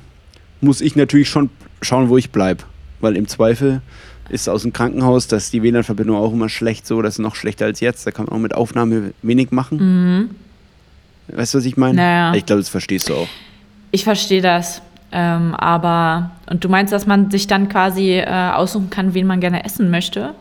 muss 0.62 0.82
ich 0.82 0.96
natürlich 0.96 1.30
schon 1.30 1.50
schauen, 1.82 2.10
wo 2.10 2.18
ich 2.18 2.32
bleibe. 2.32 2.64
Weil 3.02 3.16
im 3.16 3.28
Zweifel 3.28 3.82
ist 4.30 4.48
aus 4.48 4.62
dem 4.62 4.74
Krankenhaus, 4.74 5.28
dass 5.28 5.52
die 5.52 5.62
WLAN-Verbindung 5.62 6.16
auch 6.16 6.32
immer 6.32 6.50
schlecht 6.50 6.88
so, 6.88 7.02
das 7.02 7.16
ist 7.16 7.20
noch 7.20 7.36
schlechter 7.36 7.66
als 7.66 7.80
jetzt. 7.80 8.08
Da 8.08 8.12
kann 8.12 8.26
man 8.26 8.36
auch 8.36 8.40
mit 8.40 8.54
Aufnahme 8.54 9.14
wenig 9.22 9.52
machen. 9.52 9.78
Mhm. 9.78 10.30
Weißt 11.28 11.54
du, 11.54 11.58
was 11.58 11.66
ich 11.66 11.78
meine? 11.78 11.96
Naja. 11.96 12.34
Ich 12.36 12.46
glaube, 12.46 12.62
das 12.62 12.70
verstehst 12.70 13.10
du 13.10 13.16
auch. 13.16 13.28
Ich 13.92 14.04
verstehe 14.04 14.42
das. 14.42 14.82
Ähm, 15.12 15.54
aber, 15.56 16.32
und 16.50 16.64
du 16.64 16.70
meinst, 16.70 16.94
dass 16.94 17.06
man 17.06 17.30
sich 17.32 17.48
dann 17.48 17.68
quasi 17.68 18.14
äh, 18.14 18.52
aussuchen 18.54 18.90
kann, 18.90 19.14
wen 19.14 19.28
man 19.28 19.42
gerne 19.42 19.66
essen 19.66 19.92
möchte? 19.92 20.34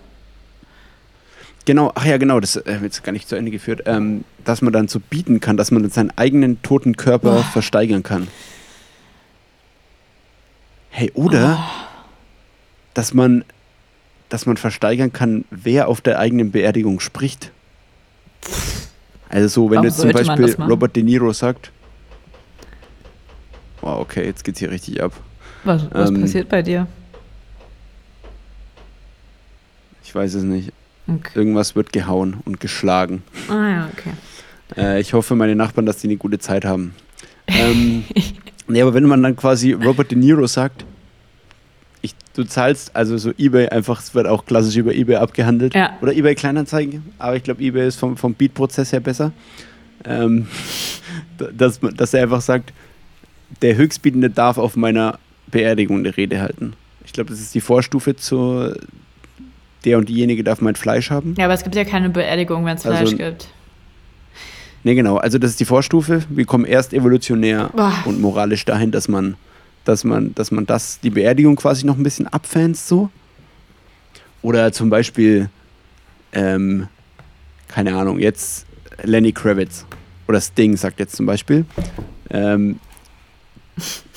Genau, 1.64 1.90
ach 1.94 2.04
ja, 2.04 2.16
genau, 2.18 2.40
das 2.40 2.56
äh, 2.56 2.78
jetzt 2.82 3.02
gar 3.02 3.12
nicht 3.12 3.28
zu 3.28 3.36
Ende 3.36 3.50
geführt, 3.50 3.82
ähm, 3.86 4.24
dass 4.44 4.62
man 4.62 4.72
dann 4.72 4.88
so 4.88 5.00
bieten 5.00 5.40
kann, 5.40 5.56
dass 5.56 5.70
man 5.70 5.88
seinen 5.90 6.12
eigenen 6.16 6.62
toten 6.62 6.96
Körper 6.96 7.38
oh. 7.40 7.42
versteigern 7.42 8.02
kann. 8.02 8.28
Hey, 10.90 11.10
oder 11.14 11.58
oh. 11.60 11.86
dass 12.94 13.12
man 13.12 13.44
dass 14.30 14.46
man 14.46 14.56
versteigern 14.56 15.12
kann, 15.12 15.44
wer 15.50 15.88
auf 15.88 16.00
der 16.00 16.18
eigenen 16.18 16.52
Beerdigung 16.52 17.00
spricht. 17.00 17.50
Also 19.28 19.48
so, 19.48 19.70
wenn 19.70 19.78
Warum 19.78 19.86
jetzt 19.86 19.98
zum 19.98 20.12
Beispiel 20.12 20.54
Robert 20.54 20.96
De 20.96 21.02
Niro 21.02 21.32
sagt, 21.32 21.72
wow, 23.80 24.00
okay, 24.00 24.24
jetzt 24.24 24.44
geht's 24.44 24.58
hier 24.58 24.70
richtig 24.70 25.02
ab. 25.02 25.12
Was, 25.64 25.86
was 25.90 26.10
ähm, 26.10 26.20
passiert 26.22 26.48
bei 26.48 26.62
dir? 26.62 26.86
Ich 30.04 30.14
weiß 30.14 30.34
es 30.34 30.42
nicht. 30.42 30.72
Okay. 31.06 31.30
Irgendwas 31.34 31.76
wird 31.76 31.92
gehauen 31.92 32.38
und 32.44 32.60
geschlagen. 32.60 33.22
Ah 33.48 33.68
ja, 33.68 33.90
okay. 33.92 34.10
Äh, 34.76 35.00
ich 35.00 35.12
hoffe, 35.12 35.34
meine 35.34 35.56
Nachbarn, 35.56 35.86
dass 35.86 35.98
die 35.98 36.08
eine 36.08 36.16
gute 36.16 36.38
Zeit 36.38 36.64
haben. 36.64 36.94
Ähm, 37.52 38.04
nee, 38.68 38.80
aber 38.80 38.94
wenn 38.94 39.06
man 39.06 39.24
dann 39.24 39.34
quasi 39.34 39.72
Robert 39.72 40.12
De 40.12 40.16
Niro 40.16 40.46
sagt, 40.46 40.84
ich, 42.00 42.14
du 42.34 42.44
zahlst 42.44 42.94
also 42.94 43.18
so 43.18 43.32
eBay 43.36 43.68
einfach, 43.70 44.00
es 44.00 44.14
wird 44.14 44.28
auch 44.28 44.44
klassisch 44.44 44.76
über 44.76 44.94
eBay 44.94 45.16
abgehandelt. 45.16 45.74
Ja. 45.74 45.98
Oder 46.00 46.12
eBay 46.12 46.36
Kleinanzeigen, 46.36 47.02
aber 47.18 47.34
ich 47.34 47.42
glaube, 47.42 47.60
eBay 47.60 47.88
ist 47.88 47.96
vom, 47.96 48.16
vom 48.16 48.34
Beat-Prozess 48.34 48.92
her 48.92 49.00
besser. 49.00 49.32
Ähm, 50.04 50.46
dass, 51.56 51.80
dass 51.80 52.14
er 52.14 52.22
einfach 52.22 52.40
sagt, 52.40 52.72
der 53.62 53.76
Höchstbietende 53.76 54.30
darf 54.30 54.58
auf 54.58 54.76
meiner 54.76 55.18
Beerdigung 55.48 55.98
eine 55.98 56.16
Rede 56.16 56.40
halten. 56.40 56.74
Ich 57.04 57.12
glaube, 57.12 57.30
das 57.30 57.40
ist 57.40 57.54
die 57.54 57.60
Vorstufe 57.60 58.16
zu 58.16 58.74
der 59.84 59.98
und 59.98 60.08
diejenige 60.08 60.44
darf 60.44 60.60
mein 60.60 60.76
Fleisch 60.76 61.10
haben. 61.10 61.34
Ja, 61.38 61.46
aber 61.46 61.54
es 61.54 61.64
gibt 61.64 61.74
ja 61.74 61.84
keine 61.84 62.10
Beerdigung, 62.10 62.64
wenn 62.64 62.76
es 62.76 62.82
Fleisch 62.82 63.00
also, 63.00 63.16
gibt. 63.16 63.48
Nee, 64.84 64.94
genau. 64.94 65.16
Also 65.16 65.38
das 65.38 65.52
ist 65.52 65.60
die 65.60 65.64
Vorstufe. 65.64 66.22
Wir 66.28 66.44
kommen 66.44 66.64
erst 66.64 66.92
evolutionär 66.92 67.70
Boah. 67.74 67.92
und 68.04 68.20
moralisch 68.20 68.64
dahin, 68.64 68.90
dass 68.90 69.08
man 69.08 69.36
dass 69.84 70.04
man, 70.04 70.34
dass 70.34 70.50
man 70.50 70.66
das, 70.66 71.00
die 71.00 71.10
Beerdigung 71.10 71.56
quasi 71.56 71.86
noch 71.86 71.96
ein 71.96 72.02
bisschen 72.02 72.26
abfanst 72.26 72.88
so. 72.88 73.10
Oder 74.42 74.72
zum 74.72 74.90
Beispiel, 74.90 75.50
ähm, 76.32 76.88
keine 77.68 77.94
Ahnung, 77.94 78.18
jetzt 78.18 78.66
Lenny 79.02 79.32
Kravitz 79.32 79.84
oder 80.28 80.40
Sting 80.40 80.76
sagt 80.76 81.00
jetzt 81.00 81.16
zum 81.16 81.26
Beispiel, 81.26 81.64
ähm, 82.30 82.78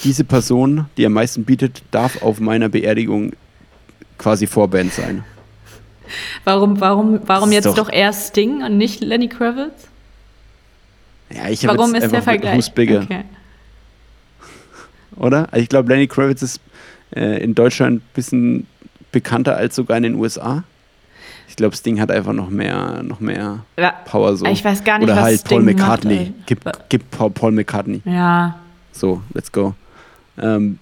diese 0.04 0.24
Person, 0.24 0.86
die 0.98 1.06
am 1.06 1.14
meisten 1.14 1.46
bietet, 1.46 1.82
darf 1.92 2.22
auf 2.22 2.40
meiner 2.40 2.70
Beerdigung 2.70 3.34
quasi 4.18 4.48
Vorband 4.48 4.94
sein. 4.94 5.24
Warum, 6.44 6.80
warum, 6.80 7.20
warum 7.26 7.52
jetzt 7.52 7.66
doch, 7.66 7.76
doch 7.76 7.92
erst 7.92 8.30
Sting 8.30 8.64
und 8.64 8.78
nicht 8.78 9.02
Lenny 9.02 9.30
Kravitz? 9.30 9.88
Ja, 11.34 11.50
ich 11.50 11.66
habe 11.66 11.82
jetzt 11.82 12.04
ist 12.04 12.12
der 12.12 12.22
Vergleich? 12.22 12.70
Okay 12.76 13.24
oder? 15.18 15.48
Also 15.52 15.62
ich 15.62 15.70
glaube, 15.70 15.90
Lenny 15.90 16.08
Kravitz 16.08 16.42
ist 16.42 16.62
äh, 17.16 17.44
in 17.44 17.56
Deutschland 17.56 17.98
ein 17.98 18.10
bisschen 18.14 18.68
bekannter 19.12 19.56
als 19.56 19.76
sogar 19.76 19.98
in 19.98 20.04
den 20.04 20.16
USA. 20.16 20.64
Ich 21.48 21.56
glaube, 21.56 21.76
Sting 21.76 22.00
hat 22.00 22.10
einfach 22.10 22.34
noch 22.34 22.50
mehr, 22.50 23.04
noch 23.04 23.20
mehr 23.20 23.60
ja, 23.78 23.92
Power 24.06 24.36
so. 24.36 24.46
Ich 24.46 24.64
weiß 24.64 24.84
gar 24.84 24.98
nicht, 24.98 25.06
Oder 25.06 25.18
was 25.18 25.24
halt 25.24 25.40
Sting 25.42 25.58
Paul 25.58 25.66
McCartney. 25.66 26.34
Macht, 26.36 26.48
gib, 26.48 26.60
gib 26.90 27.12
Paul 27.12 27.52
McCartney. 27.52 28.02
Ja. 28.06 28.60
So, 28.94 29.22
let's 29.34 29.52
go. 29.52 29.74
Ähm, 30.38 30.80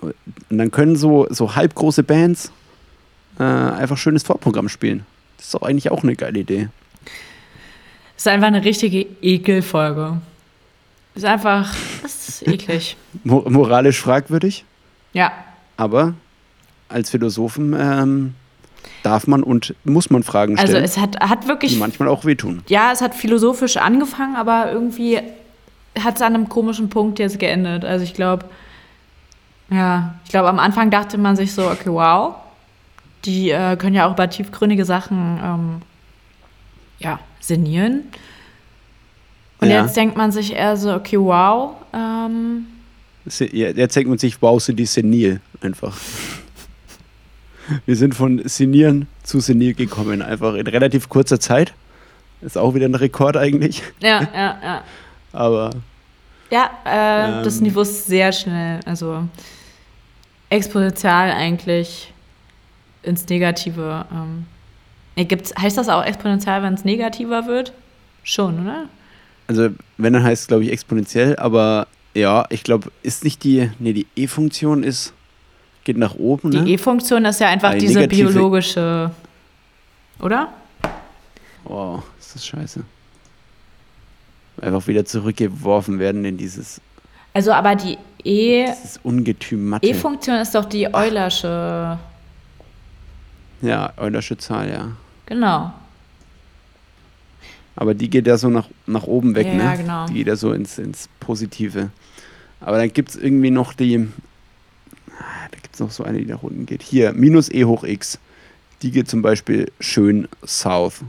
und 0.00 0.58
dann 0.58 0.70
können 0.70 0.96
so, 0.96 1.26
so 1.30 1.54
halbgroße 1.54 2.02
Bands 2.02 2.50
äh, 3.38 3.42
einfach 3.42 3.96
schönes 3.96 4.22
Vorprogramm 4.22 4.68
spielen. 4.68 5.06
Das 5.36 5.46
ist 5.46 5.54
doch 5.54 5.62
eigentlich 5.62 5.90
auch 5.90 6.02
eine 6.02 6.16
geile 6.16 6.40
Idee. 6.40 6.68
Das 8.14 8.26
ist 8.26 8.28
einfach 8.28 8.46
eine 8.46 8.64
richtige 8.64 9.06
Ekelfolge. 9.20 10.20
Ist 11.14 11.24
einfach, 11.24 11.74
das 12.02 12.28
ist 12.28 12.42
eklig. 12.48 12.96
moralisch 13.24 14.00
fragwürdig. 14.00 14.64
Ja. 15.12 15.32
Aber 15.76 16.14
als 16.88 17.10
Philosophen 17.10 17.74
ähm, 17.78 18.34
darf 19.02 19.26
man 19.26 19.42
und 19.42 19.74
muss 19.84 20.10
man 20.10 20.22
Fragen 20.22 20.58
also 20.58 20.70
stellen. 20.72 20.84
Also 20.84 20.94
es 20.94 21.02
hat, 21.02 21.20
hat 21.20 21.48
wirklich. 21.48 21.72
Die 21.72 21.78
manchmal 21.78 22.08
auch 22.08 22.24
wehtun. 22.24 22.62
Ja, 22.68 22.92
es 22.92 23.00
hat 23.00 23.14
philosophisch 23.14 23.76
angefangen, 23.76 24.36
aber 24.36 24.72
irgendwie 24.72 25.20
hat 25.98 26.16
es 26.16 26.22
an 26.22 26.34
einem 26.34 26.48
komischen 26.48 26.88
Punkt 26.88 27.18
jetzt 27.18 27.38
geendet. 27.38 27.84
Also 27.84 28.04
ich 28.04 28.14
glaube, 28.14 28.46
ja, 29.70 30.14
ich 30.24 30.30
glaube, 30.30 30.48
am 30.48 30.58
Anfang 30.58 30.90
dachte 30.90 31.18
man 31.18 31.36
sich 31.36 31.52
so, 31.54 31.70
okay, 31.70 31.90
wow, 31.90 32.34
die 33.24 33.50
äh, 33.50 33.76
können 33.76 33.94
ja 33.94 34.06
auch 34.06 34.12
über 34.12 34.28
tiefgründige 34.28 34.84
Sachen 34.84 35.40
ähm, 35.42 35.82
ja, 36.98 37.20
sinnieren. 37.40 38.04
Und 39.60 39.70
ja. 39.70 39.82
jetzt 39.82 39.96
denkt 39.96 40.16
man 40.16 40.32
sich 40.32 40.54
eher 40.54 40.76
so, 40.76 40.92
okay, 40.92 41.18
wow. 41.18 41.76
Ähm, 41.92 42.66
jetzt 43.24 43.96
denkt 43.96 44.08
man 44.08 44.18
sich, 44.18 44.42
wow, 44.42 44.60
sind 44.60 44.76
die 44.76 44.86
senil 44.86 45.40
einfach. 45.60 45.96
Wir 47.86 47.96
sind 47.96 48.14
von 48.14 48.42
senieren 48.44 49.06
zu 49.22 49.40
senil 49.40 49.74
gekommen, 49.74 50.20
einfach 50.20 50.54
in 50.54 50.66
relativ 50.66 51.08
kurzer 51.08 51.38
Zeit. 51.38 51.72
Ist 52.40 52.58
auch 52.58 52.74
wieder 52.74 52.86
ein 52.86 52.96
Rekord 52.96 53.36
eigentlich. 53.36 53.82
Ja, 54.00 54.20
ja, 54.34 54.58
ja. 54.62 54.84
Aber. 55.32 55.70
Ja, 56.50 56.70
äh, 56.84 57.38
ähm, 57.38 57.44
das 57.44 57.60
Niveau 57.60 57.80
ist 57.80 58.06
sehr 58.06 58.32
schnell. 58.32 58.80
Also 58.84 59.26
exponentiell 60.50 61.32
eigentlich 61.32 62.12
ins 63.02 63.26
Negative. 63.28 64.04
Ähm, 64.12 64.46
gibt's, 65.26 65.54
heißt 65.58 65.78
das 65.78 65.88
auch 65.88 66.04
exponentiell, 66.04 66.62
wenn 66.62 66.74
es 66.74 66.84
negativer 66.84 67.46
wird? 67.46 67.72
Schon, 68.22 68.62
oder? 68.62 68.88
Also, 69.48 69.70
wenn 69.98 70.12
dann 70.12 70.22
heißt 70.22 70.42
es, 70.42 70.48
glaube 70.48 70.64
ich, 70.64 70.72
exponentiell, 70.72 71.36
aber 71.36 71.86
ja, 72.14 72.46
ich 72.50 72.62
glaube, 72.62 72.90
ist 73.02 73.24
nicht 73.24 73.42
die, 73.44 73.70
nee, 73.78 73.92
die 73.92 74.06
E-Funktion 74.14 74.82
ist, 74.82 75.12
geht 75.84 75.96
nach 75.96 76.14
oben. 76.14 76.50
Die 76.50 76.60
ne? 76.60 76.68
E-Funktion 76.70 77.24
ist 77.24 77.40
ja 77.40 77.48
einfach 77.48 77.74
diese 77.74 78.00
negative, 78.00 78.30
biologische, 78.30 79.10
oder? 80.20 80.52
Wow, 81.64 82.02
ist 82.20 82.34
das 82.34 82.46
scheiße. 82.46 82.84
Einfach 84.60 84.86
wieder 84.86 85.04
zurückgeworfen 85.04 85.98
werden 85.98 86.24
in 86.24 86.36
dieses. 86.36 86.80
Also, 87.32 87.52
aber 87.52 87.74
die 87.74 87.98
E. 88.24 88.66
Dieses 88.66 89.00
Ungetüm 89.02 89.78
E-Funktion 89.80 90.36
ist 90.36 90.54
doch 90.54 90.66
die 90.66 90.92
Eulersche. 90.92 91.98
Ja, 93.62 93.92
Eulersche 93.96 94.36
Zahl, 94.36 94.70
ja. 94.70 94.88
Genau. 95.26 95.72
Aber 97.74 97.94
die 97.94 98.10
geht 98.10 98.26
ja 98.26 98.36
so 98.36 98.48
nach, 98.48 98.68
nach 98.86 99.04
oben 99.04 99.34
weg, 99.34 99.46
ja, 99.46 99.54
ne? 99.54 99.76
genau. 99.78 100.06
Die 100.06 100.14
geht 100.14 100.26
ja 100.26 100.36
so 100.36 100.52
ins, 100.52 100.78
ins 100.78 101.08
Positive. 101.20 101.90
Aber 102.60 102.76
dann 102.76 102.92
gibt 102.92 103.10
es 103.10 103.16
irgendwie 103.16 103.50
noch 103.50 103.72
die. 103.72 104.08
Da 105.08 105.58
gibt 105.60 105.74
es 105.74 105.80
noch 105.80 105.90
so 105.90 106.04
eine, 106.04 106.18
die 106.18 106.26
nach 106.26 106.42
unten 106.42 106.66
geht. 106.66 106.82
Hier, 106.82 107.12
minus 107.12 107.50
e 107.50 107.64
hoch 107.64 107.84
x. 107.84 108.18
Die 108.82 108.90
geht 108.90 109.08
zum 109.08 109.22
Beispiel 109.22 109.70
schön 109.80 110.28
south. 110.44 111.02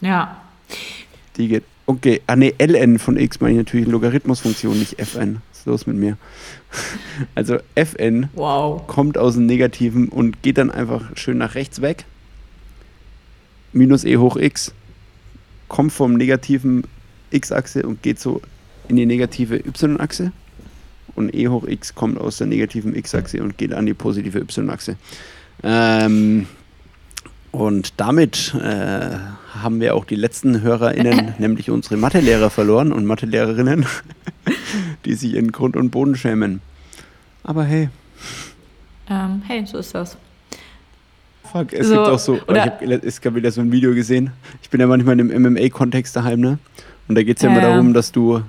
Ja. 0.00 0.40
Die 1.36 1.48
geht. 1.48 1.64
Okay, 1.88 2.20
ah 2.26 2.36
ne, 2.36 2.52
ln 2.58 2.98
von 2.98 3.16
x 3.16 3.40
meine 3.40 3.54
ich 3.54 3.58
natürlich 3.64 3.86
Logarithmusfunktion, 3.86 4.78
nicht 4.78 5.00
fn. 5.00 5.40
Was 5.50 5.60
ist 5.60 5.66
los 5.66 5.86
mit 5.86 5.96
mir? 5.96 6.18
Also 7.34 7.60
fn 7.76 8.28
wow. 8.34 8.86
kommt 8.86 9.16
aus 9.16 9.36
dem 9.36 9.46
Negativen 9.46 10.10
und 10.10 10.42
geht 10.42 10.58
dann 10.58 10.70
einfach 10.70 11.16
schön 11.16 11.38
nach 11.38 11.54
rechts 11.54 11.80
weg. 11.80 12.04
Minus 13.72 14.04
e 14.04 14.18
hoch 14.18 14.36
x 14.36 14.74
kommt 15.68 15.90
vom 15.90 16.12
negativen 16.12 16.84
x-Achse 17.30 17.84
und 17.84 18.02
geht 18.02 18.20
so 18.20 18.42
in 18.88 18.96
die 18.96 19.06
negative 19.06 19.56
y-Achse. 19.56 20.32
Und 21.14 21.34
e 21.34 21.48
hoch 21.48 21.66
x 21.66 21.94
kommt 21.94 22.18
aus 22.18 22.36
der 22.36 22.48
negativen 22.48 22.94
x-Achse 22.94 23.42
und 23.42 23.56
geht 23.56 23.72
an 23.72 23.86
die 23.86 23.94
positive 23.94 24.40
y-Achse. 24.40 24.96
Ähm, 25.62 26.48
und 27.50 27.94
damit 27.96 28.54
äh, 28.54 29.16
haben 29.54 29.80
wir 29.80 29.94
auch 29.94 30.04
die 30.04 30.16
letzten 30.16 30.60
HörerInnen, 30.60 31.34
nämlich 31.38 31.70
unsere 31.70 31.96
Mathelehrer 31.96 32.50
verloren 32.50 32.92
und 32.92 33.06
Mathelehrerinnen, 33.06 33.86
die 35.04 35.14
sich 35.14 35.34
in 35.34 35.52
Grund 35.52 35.76
und 35.76 35.90
Boden 35.90 36.16
schämen. 36.16 36.60
Aber 37.44 37.64
hey. 37.64 37.88
Ähm, 39.08 39.42
hey, 39.46 39.64
so 39.66 39.78
ist 39.78 39.94
das. 39.94 40.16
Fuck, 41.50 41.72
es 41.72 41.88
so, 41.88 41.94
gibt 41.94 42.06
auch 42.08 42.18
so, 42.18 42.36
ich 42.36 42.60
hab, 42.60 42.82
es 42.82 43.20
gab 43.20 43.34
wieder 43.34 43.50
so 43.50 43.62
ein 43.62 43.72
Video 43.72 43.94
gesehen. 43.94 44.30
Ich 44.62 44.68
bin 44.68 44.80
ja 44.80 44.86
manchmal 44.86 45.18
in 45.18 45.32
einem 45.32 45.54
MMA-Kontext 45.54 46.14
daheim, 46.14 46.40
ne? 46.40 46.58
Und 47.08 47.14
da 47.14 47.22
geht 47.22 47.38
es 47.38 47.42
ja, 47.42 47.48
ja 47.48 47.56
immer 47.56 47.66
darum, 47.66 47.94
dass 47.94 48.12
du 48.12 48.42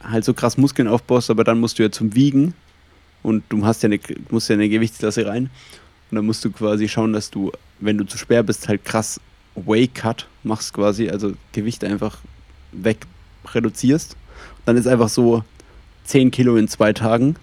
halt 0.00 0.24
so 0.24 0.32
krass 0.32 0.56
Muskeln 0.56 0.86
aufbaust, 0.86 1.28
aber 1.30 1.42
dann 1.42 1.58
musst 1.58 1.78
du 1.78 1.82
ja 1.82 1.90
zum 1.90 2.14
Wiegen 2.14 2.54
und 3.24 3.42
du 3.48 3.66
hast 3.66 3.82
ja 3.82 3.88
eine, 3.88 3.98
musst 4.30 4.48
ja 4.48 4.54
eine 4.54 4.68
Gewichtsklasse 4.68 5.26
rein. 5.26 5.50
Und 6.10 6.16
dann 6.16 6.26
musst 6.26 6.44
du 6.44 6.50
quasi 6.50 6.88
schauen, 6.88 7.12
dass 7.12 7.30
du, 7.30 7.52
wenn 7.80 7.98
du 7.98 8.04
zu 8.04 8.18
schwer 8.18 8.42
bist, 8.42 8.68
halt 8.68 8.84
krass 8.84 9.20
Way-Cut 9.54 10.28
machst 10.42 10.74
quasi, 10.74 11.08
also 11.08 11.32
Gewicht 11.52 11.82
einfach 11.82 12.18
weg 12.72 13.06
reduzierst. 13.52 14.16
Dann 14.64 14.76
ist 14.76 14.86
einfach 14.86 15.08
so 15.08 15.42
10 16.04 16.30
Kilo 16.30 16.56
in 16.56 16.68
zwei 16.68 16.92
Tagen 16.92 17.36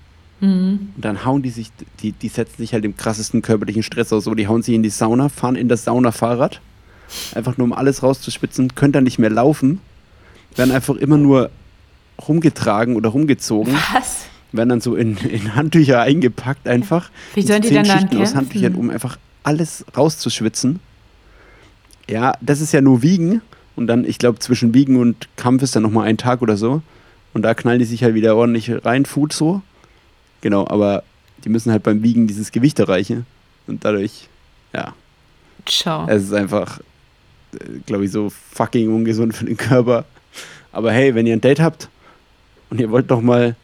Mhm. 0.44 0.92
Und 0.96 1.06
dann 1.06 1.24
hauen 1.24 1.42
die 1.42 1.50
sich, 1.50 1.72
die, 2.02 2.12
die 2.12 2.28
setzen 2.28 2.58
sich 2.58 2.74
halt 2.74 2.84
im 2.84 2.98
krassesten 2.98 3.42
körperlichen 3.42 3.82
Stress 3.82 4.12
aus. 4.12 4.26
So, 4.26 4.36
die 4.36 4.48
hauen 4.48 4.62
sich 4.62 4.76
in 4.76 4.84
die 4.84 4.90
Sauna, 4.90 5.30
fahren 5.30 5.56
in 5.56 5.70
das 5.70 5.86
Sauna-Fahrrad, 5.86 6.60
einfach 7.34 7.58
nur 7.58 7.66
um 7.66 7.74
alles 7.74 8.04
rauszuspitzen, 8.04 8.76
können 8.76 8.92
dann 8.92 9.06
nicht 9.06 9.20
mehr 9.20 9.30
laufen, 9.30 9.80
werden 10.56 10.72
einfach 10.72 10.96
immer 10.96 11.18
nur 11.18 11.50
rumgetragen 12.28 12.98
oder 12.98 13.10
rumgezogen. 13.10 13.74
Was? 13.94 14.26
Werden 14.54 14.70
dann 14.70 14.82
so 14.82 14.96
in, 14.96 15.18
in 15.18 15.56
Handtücher 15.56 16.02
eingepackt 16.02 16.68
einfach. 16.68 17.10
Wie 17.34 17.42
sollen 17.42 17.62
die 17.62 17.70
denn 17.70 17.84
dann 17.84 18.00
Schichten 18.00 18.22
aus 18.22 18.36
Handtüchern, 18.36 18.76
um 18.76 18.90
einfach 18.90 19.18
alles 19.44 19.86
rauszuschwitzen. 19.96 20.80
Ja, 22.10 22.34
das 22.42 22.62
ist 22.62 22.74
ja 22.74 22.82
nur 22.82 23.02
Wiegen. 23.02 23.42
Und 23.76 23.88
dann, 23.88 24.06
ich 24.06 24.18
glaube, 24.18 24.40
zwischen 24.40 24.74
Wiegen 24.74 24.98
und 24.98 25.28
Kampf 25.36 25.64
ist 25.64 25.76
dann 25.76 25.84
nochmal 25.84 26.08
ein 26.08 26.18
Tag 26.18 26.42
oder 26.42 26.58
so. 26.58 26.82
Und 27.34 27.42
da 27.42 27.54
knallen 27.54 27.80
die 27.80 27.86
sich 27.86 28.04
halt 28.04 28.16
wieder 28.16 28.36
ordentlich 28.36 28.72
rein, 28.86 29.06
Food 29.06 29.34
so. 29.34 29.62
Genau, 30.42 30.68
aber 30.68 31.04
die 31.44 31.50
müssen 31.50 31.72
halt 31.72 31.84
beim 31.84 32.04
Wiegen 32.04 32.28
dieses 32.28 32.52
Gewicht 32.52 32.80
erreichen. 32.80 33.26
Und 33.68 33.84
dadurch, 33.86 34.28
ja. 34.74 34.94
Ciao. 35.66 36.08
Es 36.08 36.24
ist 36.24 36.34
einfach, 36.34 36.80
glaube 37.86 38.06
ich, 38.06 38.12
so 38.12 38.30
fucking 38.30 38.94
ungesund 38.94 39.36
für 39.36 39.46
den 39.46 39.58
Körper. 39.58 40.06
Aber 40.72 40.92
hey, 40.92 41.16
wenn 41.16 41.26
ihr 41.26 41.34
ein 41.34 41.42
Date 41.42 41.60
habt 41.60 41.90
und 42.70 42.80
ihr 42.80 42.92
wollt 42.92 43.10
doch 43.10 43.22
mal 43.22 43.56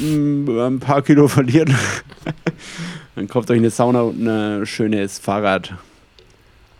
ein 0.00 0.80
paar 0.80 1.02
Kilo 1.02 1.28
verlieren, 1.28 1.74
dann 3.14 3.28
kauft 3.28 3.50
euch 3.50 3.58
eine 3.58 3.70
Sauna 3.70 4.02
und 4.02 4.26
ein 4.26 4.66
schönes 4.66 5.18
Fahrrad. 5.18 5.74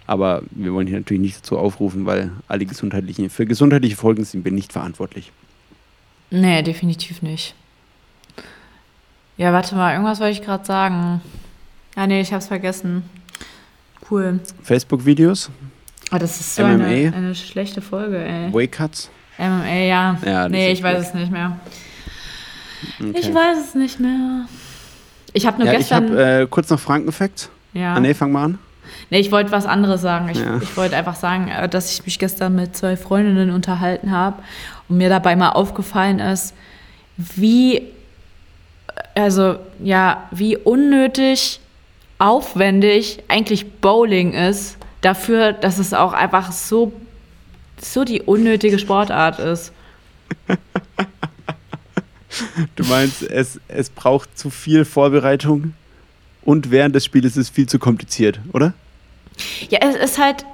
Aber 0.06 0.42
wir 0.50 0.72
wollen 0.72 0.86
hier 0.86 0.96
natürlich 0.96 1.20
nicht 1.20 1.38
dazu 1.38 1.58
aufrufen, 1.58 2.06
weil 2.06 2.30
alle 2.48 2.64
gesundheitlichen, 2.64 3.28
für 3.28 3.44
gesundheitliche 3.44 3.96
Folgen 3.96 4.24
sind 4.24 4.44
wir 4.44 4.52
nicht 4.52 4.72
verantwortlich. 4.72 5.32
Nee, 6.30 6.62
definitiv 6.62 7.22
nicht. 7.22 7.54
Ja, 9.36 9.52
warte 9.52 9.76
mal, 9.76 9.92
irgendwas 9.92 10.20
wollte 10.20 10.32
ich 10.32 10.44
gerade 10.44 10.64
sagen. 10.64 11.20
Ah, 11.94 12.06
nee, 12.06 12.20
ich 12.20 12.32
hab's 12.32 12.46
vergessen. 12.46 13.02
Cool. 14.10 14.40
Facebook-Videos? 14.62 15.50
Oh, 16.10 16.16
das 16.16 16.40
ist 16.40 16.54
so 16.54 16.62
MMA. 16.62 16.84
Eine, 16.84 17.12
eine 17.14 17.34
schlechte 17.34 17.82
Folge, 17.82 18.18
ey. 18.18 18.52
Waycuts? 18.52 19.10
MMA, 19.38 19.74
ja. 19.74 20.18
ja 20.24 20.48
nee, 20.48 20.72
ich 20.72 20.82
weiß 20.82 20.98
gut. 20.98 21.06
es 21.08 21.14
nicht 21.14 21.30
mehr. 21.30 21.60
Okay. 23.00 23.18
Ich 23.18 23.34
weiß 23.34 23.58
es 23.68 23.74
nicht 23.74 24.00
mehr. 24.00 24.46
Ich 25.32 25.46
habe 25.46 25.58
nur 25.58 25.66
ja, 25.66 25.74
gestern. 25.74 26.04
Ich 26.04 26.10
habe 26.10 26.42
äh, 26.42 26.46
kurz 26.48 26.70
noch 26.70 26.80
Frankenfakt. 26.80 27.50
Ja. 27.74 27.94
Ah, 27.94 28.00
nee, 28.00 28.14
fang 28.14 28.32
mal 28.32 28.44
an. 28.44 28.58
Nee, 29.10 29.20
ich 29.20 29.30
wollte 29.30 29.52
was 29.52 29.66
anderes 29.66 30.00
sagen. 30.00 30.28
Ich, 30.30 30.38
ja. 30.38 30.58
ich 30.62 30.76
wollte 30.76 30.96
einfach 30.96 31.16
sagen, 31.16 31.48
äh, 31.48 31.68
dass 31.68 31.92
ich 31.92 32.04
mich 32.04 32.18
gestern 32.18 32.54
mit 32.54 32.76
zwei 32.76 32.96
Freundinnen 32.96 33.50
unterhalten 33.50 34.10
habe 34.10 34.42
und 34.88 34.96
mir 34.96 35.08
dabei 35.08 35.36
mal 35.36 35.50
aufgefallen 35.50 36.18
ist, 36.18 36.54
wie 37.16 37.82
also 39.14 39.56
ja, 39.82 40.28
wie 40.30 40.56
unnötig 40.56 41.60
aufwendig 42.18 43.22
eigentlich 43.28 43.80
Bowling 43.80 44.32
ist, 44.32 44.76
dafür, 45.00 45.52
dass 45.52 45.78
es 45.78 45.94
auch 45.94 46.12
einfach 46.12 46.52
so, 46.52 46.92
so 47.80 48.04
die 48.04 48.22
unnötige 48.22 48.78
Sportart 48.78 49.38
ist. 49.38 49.72
Du 52.76 52.84
meinst, 52.84 53.22
es, 53.22 53.60
es 53.68 53.90
braucht 53.90 54.38
zu 54.38 54.50
viel 54.50 54.84
Vorbereitung 54.84 55.74
und 56.42 56.70
während 56.70 56.94
des 56.94 57.04
Spiels 57.04 57.26
ist 57.26 57.36
es 57.36 57.48
viel 57.50 57.66
zu 57.66 57.78
kompliziert, 57.78 58.40
oder? 58.52 58.74
Ja, 59.70 59.78
es 59.82 59.96
ist 59.96 60.18
halt, 60.18 60.44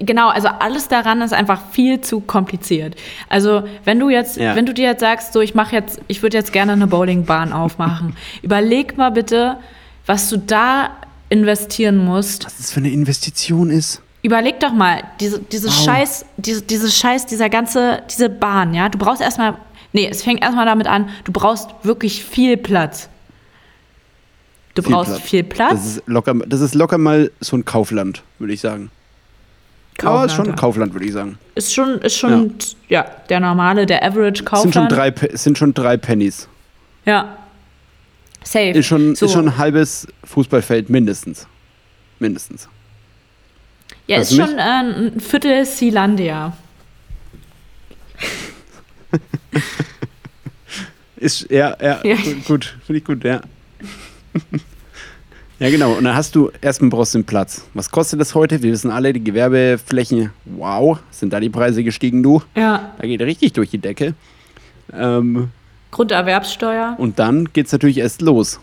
genau, 0.00 0.28
also 0.28 0.48
alles 0.48 0.88
daran 0.88 1.22
ist 1.22 1.32
einfach 1.32 1.60
viel 1.70 2.00
zu 2.00 2.20
kompliziert. 2.20 2.96
Also 3.28 3.64
wenn 3.84 3.98
du 3.98 4.10
jetzt, 4.10 4.36
ja. 4.36 4.54
wenn 4.56 4.66
du 4.66 4.74
dir 4.74 4.88
jetzt 4.88 5.00
sagst, 5.00 5.32
so 5.32 5.40
ich 5.40 5.54
mache 5.54 5.74
jetzt, 5.74 6.00
ich 6.08 6.22
würde 6.22 6.36
jetzt 6.36 6.52
gerne 6.52 6.72
eine 6.72 6.86
Bowlingbahn 6.86 7.52
aufmachen, 7.52 8.16
überleg 8.42 8.96
mal 8.96 9.10
bitte, 9.10 9.58
was 10.04 10.28
du 10.28 10.38
da 10.38 10.90
investieren 11.28 11.98
musst. 11.98 12.46
Was 12.46 12.58
das 12.58 12.70
für 12.70 12.80
eine 12.80 12.90
Investition 12.90 13.70
ist. 13.70 14.02
Überleg 14.22 14.58
doch 14.60 14.72
mal, 14.72 15.04
diese, 15.20 15.40
diese 15.40 15.68
wow. 15.68 15.84
Scheiß, 15.84 16.24
diese, 16.36 16.62
diese 16.62 16.90
Scheiß, 16.90 17.26
dieser 17.26 17.48
ganze, 17.48 18.02
diese 18.10 18.28
Bahn, 18.28 18.74
ja, 18.74 18.88
du 18.88 18.98
brauchst 18.98 19.22
erstmal, 19.22 19.54
nee, 19.92 20.08
es 20.10 20.22
fängt 20.22 20.42
erstmal 20.42 20.66
damit 20.66 20.86
an, 20.86 21.08
du 21.24 21.32
brauchst 21.32 21.70
wirklich 21.82 22.24
viel 22.24 22.56
Platz. 22.56 23.08
Du 24.74 24.82
viel 24.82 24.92
brauchst 24.92 25.12
Platz. 25.12 25.22
viel 25.22 25.44
Platz. 25.44 25.70
Das 25.72 25.86
ist, 25.86 26.02
locker, 26.06 26.34
das 26.46 26.60
ist 26.60 26.74
locker 26.74 26.98
mal 26.98 27.30
so 27.40 27.56
ein 27.56 27.64
Kaufland, 27.64 28.22
würde 28.38 28.52
ich 28.52 28.60
sagen. 28.60 28.90
Kaufland, 29.96 30.16
Aber 30.16 30.26
ist 30.26 30.34
schon 30.34 30.46
ja. 30.46 30.52
Kaufland, 30.52 30.92
würde 30.92 31.06
ich 31.06 31.12
sagen. 31.12 31.38
Ist 31.54 31.72
schon, 31.72 31.98
ist 32.02 32.16
schon 32.16 32.54
ja. 32.88 33.02
ja. 33.02 33.10
der 33.30 33.40
normale, 33.40 33.86
der 33.86 34.04
Average 34.04 34.44
Kaufland. 34.44 34.74
Sind 34.74 34.82
schon 34.82 34.88
drei, 34.88 35.14
sind 35.32 35.58
schon 35.58 35.72
drei 35.72 35.96
Pennies. 35.96 36.48
Ja. 37.06 37.38
Safe. 38.44 38.70
Ist 38.70 38.86
schon, 38.86 39.14
so. 39.16 39.26
ist 39.26 39.32
schon 39.32 39.48
ein 39.48 39.58
halbes 39.58 40.06
Fußballfeld 40.24 40.90
mindestens. 40.90 41.46
Mindestens. 42.18 42.68
Ja, 44.06 44.18
Hörst 44.18 44.32
ist 44.32 44.36
schon 44.36 44.58
äh, 44.58 44.60
ein 44.60 45.20
Viertel 45.20 45.64
Sealandia. 45.64 46.52
ist, 51.16 51.50
ja, 51.50 51.76
ja, 51.80 52.00
ja. 52.04 52.16
gut, 52.46 52.76
finde 52.84 52.98
ich 52.98 53.04
gut, 53.04 53.24
ja. 53.24 53.40
Ja, 55.58 55.70
genau. 55.70 55.94
Und 55.94 56.04
dann 56.04 56.14
hast 56.14 56.34
du 56.34 56.50
erstmal 56.60 56.90
brauchst 56.90 57.14
du 57.14 57.18
den 57.18 57.24
Platz. 57.24 57.66
Was 57.72 57.90
kostet 57.90 58.20
das 58.20 58.34
heute? 58.34 58.62
Wir 58.62 58.72
wissen 58.72 58.90
alle, 58.90 59.14
die 59.14 59.24
Gewerbeflächen, 59.24 60.30
wow, 60.44 60.98
sind 61.10 61.32
da 61.32 61.40
die 61.40 61.48
Preise 61.48 61.82
gestiegen, 61.82 62.22
du? 62.22 62.42
Ja. 62.54 62.92
Da 62.98 63.06
geht 63.06 63.22
richtig 63.22 63.54
durch 63.54 63.70
die 63.70 63.78
Decke. 63.78 64.12
Ähm, 64.92 65.48
Grunderwerbssteuer. 65.92 66.96
Und 66.98 67.18
dann 67.18 67.52
geht 67.54 67.66
es 67.66 67.72
natürlich 67.72 67.98
erst 67.98 68.20
los. 68.20 68.60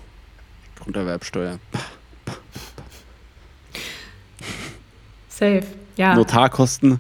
Grunderwerbssteuer. 0.83 1.57
Safe. 5.29 5.63
Ja. 5.97 6.13
Notarkosten. 6.13 6.99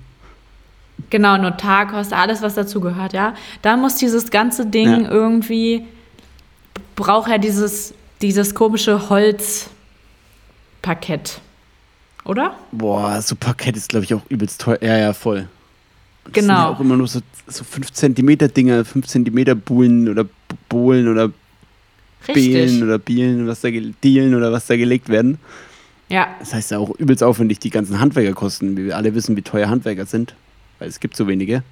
Genau, 1.13 1.37
Notarkosten, 1.37 2.17
alles, 2.17 2.41
was 2.41 2.55
dazugehört, 2.55 3.13
ja. 3.13 3.35
Dann 3.61 3.81
muss 3.81 3.97
dieses 3.97 4.31
ganze 4.31 4.65
Ding 4.65 5.03
Ja. 5.03 5.11
irgendwie, 5.11 5.83
braucht 6.95 7.29
er 7.29 7.37
dieses, 7.37 7.93
dieses 8.23 8.55
komische 8.55 9.09
Holzparkett. 10.81 11.39
Oder? 12.25 12.55
Boah, 12.71 13.21
so 13.21 13.35
Parkett 13.35 13.77
ist, 13.77 13.89
glaube 13.89 14.05
ich, 14.05 14.13
auch 14.15 14.23
übelst 14.29 14.59
teuer. 14.59 14.79
Ja, 14.81 14.97
ja, 14.97 15.13
voll. 15.13 15.47
Das 16.23 16.33
Sind 16.33 16.47
Genau. 16.47 16.53
ja 16.53 16.67
auch 16.69 16.79
immer 16.79 16.97
nur 16.97 17.07
so, 17.07 17.19
so 17.47 17.63
5 17.63 17.91
cm 17.93 18.37
Dinger, 18.51 18.83
5 18.83 19.05
cm 19.05 19.61
Buhlen 19.63 20.09
oder 20.09 20.25
Bohlen 20.67 21.07
oder 21.07 21.29
Behlen 22.25 22.81
oder 22.81 22.97
Bielen, 22.97 23.45
was 23.47 23.61
da 23.61 23.69
Dielen 23.69 24.33
oder 24.33 24.51
was 24.51 24.65
da 24.65 24.75
gelegt 24.77 25.09
werden. 25.09 25.37
Ja, 26.09 26.29
Das 26.39 26.55
heißt 26.55 26.71
ja 26.71 26.79
auch 26.79 26.89
übelst 26.97 27.21
aufwendig, 27.21 27.59
die 27.59 27.69
ganzen 27.69 27.99
Handwerkerkosten. 27.99 28.75
Wie 28.77 28.85
wir 28.85 28.97
alle 28.97 29.13
wissen, 29.13 29.35
wie 29.37 29.43
teuer 29.43 29.69
Handwerker 29.69 30.07
sind. 30.07 30.33
Weil 30.83 30.89
es 30.89 30.99
gibt 30.99 31.15
so 31.15 31.29
wenige. 31.29 31.63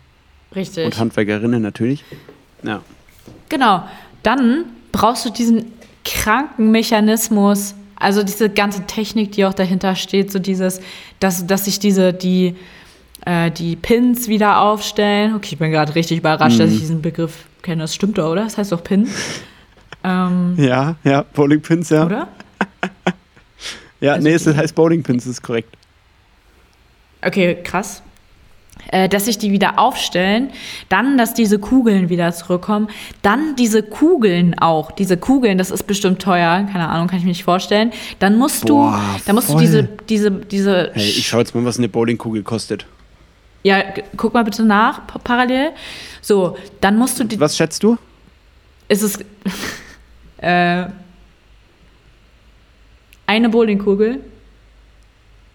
richtig. 0.56 0.86
Und 0.86 0.98
Handwerkerinnen 0.98 1.62
natürlich. 1.62 2.06
Ja. 2.64 2.82
Genau. 3.50 3.84
Dann 4.24 4.64
brauchst 4.94 5.26
du 5.26 5.30
diesen 5.32 5.66
kranken 6.06 6.72
Mechanismus, 6.72 7.76
also 7.98 8.24
diese 8.24 8.50
ganze 8.50 8.86
Technik, 8.86 9.34
die 9.34 9.44
auch 9.44 9.54
dahinter 9.54 9.98
steht, 9.98 10.32
so 10.32 10.40
dieses, 10.40 10.80
dass, 11.20 11.46
dass 11.46 11.66
sich 11.66 11.78
diese, 11.80 12.14
die, 12.14 12.56
äh, 13.26 13.52
die 13.52 13.76
Pins 13.76 14.30
wieder 14.30 14.62
aufstellen. 14.62 15.36
Okay, 15.36 15.50
ich 15.52 15.58
bin 15.60 15.72
gerade 15.72 15.94
richtig 15.94 16.20
überrascht, 16.20 16.62
dass 16.62 16.72
ich 16.72 16.80
diesen 16.80 17.02
Begriff 17.02 17.44
kenne. 17.64 17.82
Das 17.82 17.94
stimmt 17.94 18.18
doch, 18.18 18.32
oder? 18.32 18.46
Das 18.46 18.58
heißt 18.58 18.72
doch 18.72 18.82
Pin. 18.82 19.10
Ähm, 20.06 20.56
Ja, 20.58 20.96
ja, 21.04 21.24
Bowling 21.34 21.62
Pins, 21.62 21.90
ja. 21.90 22.06
Oder? 22.06 22.30
Ja, 24.00 24.14
Also 24.14 24.26
nee, 24.26 24.36
es 24.36 24.48
heißt 24.48 24.74
Bowling 24.74 25.04
Pins, 25.04 25.28
ist 25.28 25.44
korrekt. 25.44 25.76
Okay, 27.22 27.58
krass. 27.62 28.02
Äh, 28.92 29.08
dass 29.10 29.26
sich 29.26 29.38
die 29.38 29.52
wieder 29.52 29.78
aufstellen, 29.80 30.50
dann, 30.90 31.18
dass 31.18 31.34
diese 31.34 31.60
Kugeln 31.60 32.10
wieder 32.10 32.32
zurückkommen, 32.34 32.88
dann 33.22 33.56
diese 33.56 33.84
Kugeln 33.84 34.58
auch, 34.58 34.92
diese 34.92 35.18
Kugeln, 35.18 35.58
das 35.60 35.70
ist 35.72 35.84
bestimmt 35.84 36.22
teuer, 36.22 36.68
keine 36.72 36.90
Ahnung, 36.90 37.08
kann 37.08 37.20
ich 37.20 37.24
mir 37.24 37.30
nicht 37.30 37.44
vorstellen. 37.44 37.92
Dann 38.20 38.38
musst 38.38 38.66
Boah, 38.66 39.00
du, 39.18 39.22
dann 39.26 39.36
musst 39.36 39.48
voll. 39.48 39.58
du 39.58 39.62
diese, 39.62 39.84
diese, 40.10 40.32
diese, 40.32 40.92
Hey, 40.94 41.04
ich 41.10 41.28
schau 41.28 41.38
jetzt 41.40 41.54
mal, 41.54 41.64
was 41.64 41.78
eine 41.78 41.90
Bowlingkugel 41.90 42.42
kostet. 42.44 42.86
ja, 43.64 43.84
guck 44.18 44.34
mal 44.34 44.44
bitte 44.44 44.64
nach, 44.64 45.06
pa- 45.06 45.20
parallel. 45.20 45.72
So, 46.22 46.58
dann 46.82 46.98
musst 46.98 47.20
du, 47.20 47.24
die, 47.24 47.40
Was 47.40 47.56
schätzt 47.56 47.84
du? 47.84 47.98
ist 48.88 49.04
es, 49.04 49.20
äh, 50.38 50.86
eine 53.28 53.50
Bowlingkugel, 53.50 54.20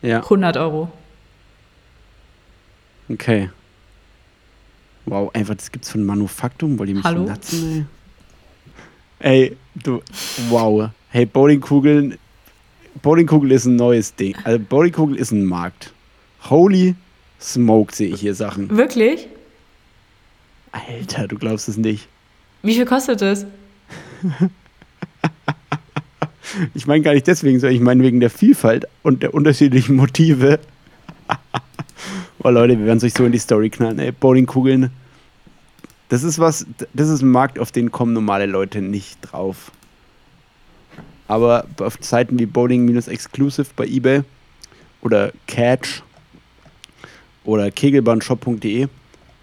Ja, 0.02 0.18
100 0.22 0.56
Euro. 0.58 0.88
Okay. 3.08 3.50
Wow, 5.04 5.30
einfach, 5.34 5.54
das 5.54 5.70
gibt's 5.70 5.90
von 5.90 6.04
Manufaktum, 6.04 6.78
wollt 6.78 6.88
ihr 6.88 6.96
mich 6.96 7.04
Hallo? 7.04 7.24
natzen, 7.24 7.86
ey? 9.20 9.48
Ey, 9.48 9.56
du, 9.74 10.00
wow. 10.48 10.90
Hey, 11.10 11.26
Bowlingkugeln, 11.26 12.18
Bowlingkugel 13.02 13.52
ist 13.52 13.66
ein 13.66 13.76
neues 13.76 14.14
Ding. 14.14 14.34
Also 14.44 14.58
Bowlingkugel 14.58 15.16
ist 15.16 15.30
ein 15.30 15.44
Markt. 15.44 15.92
Holy 16.50 16.94
smoke, 17.40 17.94
sehe 17.94 18.08
ich 18.08 18.20
hier 18.20 18.34
Sachen. 18.34 18.68
Wirklich? 18.76 19.28
Alter, 20.72 21.28
du 21.28 21.36
glaubst 21.36 21.68
es 21.68 21.76
nicht. 21.76 22.08
Wie 22.62 22.74
viel 22.74 22.86
kostet 22.86 23.22
es? 23.22 23.46
Ich 26.74 26.86
meine 26.86 27.02
gar 27.02 27.12
nicht 27.12 27.26
deswegen, 27.26 27.60
sondern 27.60 27.74
ich 27.76 27.82
meine 27.82 28.02
wegen 28.02 28.20
der 28.20 28.30
Vielfalt 28.30 28.86
und 29.02 29.22
der 29.22 29.34
unterschiedlichen 29.34 29.96
Motive. 29.96 30.58
Oh 32.42 32.50
Leute, 32.50 32.78
wir 32.78 32.86
werden 32.86 32.98
es 32.98 33.04
euch 33.04 33.14
so 33.14 33.24
in 33.24 33.32
die 33.32 33.38
Story 33.38 33.70
knallen. 33.70 33.98
Ey, 33.98 34.12
Bowlingkugeln, 34.12 34.90
das 36.08 36.22
ist 36.22 36.38
was, 36.38 36.66
das 36.94 37.08
ist 37.08 37.22
ein 37.22 37.30
Markt, 37.30 37.58
auf 37.58 37.72
den 37.72 37.90
kommen 37.90 38.12
normale 38.12 38.46
Leute 38.46 38.80
nicht 38.80 39.18
drauf. 39.22 39.72
Aber 41.28 41.66
auf 41.80 41.98
Seiten 42.00 42.38
wie 42.38 42.46
Bowling-Exclusive 42.46 43.68
bei 43.74 43.86
eBay 43.86 44.22
oder 45.02 45.32
Catch 45.48 46.02
oder 47.44 47.70
kegelbahnshop.de, 47.70 48.86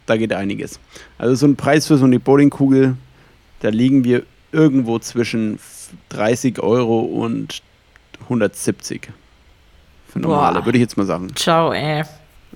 da 0.06 0.18
geht 0.18 0.32
einiges. 0.32 0.80
Also 1.18 1.36
so 1.36 1.46
ein 1.46 1.56
Preis 1.56 1.88
für 1.88 1.98
so 1.98 2.06
eine 2.06 2.20
Bowlingkugel, 2.20 2.96
da 3.60 3.70
liegen 3.70 4.04
wir 4.04 4.24
irgendwo 4.54 5.00
zwischen 5.00 5.60
30 6.10 6.60
Euro 6.60 7.00
und 7.02 7.62
170 8.24 9.10
für 10.08 10.20
normale, 10.20 10.60
Boah. 10.60 10.66
würde 10.66 10.78
ich 10.78 10.82
jetzt 10.82 10.96
mal 10.96 11.06
sagen. 11.06 11.36
Ciao, 11.36 11.74
ey. 11.74 12.04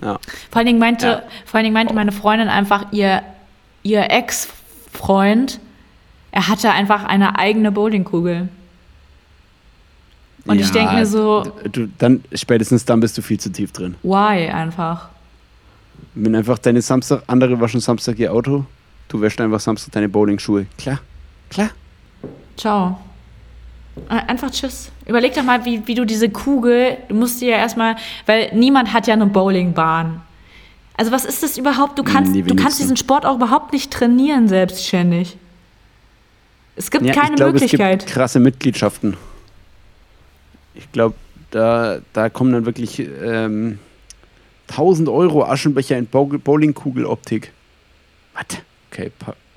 Ja. 0.02 0.20
Vor 0.52 0.58
allen 0.60 0.66
Dingen 0.68 0.80
meinte, 0.80 1.06
Ja. 1.08 1.24
vor 1.46 1.56
allen 1.56 1.64
Dingen 1.66 1.74
meinte 1.74 1.94
meine 1.94 2.12
Freundin 2.12 2.50
einfach, 2.50 2.92
ihr, 2.92 3.22
ihr 3.84 4.10
Ex-Freund, 4.12 5.60
er 6.32 6.48
hatte 6.48 6.72
einfach 6.72 7.04
eine 7.06 7.38
eigene 7.40 7.72
Bowlingkugel. 7.72 8.50
Und 10.46 10.60
ich 10.60 10.72
denk 10.72 10.94
mir 10.94 11.06
so- 11.06 11.44
Du, 11.72 11.88
dann, 11.98 12.24
spätestens 12.34 12.86
dann 12.86 13.00
bist 13.02 13.18
du 13.18 13.22
viel 13.22 13.40
zu 13.40 13.52
tief 13.52 13.72
drin. 13.74 13.96
Why 14.04 14.50
einfach? 14.50 15.10
Wenn 16.16 16.36
einfach 16.36 16.58
deine 16.60 16.82
Samstag, 16.82 17.24
andere 17.28 17.60
waschen 17.60 17.80
Samstag 17.82 18.18
ihr 18.20 18.32
Auto, 18.34 18.66
du 19.10 19.20
wäschst 19.22 19.42
einfach 19.42 19.60
Samstag 19.60 19.92
deine 19.94 20.08
Bowlingschuhe. 20.10 20.68
Klar, 20.78 21.00
klar. 21.50 21.70
Ciao. 22.56 23.00
Einfach 24.08 24.52
tschüss. 24.52 24.90
Überleg 25.08 25.34
doch 25.34 25.44
mal, 25.44 25.64
wie, 25.66 25.88
wie 25.88 25.96
du 25.96 26.06
diese 26.06 26.30
Kugel, 26.30 26.98
du 27.08 27.16
musst 27.16 27.40
dir 27.42 27.50
ja 27.52 27.58
erstmal, 27.58 27.96
weil 28.26 28.52
niemand 28.54 28.92
hat 28.94 29.08
ja 29.08 29.14
eine 29.14 29.26
Bowlingbahn. 29.28 30.22
Also 30.98 31.12
was 31.12 31.24
ist 31.26 31.44
das 31.44 31.58
überhaupt? 31.58 31.98
Du 31.98 32.04
kannst, 32.04 32.36
du 32.36 32.56
kannst 32.56 32.80
diesen 32.80 32.98
Sport 32.98 33.26
auch 33.26 33.36
überhaupt 33.36 33.72
nicht 33.72 33.92
trainieren 33.92 34.48
selbstständig. 34.48 35.38
Es 36.76 36.92
gibt 36.92 37.06
Ja, 37.06 37.14
keine 37.14 37.32
ich 37.32 37.36
glaube, 37.38 37.56
es 37.56 37.62
Möglichkeit. 37.62 38.00
gibt 38.00 38.12
krasse 38.12 38.40
Mitgliedschaften. 38.40 39.16
Ich 40.76 40.92
glaube, 40.92 41.16
da, 41.52 42.00
da 42.14 42.30
kommen 42.30 42.52
dann 42.52 42.66
wirklich 42.66 43.00
ähm, 43.00 43.80
1000 44.70 45.08
Euro 45.10 45.44
Aschenbecher 45.46 45.98
in 45.98 46.08
Bow- 46.08 46.38
Bowlingkugeloptik. 46.38 47.52
Was? 48.34 48.46
Okay, 48.92 49.12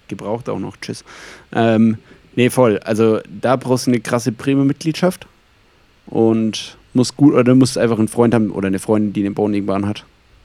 gebraucht 0.09 0.49
auch 0.49 0.59
noch. 0.59 0.77
Tschüss. 0.77 1.05
Ähm, 1.53 1.99
nee, 2.37 2.51
voll. 2.51 2.79
Also 2.85 3.21
da 3.29 3.57
brauchst 3.57 3.87
du 3.87 3.91
eine 3.91 4.01
krasse 4.01 4.33
Premium-Mitgliedschaft 4.33 5.27
und 6.11 6.77
musst 6.93 7.17
gut 7.17 7.33
oder 7.33 7.45
du 7.45 7.55
musst 7.55 7.79
einfach 7.79 7.99
einen 7.99 8.09
Freund 8.09 8.35
haben 8.35 8.51
oder 8.51 8.67
eine 8.67 8.79
Freundin, 8.79 9.13
die 9.13 9.21
eine 9.21 9.31
Bowlingbahn 9.31 9.87
hat. 9.87 10.05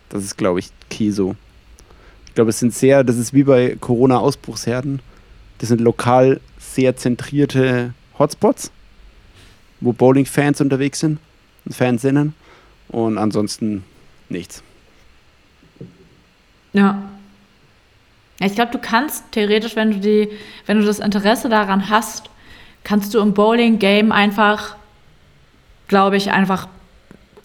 Das 0.10 0.24
ist, 0.24 0.38
glaube 0.38 0.60
ich, 0.60 0.70
key 0.90 1.12
so. 1.12 1.36
Ich 2.28 2.36
glaube, 2.36 2.50
es 2.52 2.60
sind 2.60 2.74
sehr, 2.74 3.04
das 3.04 3.18
ist 3.18 3.34
wie 3.34 3.44
bei 3.44 3.76
Corona-Ausbruchsherden. 3.80 5.02
Das 5.58 5.70
sind 5.70 5.82
lokal 5.82 6.40
sehr 6.60 6.96
zentrierte 6.96 7.94
Hotspots, 8.20 8.72
wo 9.82 9.94
Bowling-Fans 9.94 10.62
unterwegs 10.62 11.00
sind 11.00 11.20
und 11.66 11.74
Fansinnen. 11.74 12.34
Und 12.90 13.18
ansonsten 13.18 13.84
nichts. 14.30 14.62
Ja. 16.74 17.02
Ja, 18.40 18.48
Ich 18.48 18.56
glaube, 18.56 18.72
du 18.72 18.80
kannst 18.80 19.32
theoretisch, 19.32 19.76
wenn 19.76 19.92
du 19.92 20.00
die, 20.00 20.30
wenn 20.66 20.80
du 20.80 20.86
das 20.86 21.00
Interesse 21.00 21.50
daran 21.50 21.90
hast, 21.90 22.30
kannst 22.84 23.14
du 23.14 23.20
im 23.20 23.34
Bowling-Game 23.34 24.12
einfach, 24.12 24.76
glaube 25.88 26.18
ich, 26.18 26.32
einfach, 26.32 26.68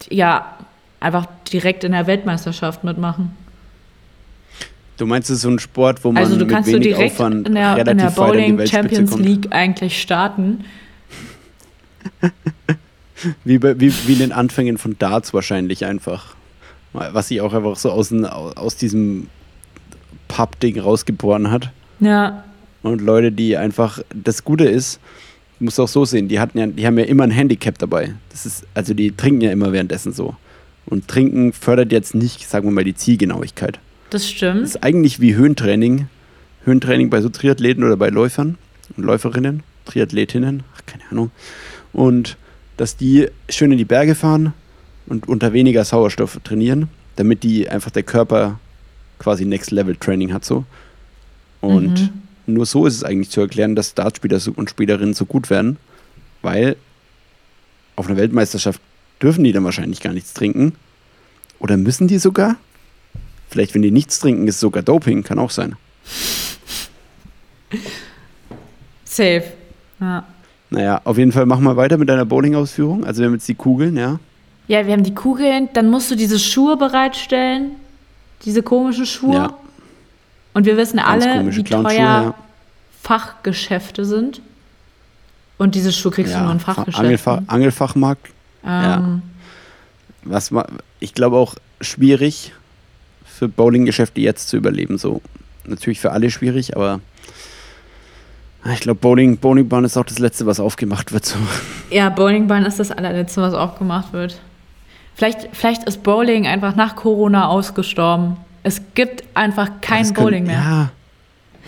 ja, 0.09 0.57
einfach 1.01 1.27
direkt 1.53 1.85
in 1.85 1.93
der 1.93 2.07
Weltmeisterschaft 2.07 2.85
mitmachen. 2.85 3.37
Du 4.97 5.07
meinst, 5.07 5.31
es 5.31 5.37
ist 5.37 5.43
so 5.43 5.49
ein 5.49 5.59
Sport, 5.59 6.05
wo 6.05 6.13
man 6.13 6.23
Also 6.23 6.37
du 6.37 6.45
mit 6.45 6.55
kannst 6.55 6.69
du 6.69 6.75
wenig 6.75 6.89
direkt 6.89 7.15
Aufwand 7.15 7.49
in 7.49 7.55
der, 7.55 7.71
in 7.71 7.89
relativ 7.89 7.97
der 7.97 8.07
an 8.07 8.13
die 8.13 8.21
Bowling 8.21 8.59
Weltspitze 8.59 8.83
Champions 8.83 9.11
kommt. 9.11 9.25
League 9.25 9.47
eigentlich 9.51 10.01
starten. 10.01 10.65
Wie, 13.45 13.59
bei, 13.59 13.79
wie, 13.79 13.93
wie 14.07 14.15
in 14.15 14.19
den 14.19 14.33
Anfängen 14.33 14.79
von 14.79 14.99
Darts 14.99 15.35
wahrscheinlich 15.35 15.85
einfach. 15.85 16.35
Was 16.93 17.29
sich 17.29 17.41
auch 17.43 17.53
einfach 17.53 17.77
so 17.77 17.91
aus, 17.91 18.13
aus 18.13 18.77
diesem 18.77 19.29
Pub-Ding 20.29 20.81
rausgeboren 20.81 21.51
hat. 21.51 21.71
Ja, 22.01 22.45
Und 22.83 23.03
Leute, 23.03 23.31
die 23.31 23.57
einfach, 23.57 24.01
das 24.15 24.43
Gute 24.43 24.65
ist, 24.65 24.95
du 24.95 25.01
musst 25.61 25.79
auch 25.81 25.89
so 25.89 26.05
sehen, 26.05 26.29
die 26.29 26.41
hatten 26.41 26.59
ja, 26.59 26.67
die 26.67 26.87
haben 26.87 26.99
ja 26.99 27.05
immer 27.05 27.25
ein 27.25 27.31
Handicap 27.31 27.79
dabei. 27.79 28.15
Das 28.31 28.47
ist, 28.47 28.65
also 28.75 28.95
die 28.95 29.13
trinken 29.13 29.43
ja 29.43 29.53
immer 29.53 29.73
währenddessen 29.73 30.13
so. 30.13 30.35
Und 30.87 31.07
trinken 31.09 31.53
fördert 31.53 31.93
jetzt 31.93 32.15
nicht, 32.15 32.49
sagen 32.49 32.67
wir 32.67 32.73
mal, 32.73 32.85
die 32.85 32.95
Zielgenauigkeit. 32.95 33.79
das 34.11 34.29
stimmt. 34.29 34.63
Das 34.63 34.71
ist 34.71 34.83
eigentlich 34.83 35.21
wie 35.21 35.35
Höhentraining. 35.35 36.09
Höhentraining 36.65 37.11
bei 37.11 37.21
so 37.21 37.29
Triathleten 37.29 37.85
oder 37.85 37.97
bei 37.97 38.09
Läufern 38.09 38.59
und 38.97 39.05
Läuferinnen, 39.05 39.63
Triathletinnen, 39.87 40.63
ach, 40.77 40.83
keine 40.87 41.05
Ahnung. 41.11 41.31
Und 41.93 42.37
dass 42.77 42.97
die 42.97 43.29
schön 43.49 43.73
in 43.73 43.79
die 43.79 43.85
Berge 43.85 44.15
fahren 44.15 44.53
und 45.07 45.29
unter 45.29 45.53
weniger 45.53 45.85
Sauerstoff 45.85 46.39
trainieren, 46.45 46.89
damit 47.17 47.43
die 47.43 47.69
einfach 47.69 47.91
der 47.91 48.03
Körper 48.03 48.59
quasi 49.19 49.45
Next 49.45 49.71
Level 49.71 49.97
Training 49.97 50.33
hat 50.33 50.45
so. 50.45 50.65
Und 51.61 52.01
Mhm. 52.01 52.20
Nur 52.47 52.67
so 52.67 52.87
ist 52.87 52.97
es 52.97 53.05
eigentlich 53.05 53.31
zu 53.31 53.41
erklären, 53.41 53.77
dass 53.77 53.95
Dartspieler 53.95 54.41
so- 54.41 54.53
und 54.55 54.71
Spielerinnen 54.71 55.15
so 55.15 55.25
gut 55.25 55.51
werden, 55.51 55.77
weil 56.43 56.77
auf 57.97 58.09
einer 58.09 58.17
Weltmeisterschaft 58.17 58.81
dürfen 59.23 59.45
die 59.45 59.53
dann 59.53 59.65
wahrscheinlich 59.65 60.01
gar 60.01 60.13
nichts 60.13 60.35
trinken. 60.35 60.75
Oder 61.59 61.77
müssen 61.77 62.09
die 62.09 62.19
sogar? 62.19 62.57
Vielleicht, 63.49 63.75
wenn 63.75 63.83
die 63.83 63.91
nichts 63.91 64.19
trinken, 64.21 64.47
ist 64.49 64.55
es 64.57 64.61
sogar 64.61 64.83
Doping, 64.83 65.23
kann 65.23 65.39
auch 65.39 65.51
sein. 65.51 65.77
Safe. 69.05 69.45
Ja. 70.01 70.25
Naja, 70.71 71.01
auf 71.05 71.19
jeden 71.19 71.33
Fall 71.33 71.47
machen 71.47 71.65
wir 71.65 71.77
weiter 71.77 71.99
mit 71.99 72.09
deiner 72.09 72.25
Bowling-Ausführung. 72.25 73.05
Also 73.05 73.21
wir 73.21 73.27
haben 73.27 73.35
jetzt 73.35 73.49
die 73.49 73.55
Kugeln, 73.55 73.97
ja. 73.97 74.21
Ja, 74.69 74.87
wir 74.87 74.93
haben 74.93 75.03
die 75.03 75.15
Kugeln, 75.15 75.69
dann 75.73 75.91
musst 75.91 76.11
du 76.11 76.15
diese 76.15 76.39
Schuhe 76.39 76.77
bereitstellen, 76.77 77.73
diese 78.45 78.63
komischen 78.63 79.05
Schuhe. 79.05 79.35
Ja. 79.35 79.59
Und 80.55 80.67
wir 80.67 80.77
wissen 80.77 80.97
Ganz 80.99 81.25
alle, 81.25 81.55
wie 81.57 81.63
teuer 81.65 81.93
ja. 81.95 82.35
Fachgeschäfte 83.03 84.05
sind. 84.05 84.41
Und 85.59 85.75
diese 85.75 85.93
Schuhe 85.93 86.11
kriegst 86.13 86.35
du 86.35 86.39
nur 86.41 86.53
in 86.53 86.61
Fa- 86.61 86.75
Fachgeschäften. 86.75 87.05
Angelfach, 87.05 87.41
Angelfachmarkt. 87.47 88.29
ja. 88.65 88.97
Ähm, 88.97 89.23
Was 90.25 90.51
ma- 90.51 90.67
ich 90.99 91.15
glaube 91.15 91.37
auch 91.37 91.55
schwierig 91.81 92.53
für 93.25 93.49
Bowlinggeschäfte 93.49 94.21
jetzt 94.21 94.49
zu 94.49 94.57
überleben. 94.57 94.99
So 94.99 95.23
natürlich 95.65 96.01
für 96.01 96.13
alle 96.13 96.31
schwierig, 96.31 96.77
aber 96.77 97.01
ich 98.73 98.81
glaube 98.81 99.01
Bowling 99.01 99.39
Bowlingbahn 99.39 99.85
ist 99.85 99.97
auch 99.97 100.05
das 100.05 100.19
letzte, 100.19 100.45
was 100.47 100.61
aufgemacht 100.61 101.13
wird. 101.13 101.25
So. 101.25 101.37
Ja, 101.91 102.09
Bowlingbahn 102.11 102.65
ist 102.67 102.79
das 102.81 102.91
allerletzte, 102.91 103.41
was 103.41 103.55
aufgemacht 103.55 104.13
wird. 104.13 104.39
Vielleicht, 105.15 105.49
vielleicht 105.53 105.85
ist 105.85 106.03
Bowling 106.03 106.47
einfach 106.47 106.77
nach 106.77 106.97
Corona 106.97 107.49
ausgestorben. 107.49 108.37
Es 108.63 108.81
gibt 108.95 109.25
einfach 109.35 109.69
kein 109.81 110.01
Das 110.03 110.15
können- 110.15 110.25
Bowling 110.27 110.47
mehr. 110.47 110.91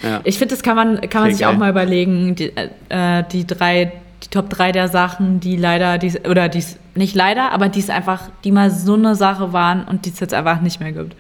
Ja. 0.03 0.09
ja. 0.09 0.21
Ich 0.25 0.39
finde, 0.39 0.55
das 0.55 0.63
kann 0.63 0.77
man, 0.77 1.01
kann 1.09 1.23
man 1.23 1.33
sich 1.35 1.45
auch 1.47 1.51
geil. 1.51 1.59
mal 1.59 1.71
überlegen. 1.71 2.35
Die, 2.35 2.53
äh, 2.89 3.25
die 3.33 3.47
drei, 3.47 3.93
die 4.23 4.29
Top 4.29 4.51
3 4.51 4.73
der 4.73 4.89
Sachen, 4.89 5.41
die 5.41 5.57
leider, 5.57 5.99
die, 5.99 6.13
oder 6.29 6.49
die 6.49 6.63
nicht 6.95 7.15
leider, 7.15 7.53
aber 7.53 7.69
die 7.69 7.81
es 7.81 7.89
einfach, 7.91 8.29
die 8.45 8.53
mal 8.53 8.71
so 8.71 8.95
eine 8.95 9.15
Sache 9.15 9.53
waren 9.53 9.85
und 9.85 10.05
die 10.05 10.11
es 10.11 10.21
jetzt 10.21 10.35
einfach 10.35 10.61
nicht 10.61 10.81
mehr 10.81 10.93
gibt. 10.93 11.17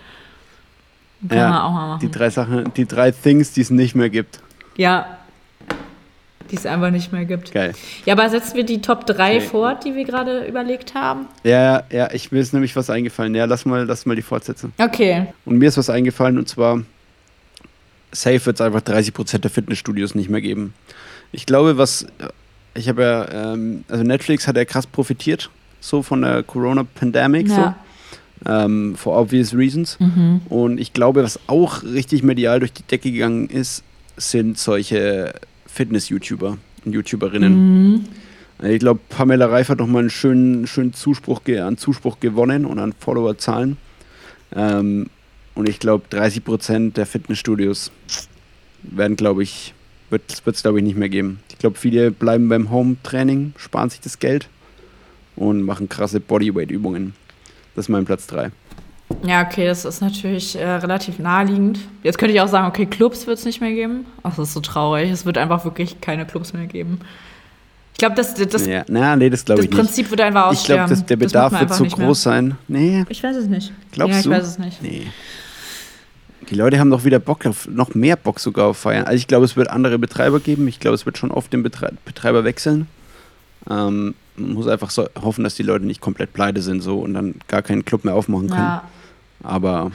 Kann 1.29 1.39
Ja, 1.39 1.49
man 1.49 1.59
auch 1.62 1.70
mal 1.73 1.99
Die 1.99 2.07
machen. 2.07 2.18
drei 2.18 2.31
Sachen, 2.31 2.75
die 2.75 2.87
drei 2.87 3.11
Things, 3.12 3.53
die 3.53 3.61
es 3.62 3.70
nicht 3.70 3.95
mehr 3.95 4.11
gibt. 4.11 4.41
Ja. 4.77 5.07
Die 6.53 6.57
es 6.57 6.66
einfach 6.66 6.90
nicht 6.90 7.12
mehr 7.12 7.24
gibt. 7.24 7.50
Geil. 7.53 7.72
Ja, 8.05 8.12
aber 8.14 8.28
setzen 8.30 8.55
wir 8.57 8.64
die 8.64 8.80
Top 8.82 9.07
3 9.07 9.36
Okay. 9.38 9.40
vor, 9.40 9.74
die 9.74 9.94
wir 9.96 10.05
gerade 10.05 10.44
überlegt 10.46 10.94
haben? 10.94 11.26
Ja, 11.44 11.82
ja, 11.90 12.12
ich 12.12 12.30
mir 12.30 12.40
ist 12.40 12.53
nämlich 12.53 12.76
was 12.76 12.90
eingefallen. 12.90 13.34
Ja, 13.34 13.46
lass 13.46 13.64
mal, 13.64 13.84
lass 13.86 14.05
mal 14.07 14.14
die 14.16 14.22
fortsetzen. 14.22 14.72
Okay. 14.78 15.26
Und 15.46 15.59
mir 15.59 15.68
ist 15.68 15.78
was 15.78 15.88
eingefallen 15.90 16.36
und 16.38 16.48
zwar, 16.48 16.82
safe 18.12 18.44
wird 18.46 18.57
es 18.57 18.61
einfach 18.61 18.82
30% 18.82 19.38
der 19.38 19.50
Fitnessstudios 19.50 20.14
nicht 20.14 20.28
mehr 20.30 20.40
geben. 20.42 20.74
Ich 21.32 21.46
glaube, 21.46 21.78
was, 21.78 22.07
ich 22.74 22.88
habe 22.88 23.03
ja, 23.03 23.53
ähm, 23.55 23.84
also 23.88 24.05
Netflix 24.05 24.46
hat 24.46 24.57
ja 24.57 24.64
krass 24.66 24.86
profitiert, 24.86 25.50
so 25.80 26.03
von 26.03 26.22
der 26.22 26.42
Corona-Pandemic, 26.42 27.48
Ja. 27.48 27.76
so, 28.44 28.50
ähm, 28.50 28.94
for 28.96 29.18
obvious 29.18 29.55
reasons. 29.55 29.98
Mhm. 30.00 30.42
Und 30.50 30.78
ich 30.78 30.92
glaube, 30.92 31.22
was 31.24 31.40
auch 31.46 31.82
richtig 31.82 32.22
medial 32.22 32.59
durch 32.61 32.72
die 32.74 32.82
Decke 32.82 33.11
gegangen 33.11 33.48
ist, 33.48 33.82
sind 34.18 34.59
solche 34.59 35.32
Fitness-YouTuber 35.73 36.59
und 36.85 36.93
YouTuberinnen. 36.93 37.93
Mhm. 37.93 38.05
Ich 38.62 38.79
glaube, 38.79 39.01
Pamela 39.09 39.47
Reif 39.47 39.68
hat 39.68 39.79
nochmal 39.79 40.01
einen 40.01 40.11
schönen, 40.11 40.66
schönen 40.66 40.93
Zuspruch 40.93 41.41
an 41.49 41.77
Zuspruch 41.79 42.20
gewonnen 42.20 42.64
und 42.64 42.79
an 42.79 42.93
Followerzahlen. 42.93 43.77
Ähm, 44.55 45.09
und 45.55 45.68
ich 45.68 45.81
glaube, 45.81 46.05
30% 46.11 46.93
der 46.93 47.07
Fitnessstudios 47.07 47.91
werden, 48.83 49.16
glaube 49.16 49.43
ich, 49.43 49.75
wird 50.11 50.23
es, 50.47 50.62
glaube 50.62 50.79
ich, 50.79 50.85
nicht 50.85 50.97
mehr 50.97 51.09
geben. 51.09 51.41
Ich 51.51 51.59
glaube, 51.59 51.79
viele 51.79 52.11
bleiben 52.11 52.49
beim 52.49 52.70
Home-Training, 52.70 53.55
sparen 53.57 53.91
sich 53.91 54.01
das 54.01 54.18
Geld 54.18 54.49
und 55.35 55.62
machen 55.62 55.89
krasse 55.89 56.20
Bodyweight-Übungen. 56.20 57.14
Das 57.75 57.87
ist 57.87 57.89
mein 57.89 58.05
Platz 58.05 58.27
3. 58.27 58.51
Ja, 59.26 59.42
okay, 59.42 59.66
das 59.66 59.84
ist 59.84 60.00
natürlich 60.00 60.56
äh, 60.56 60.66
relativ 60.68 61.18
naheliegend. 61.18 61.78
Jetzt 62.02 62.18
könnte 62.18 62.34
ich 62.34 62.40
auch 62.40 62.48
sagen, 62.48 62.66
okay, 62.66 62.86
Clubs 62.86 63.26
wird 63.26 63.38
es 63.38 63.44
nicht 63.44 63.60
mehr 63.60 63.72
geben. 63.72 64.06
Ach, 64.22 64.34
das 64.36 64.48
ist 64.48 64.54
so 64.54 64.60
traurig. 64.60 65.10
Es 65.10 65.24
wird 65.26 65.38
einfach 65.38 65.64
wirklich 65.64 66.00
keine 66.00 66.26
Clubs 66.26 66.52
mehr 66.52 66.66
geben. 66.66 67.00
Ich 67.92 67.98
glaube, 67.98 68.16
das, 68.16 68.34
das, 68.34 68.66
ja, 68.66 68.84
na, 68.88 69.14
nee, 69.14 69.30
das 69.30 69.44
glaube 69.44 69.60
das 69.60 69.66
ich 69.66 69.70
nicht. 69.70 69.78
Prinzip 69.80 70.10
wird 70.10 70.20
einfach 70.22 70.52
Ich 70.52 70.64
glaube, 70.64 70.82
aussterben. 70.84 71.06
der 71.06 71.16
Das 71.18 71.26
Bedarf 71.32 71.60
wird 71.60 71.74
so 71.74 71.84
nicht 71.84 71.98
mehr. 71.98 72.06
groß 72.08 72.22
sein. 72.22 72.56
Nee, 72.66 73.04
Ich 73.08 73.22
weiß 73.22 73.36
es 73.36 73.46
nicht. 73.46 73.72
glaubst 73.92 74.14
ja, 74.14 74.18
ich 74.20 74.24
du? 74.24 74.30
weiß 74.30 74.44
es 74.46 74.58
nicht. 74.58 74.82
Nee. 74.82 75.06
Die 76.50 76.54
Leute 76.56 76.78
haben 76.80 76.90
doch 76.90 77.04
wieder 77.04 77.20
Bock 77.20 77.46
auf, 77.46 77.68
noch 77.68 77.94
mehr 77.94 78.16
Bock 78.16 78.40
sogar 78.40 78.66
auf 78.68 78.78
Feiern. 78.78 79.04
Also 79.04 79.16
ich 79.16 79.28
glaube, 79.28 79.44
es 79.44 79.56
wird 79.56 79.68
andere 79.68 79.98
Betreiber 79.98 80.40
geben. 80.40 80.66
Ich 80.66 80.80
glaube, 80.80 80.96
es 80.96 81.06
wird 81.06 81.16
schon 81.16 81.30
oft 81.30 81.52
den 81.52 81.62
Betre 81.62 81.92
Betreiber 82.04 82.42
wechseln. 82.44 82.88
Ähm, 83.70 84.14
man 84.36 84.54
muss 84.54 84.66
einfach 84.66 84.90
so 84.90 85.06
hoffen, 85.22 85.44
dass 85.44 85.54
die 85.54 85.62
Leute 85.62 85.84
nicht 85.86 86.00
komplett 86.00 86.32
pleite 86.32 86.60
sind 86.62 86.80
so 86.80 86.98
und 86.98 87.14
dann 87.14 87.36
gar 87.46 87.62
keinen 87.62 87.84
Club 87.84 88.04
mehr 88.04 88.14
aufmachen 88.14 88.48
können. 88.48 88.60
Ja. 88.60 88.84
Aber 89.43 89.90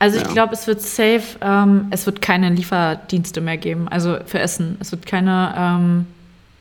Also 0.00 0.16
ich 0.18 0.24
Ja. 0.26 0.32
glaube, 0.32 0.54
es 0.54 0.66
wird 0.68 0.80
safe, 0.80 1.22
ähm, 1.40 1.86
es 1.90 2.06
wird 2.06 2.22
keine 2.22 2.50
Lieferdienste 2.50 3.40
mehr 3.40 3.56
geben. 3.56 3.88
Also 3.88 4.18
für 4.26 4.38
Essen. 4.38 4.76
Es 4.80 4.92
wird 4.92 5.06
keine, 5.06 5.52
ähm, 5.56 6.06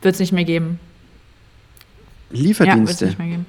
wird 0.02 0.16
es 0.16 0.20
nicht 0.20 0.32
mehr 0.32 0.44
geben. 0.44 0.80
Ja, 2.32 2.42
Lieferdienste 2.42 3.06
nicht 3.06 3.20
mehr 3.20 3.28
geben. 3.28 3.46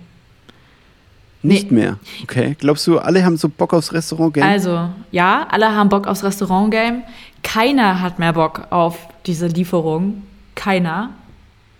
nicht 1.42 1.70
mehr. 1.70 1.98
Okay. 2.22 2.56
Glaubst 2.58 2.86
du, 2.86 2.98
alle 2.98 3.24
haben 3.24 3.36
so 3.36 3.48
Bock 3.48 3.72
aufs 3.72 3.92
Restaurant 3.92 4.34
gehen? 4.34 4.42
Also, 4.42 4.88
ja, 5.10 5.46
alle 5.50 5.74
haben 5.74 5.88
Bock 5.88 6.06
aufs 6.06 6.22
Restaurant-Game. 6.22 7.02
Keiner 7.42 8.00
hat 8.00 8.18
mehr 8.18 8.32
Bock 8.34 8.66
auf 8.70 8.98
diese 9.26 9.46
Lieferung. 9.46 10.22
Keiner. 10.54 11.10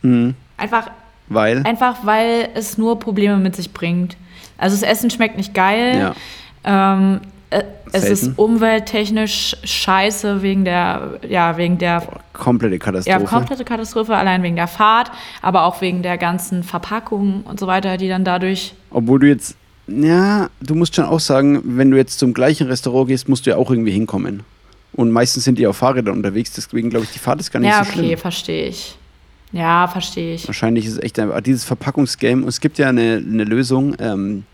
Mhm. 0.03 0.35
Einfach, 0.57 0.91
Weil? 1.29 1.63
einfach 1.67 1.97
weil 2.05 2.49
es 2.55 2.79
nur 2.79 2.99
Probleme 2.99 3.37
mit 3.37 3.55
sich 3.57 3.73
bringt. 3.73 4.17
Also 4.57 4.77
das 4.77 4.89
Essen 4.89 5.11
schmeckt 5.11 5.37
nicht 5.37 5.53
geil. 5.55 5.99
Ja. 5.99 6.15
Ähm, 6.65 7.21
äh, 7.51 7.63
es 7.93 8.05
ist 8.05 8.39
umwelttechnisch 8.39 9.57
scheiße 9.65 10.43
wegen 10.43 10.65
der, 10.65 11.19
ja, 11.27 11.57
wegen 11.57 11.79
der 11.79 12.03
Komplette 12.35 12.75
ja, 12.75 12.79
Katastrophe. 12.79 13.25
komplette 13.25 13.65
Katastrophe, 13.65 14.15
allein 14.15 14.43
wegen 14.43 14.57
der 14.57 14.69
Fahrt, 14.69 15.11
aber 15.41 15.65
auch 15.65 15.81
wegen 15.81 16.03
der 16.03 16.19
ganzen 16.19 16.63
Verpackungen 16.63 17.43
und 17.43 17.59
so 17.59 17.67
weiter, 17.67 17.97
die 17.97 18.09
dann 18.09 18.25
dadurch. 18.25 18.75
Obwohl 18.91 19.19
du 19.21 19.29
jetzt, 19.29 19.57
ja, 19.87 20.51
du 20.61 20.75
musst 20.75 20.95
schon 20.97 21.07
auch 21.07 21.21
sagen, 21.21 21.61
wenn 21.65 21.91
du 21.91 21.97
jetzt 21.97 22.19
zum 22.19 22.35
gleichen 22.35 22.67
Restaurant 22.67 23.09
gehst, 23.09 23.29
musst 23.29 23.47
du 23.47 23.51
ja 23.51 23.57
auch 23.57 23.71
irgendwie 23.71 23.93
hinkommen. 23.93 24.43
Und 24.93 25.11
meistens 25.13 25.45
sind 25.45 25.59
die 25.59 25.67
auf 25.67 25.79
Fahrrädern 25.79 26.17
unterwegs, 26.17 26.53
deswegen 26.53 26.91
glaube 26.91 27.05
ich, 27.07 27.13
die 27.13 27.19
Fahrt 27.19 27.41
ist 27.41 27.51
gar 27.51 27.61
nicht 27.61 27.71
Ja, 27.71 27.85
so 27.85 27.91
okay, 27.91 28.01
schlimm. 28.01 28.19
verstehe 28.19 28.67
ich. 28.69 28.99
Ja, 29.53 29.87
verstehe 29.89 30.35
ich. 30.35 30.47
Wahrscheinlich 30.47 30.85
ist 30.85 30.93
es 30.93 30.99
echt 31.03 31.19
einfach 31.19 31.41
dieses 31.41 31.65
Verpackungsgame. 31.65 32.43
Und 32.43 32.49
es 32.49 32.61
gibt 32.61 32.77
ja 32.77 32.89
eine, 32.91 33.23
eine 33.25 33.45
Lösung, 33.45 33.95
ähm, 33.99 34.45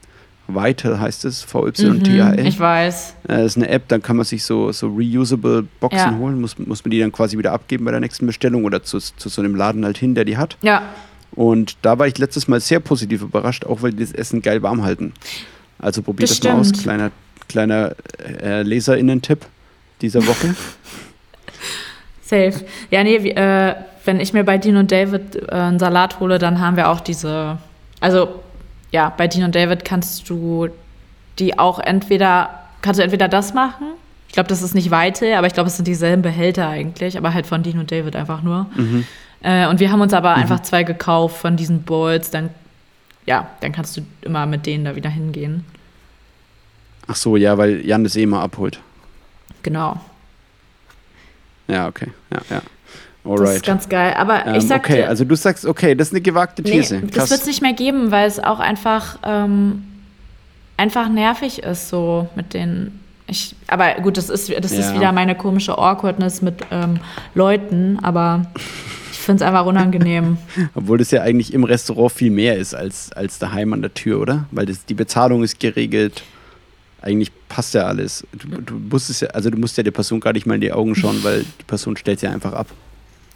Vital 0.46 1.00
heißt 1.00 1.24
es, 1.24 1.42
V-Y-T-A-L. 1.42 2.40
Mhm, 2.40 2.46
ich 2.46 2.58
weiß. 2.60 3.14
Äh, 3.24 3.28
Das 3.28 3.44
ist 3.46 3.56
eine 3.56 3.68
App, 3.68 3.88
dann 3.88 4.02
kann 4.02 4.16
man 4.16 4.24
sich 4.26 4.44
so, 4.44 4.72
so 4.72 4.88
reusable 4.88 5.66
Boxen 5.80 5.98
Ja. 6.12 6.18
holen, 6.18 6.40
muss, 6.40 6.58
muss 6.58 6.84
man 6.84 6.90
die 6.90 7.00
dann 7.00 7.12
quasi 7.12 7.38
wieder 7.38 7.52
abgeben 7.52 7.84
bei 7.84 7.90
der 7.90 8.00
nächsten 8.00 8.26
Bestellung 8.26 8.64
oder 8.64 8.82
zu, 8.82 8.98
zu 8.98 9.28
so 9.28 9.40
einem 9.40 9.54
Laden 9.54 9.84
halt 9.84 9.96
hin, 9.98 10.14
der 10.14 10.24
die 10.26 10.36
hat. 10.36 10.56
Ja, 10.62 10.82
Und 11.32 11.76
da 11.82 11.98
war 11.98 12.06
ich 12.06 12.18
letztes 12.18 12.46
Mal 12.46 12.60
sehr 12.60 12.80
positiv 12.80 13.22
überrascht, 13.22 13.64
auch 13.64 13.82
weil 13.82 13.92
die 13.92 14.04
das 14.04 14.12
Essen 14.12 14.42
geil 14.42 14.62
warm 14.62 14.82
halten. 14.84 15.14
Also 15.78 16.02
probiert 16.02 16.30
Das 16.30 16.38
das, 16.40 16.52
mal 16.52 16.60
aus. 16.60 16.72
Kleiner, 16.72 17.10
kleiner 17.48 17.92
äh, 18.42 18.62
LeserInnen-Tipp 18.62 19.46
dieser 20.02 20.26
Woche. 20.26 20.54
safe. 22.22 22.64
Ja, 22.90 23.02
nee, 23.04 23.22
wie, 23.22 23.30
äh, 23.30 23.74
wenn 24.04 24.20
ich 24.20 24.32
mir 24.32 24.44
bei 24.44 24.58
Dean 24.58 24.76
und 24.76 24.92
David 24.92 25.36
äh, 25.36 25.50
einen 25.54 25.78
Salat 25.78 26.20
hole, 26.20 26.38
dann 26.38 26.60
haben 26.60 26.76
wir 26.76 26.88
auch 26.90 27.00
diese. 27.00 27.58
Also, 28.00 28.40
ja, 28.94 29.12
bei 29.14 29.26
Dean 29.26 29.42
und 29.42 29.56
David 29.56 29.84
kannst 29.84 30.30
du 30.30 30.68
die 31.40 31.58
auch 31.58 31.80
entweder. 31.80 32.60
Kannst 32.80 33.00
du 33.00 33.02
entweder 33.02 33.26
das 33.26 33.52
machen. 33.52 33.86
Ich 34.28 34.34
glaube, 34.34 34.48
das 34.48 34.62
ist 34.62 34.74
nicht 34.74 34.92
Weite, 34.92 35.36
aber 35.36 35.48
ich 35.48 35.52
glaube, 35.52 35.68
es 35.68 35.76
sind 35.76 35.88
dieselben 35.88 36.22
Behälter 36.22 36.68
eigentlich, 36.68 37.18
aber 37.18 37.34
halt 37.34 37.46
von 37.46 37.64
Dean 37.64 37.78
und 37.78 37.90
David 37.90 38.14
einfach 38.14 38.42
nur. 38.42 38.66
Mhm. 38.76 39.04
Äh, 39.42 39.66
und 39.66 39.80
wir 39.80 39.90
haben 39.90 40.00
uns 40.00 40.12
aber 40.12 40.34
einfach 40.34 40.60
zwei 40.60 40.84
gekauft 40.84 41.38
von 41.38 41.56
diesen 41.56 41.82
Bowls. 41.82 42.30
Dann, 42.30 42.50
ja, 43.26 43.48
dann 43.60 43.72
kannst 43.72 43.96
du 43.96 44.02
immer 44.22 44.46
mit 44.46 44.64
denen 44.64 44.84
da 44.84 44.94
wieder 44.94 45.10
hingehen. 45.10 45.64
Ach 47.08 47.16
so, 47.16 47.36
ja, 47.36 47.58
weil 47.58 47.84
Jan 47.84 48.04
das 48.04 48.14
eh 48.14 48.26
mal 48.26 48.42
abholt. 48.42 48.80
Genau. 49.64 50.00
Ja, 51.66 51.88
okay. 51.88 52.12
Ja, 52.30 52.40
ja. 52.48 52.62
Das 53.24 53.32
ist 53.40 53.40
Alright. 53.46 53.62
ganz 53.64 53.88
geil. 53.88 54.14
Aber 54.16 54.46
Ähm, 54.46 54.54
ich 54.56 54.66
sag 54.66 54.80
okay, 54.84 54.96
dir, 54.96 55.08
also 55.08 55.24
du 55.24 55.34
sagst, 55.34 55.64
okay, 55.64 55.94
das 55.94 56.08
ist 56.08 56.12
eine 56.14 56.20
gewagte 56.20 56.62
nee, 56.62 56.70
These. 56.72 57.00
das 57.00 57.10
Krass. 57.10 57.30
wird 57.30 57.40
es 57.40 57.46
nicht 57.46 57.62
mehr 57.62 57.72
geben, 57.72 58.10
weil 58.10 58.28
es 58.28 58.38
auch 58.38 58.60
einfach, 58.60 59.18
ähm, 59.24 59.84
einfach 60.76 61.08
nervig 61.08 61.62
ist, 61.62 61.88
so 61.88 62.28
mit 62.36 62.52
den. 62.54 63.00
Ich, 63.26 63.56
aber 63.68 63.94
gut, 64.02 64.18
das 64.18 64.28
ist, 64.28 64.50
das 64.62 64.72
ist 64.72 64.90
Ja. 64.90 64.94
wieder 64.94 65.12
meine 65.12 65.34
komische 65.34 65.78
Awkwardness 65.78 66.42
mit 66.42 66.56
ähm, 66.70 67.00
Leuten, 67.34 67.98
aber 68.02 68.44
ich 69.10 69.18
finde 69.18 69.42
es 69.42 69.48
einfach 69.48 69.64
unangenehm. 69.64 70.36
Obwohl 70.74 70.98
das 70.98 71.10
ja 71.10 71.22
eigentlich 71.22 71.54
im 71.54 71.64
Restaurant 71.64 72.12
viel 72.12 72.30
mehr 72.30 72.58
ist 72.58 72.74
als, 72.74 73.10
als 73.12 73.38
daheim 73.38 73.72
an 73.72 73.80
der 73.80 73.94
Tür, 73.94 74.20
oder? 74.20 74.44
Weil 74.50 74.66
das, 74.66 74.84
die 74.84 74.92
Bezahlung 74.94 75.42
ist 75.42 75.58
geregelt. 75.58 76.22
Eigentlich 77.00 77.32
passt 77.48 77.72
ja 77.72 77.84
alles. 77.84 78.26
Du, 78.32 78.48
du 78.60 78.74
musst 78.90 79.08
es 79.08 79.20
ja, 79.20 79.28
also 79.28 79.48
du 79.48 79.56
musst 79.58 79.76
ja 79.78 79.82
der 79.82 79.90
Person 79.92 80.20
gar 80.20 80.34
nicht 80.34 80.44
mal 80.46 80.56
in 80.56 80.60
die 80.60 80.72
Augen 80.72 80.94
schauen, 80.94 81.20
weil 81.22 81.40
die 81.44 81.64
Person 81.66 81.96
stellt 81.96 82.20
ja 82.20 82.30
einfach 82.30 82.52
ab. 82.52 82.66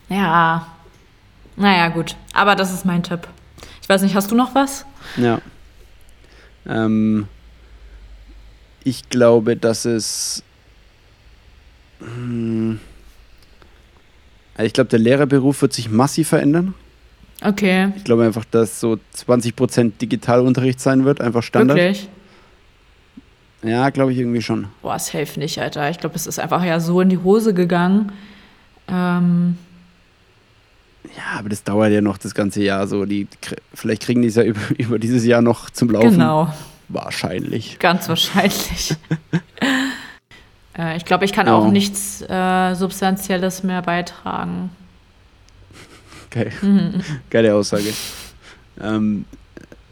Ja. 0.08 0.66
Naja, 1.56 1.88
gut. 1.88 2.16
Aber 2.34 2.54
das 2.54 2.72
ist 2.72 2.84
mein 2.84 3.02
Tipp. 3.02 3.26
Ich 3.82 3.88
weiß 3.88 4.02
nicht, 4.02 4.14
hast 4.14 4.30
du 4.30 4.34
noch 4.36 4.54
was? 4.54 4.84
Ja. 5.16 5.40
Ähm, 6.66 7.26
Ich 8.84 9.08
glaube, 9.10 9.56
dass 9.56 9.84
es. 9.84 10.42
Hm, 12.00 12.78
ich 14.58 14.72
glaube, 14.72 14.88
der 14.90 14.98
Lehrerberuf 14.98 15.62
wird 15.62 15.72
sich 15.72 15.90
massiv 15.90 16.28
verändern. 16.28 16.74
Okay. 17.42 17.92
Ich 17.96 18.04
glaube 18.04 18.24
einfach, 18.24 18.44
dass 18.44 18.80
so 18.80 18.98
20% 19.16 19.92
Digitalunterricht 20.00 20.80
sein 20.80 21.04
wird, 21.04 21.20
einfach 21.20 21.42
Standard. 21.42 21.76
Wirklich? 21.78 22.08
Ja, 23.62 23.90
glaube 23.90 24.12
ich 24.12 24.18
irgendwie 24.18 24.42
schon. 24.42 24.68
Boah, 24.82 24.94
es 24.96 25.08
hilft 25.08 25.36
nicht, 25.36 25.58
Alter. 25.60 25.90
Ich 25.90 25.98
glaube, 25.98 26.14
es 26.16 26.26
ist 26.26 26.38
einfach 26.38 26.64
ja 26.64 26.78
so 26.80 27.00
in 27.00 27.08
die 27.08 27.18
Hose 27.18 27.52
gegangen. 27.54 28.12
Ähm. 28.88 29.56
Ja, 31.16 31.38
aber 31.38 31.48
das 31.48 31.64
dauert 31.64 31.92
ja 31.92 32.00
noch 32.00 32.18
das 32.18 32.34
ganze 32.34 32.62
Jahr 32.62 32.86
so. 32.86 33.04
Die, 33.04 33.26
vielleicht 33.74 34.02
kriegen 34.02 34.22
die 34.22 34.28
es 34.28 34.36
ja 34.36 34.42
über, 34.42 34.60
über 34.76 34.98
dieses 34.98 35.24
Jahr 35.24 35.42
noch 35.42 35.70
zum 35.70 35.90
Laufen. 35.90 36.12
Genau. 36.12 36.52
Wahrscheinlich. 36.88 37.78
Ganz 37.78 38.08
wahrscheinlich. 38.08 38.96
äh, 40.78 40.96
ich 40.96 41.04
glaube, 41.04 41.24
ich 41.24 41.32
kann 41.32 41.48
oh. 41.48 41.52
auch 41.52 41.70
nichts 41.70 42.22
äh, 42.22 42.74
Substanzielles 42.74 43.62
mehr 43.62 43.82
beitragen. 43.82 44.70
Geil. 46.30 46.52
Mhm. 46.62 47.00
Geile 47.30 47.54
Aussage. 47.54 47.92
Ähm, 48.80 49.24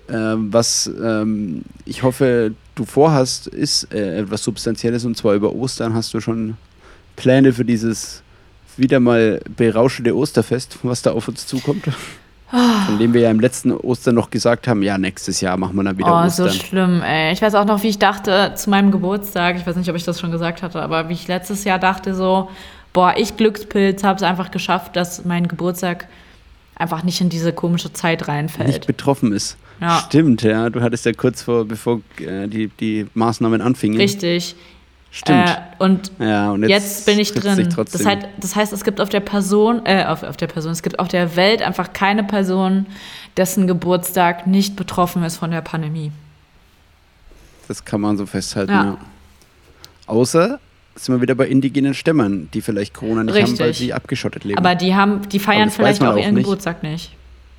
äh, 0.09 0.13
was 0.15 0.91
ähm, 1.03 1.63
ich 1.85 2.03
hoffe, 2.03 2.55
du 2.75 2.85
vorhast, 2.85 3.47
ist 3.47 3.93
äh, 3.93 4.21
etwas 4.21 4.43
Substanzielles 4.45 5.05
und 5.05 5.17
zwar 5.17 5.35
über 5.35 5.53
Ostern 5.55 5.95
hast 5.95 6.15
du 6.15 6.21
schon 6.21 6.57
Pläne 7.17 7.53
für 7.53 7.65
dieses 7.65 8.23
wieder 8.77 9.01
mal 9.01 9.41
berauschende 9.57 10.15
Osterfest, 10.15 10.79
was 10.83 11.03
da 11.03 11.13
auf 11.13 11.29
uns 11.29 11.47
zukommt. 11.47 11.85
Von 12.49 12.99
dem 13.01 13.13
wir 13.13 13.23
ja 13.23 13.31
im 13.31 13.41
letzten 13.41 13.73
Ostern 13.73 14.15
noch 14.15 14.31
gesagt 14.31 14.69
haben, 14.69 14.83
ja, 14.83 14.99
nächstes 14.99 15.41
Jahr 15.41 15.57
machen 15.57 15.75
wir 15.75 15.83
dann 15.83 15.99
wieder 15.99 16.13
oh, 16.13 16.27
Ostern. 16.27 16.49
so 16.49 16.55
schlimm, 16.55 17.03
ey. 17.03 17.33
Ich 17.33 17.43
weiß 17.43 17.57
auch 17.57 17.65
noch, 17.65 17.83
wie 17.83 17.89
ich 17.89 17.99
dachte 17.99 18.53
zu 18.55 18.71
meinem 18.71 18.93
Geburtstag, 18.93 19.57
ich 19.57 19.67
weiß 19.67 19.75
nicht, 19.75 19.91
ob 19.91 19.97
ich 19.97 20.05
das 20.05 20.21
schon 20.21 20.31
gesagt 20.31 20.63
hatte, 20.63 20.81
aber 20.81 21.09
wie 21.09 21.15
ich 21.15 21.27
letztes 21.27 21.65
Jahr 21.65 21.81
dachte 21.81 22.15
so, 22.15 22.49
boah, 22.93 23.15
ich 23.17 23.37
Glückspilz 23.37 24.05
habe 24.05 24.17
es 24.17 24.23
einfach 24.23 24.53
geschafft, 24.53 24.95
dass 24.95 25.25
mein 25.25 25.49
Geburtstag 25.49 26.07
einfach 26.77 27.03
nicht 27.03 27.21
in 27.21 27.29
diese 27.29 27.53
komische 27.53 27.93
Zeit 27.93 28.29
reinfällt. 28.29 28.69
Nicht 28.69 28.87
betroffen 28.87 29.33
ist. 29.33 29.57
Ja. 29.81 30.03
Stimmt, 30.07 30.43
ja. 30.43 30.71
Du 30.71 30.81
hattest 30.81 31.05
ja 31.05 31.13
kurz 31.13 31.43
vor, 31.43 31.65
bevor 31.65 32.01
äh, 32.21 32.47
die, 32.47 32.69
die 32.69 33.07
Maßnahmen 33.15 33.61
anfingen. 33.61 33.99
Richtig. 33.99 34.55
Stimmt. 35.17 35.49
Äh, 35.49 35.83
und, 35.83 36.13
ja, 36.19 36.51
und 36.51 36.69
jetzt, 36.69 36.71
jetzt, 36.71 37.07
bin 37.07 37.19
ich 37.19 37.33
drin. 37.33 37.75
Das 37.75 38.05
heißt, 38.05 38.27
das 38.37 38.55
heißt, 38.55 38.73
es 38.75 38.85
gibt 38.85 39.01
auf 39.01 39.09
der 39.09 39.21
Person, 39.21 39.81
äh, 39.87 40.05
auf, 40.05 40.23
auf 40.23 40.37
der 40.37 40.47
Person, 40.47 40.73
es 40.73 40.83
gibt 40.83 40.99
auf 40.99 41.09
der 41.09 41.37
Welt 41.37 41.63
einfach 41.63 41.95
keine 41.95 42.23
Person, 42.23 42.85
dessen 43.35 43.67
Geburtstag 43.67 44.47
nicht 44.47 44.77
betroffen 44.77 45.25
ist 45.25 45.39
von 45.39 45.51
der 45.51 45.63
Pandemie. 45.63 46.13
Das 47.67 47.83
kann 47.83 48.03
man 48.03 48.19
so 48.19 48.27
festhalten, 48.27 48.73
ja. 48.73 48.85
ja. 48.85 48.99
Außer 50.07 50.61
sind 50.97 51.15
wir 51.15 51.23
wieder 51.23 51.35
bei 51.35 51.47
indigenen 51.49 51.95
Stämmern, 51.95 52.51
die 52.53 52.61
vielleicht 52.61 52.93
Corona 52.93 53.25
nicht 53.25 53.37
Richtig. 53.37 53.53
haben, 53.53 53.59
weil 53.61 53.73
sie 53.73 53.95
abgeschottet 53.95 54.45
leben. 54.45 54.59
Aber 54.59 54.75
die 54.75 54.95
haben, 54.95 55.27
die 55.31 55.39
feiern 55.39 55.71
vielleicht 55.71 56.03
auch, 56.03 56.13
auch 56.13 56.19
ihren 56.19 56.35
nicht. 56.35 56.45
Geburtstag 56.45 56.83
nicht. 56.83 57.13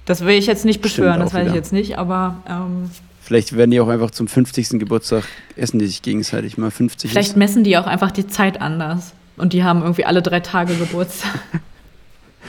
Das 0.06 0.24
will 0.24 0.36
ich 0.36 0.46
jetzt 0.46 0.64
nicht 0.64 0.84
beschwören, 0.84 1.20
das 1.22 1.34
weiß 1.34 1.42
wieder. 1.42 1.50
ich 1.50 1.56
jetzt 1.56 1.74
nicht, 1.74 1.98
aber. 1.98 2.36
Ähm, 2.48 2.92
vielleicht 3.28 3.58
werden 3.58 3.72
die 3.72 3.82
auch 3.82 3.90
einfach 3.90 4.12
zum 4.12 4.28
50. 4.28 4.80
Geburtstag, 4.80 5.26
essen 5.58 5.80
die 5.80 5.88
sich 5.88 6.02
gegenseitig 6.02 6.58
mal 6.58 6.72
50. 6.72 7.12
Vielleicht 7.12 7.32
ist. 7.32 7.38
messen 7.38 7.66
die 7.66 7.78
auch 7.78 7.86
einfach 7.86 8.12
die 8.12 8.26
Zeit 8.26 8.62
anders. 8.62 9.14
Und 9.36 9.52
die 9.52 9.64
haben 9.64 9.82
irgendwie 9.82 10.06
alle 10.06 10.22
drei 10.22 10.40
Tage 10.40 10.76
Geburtstag. 10.76 11.40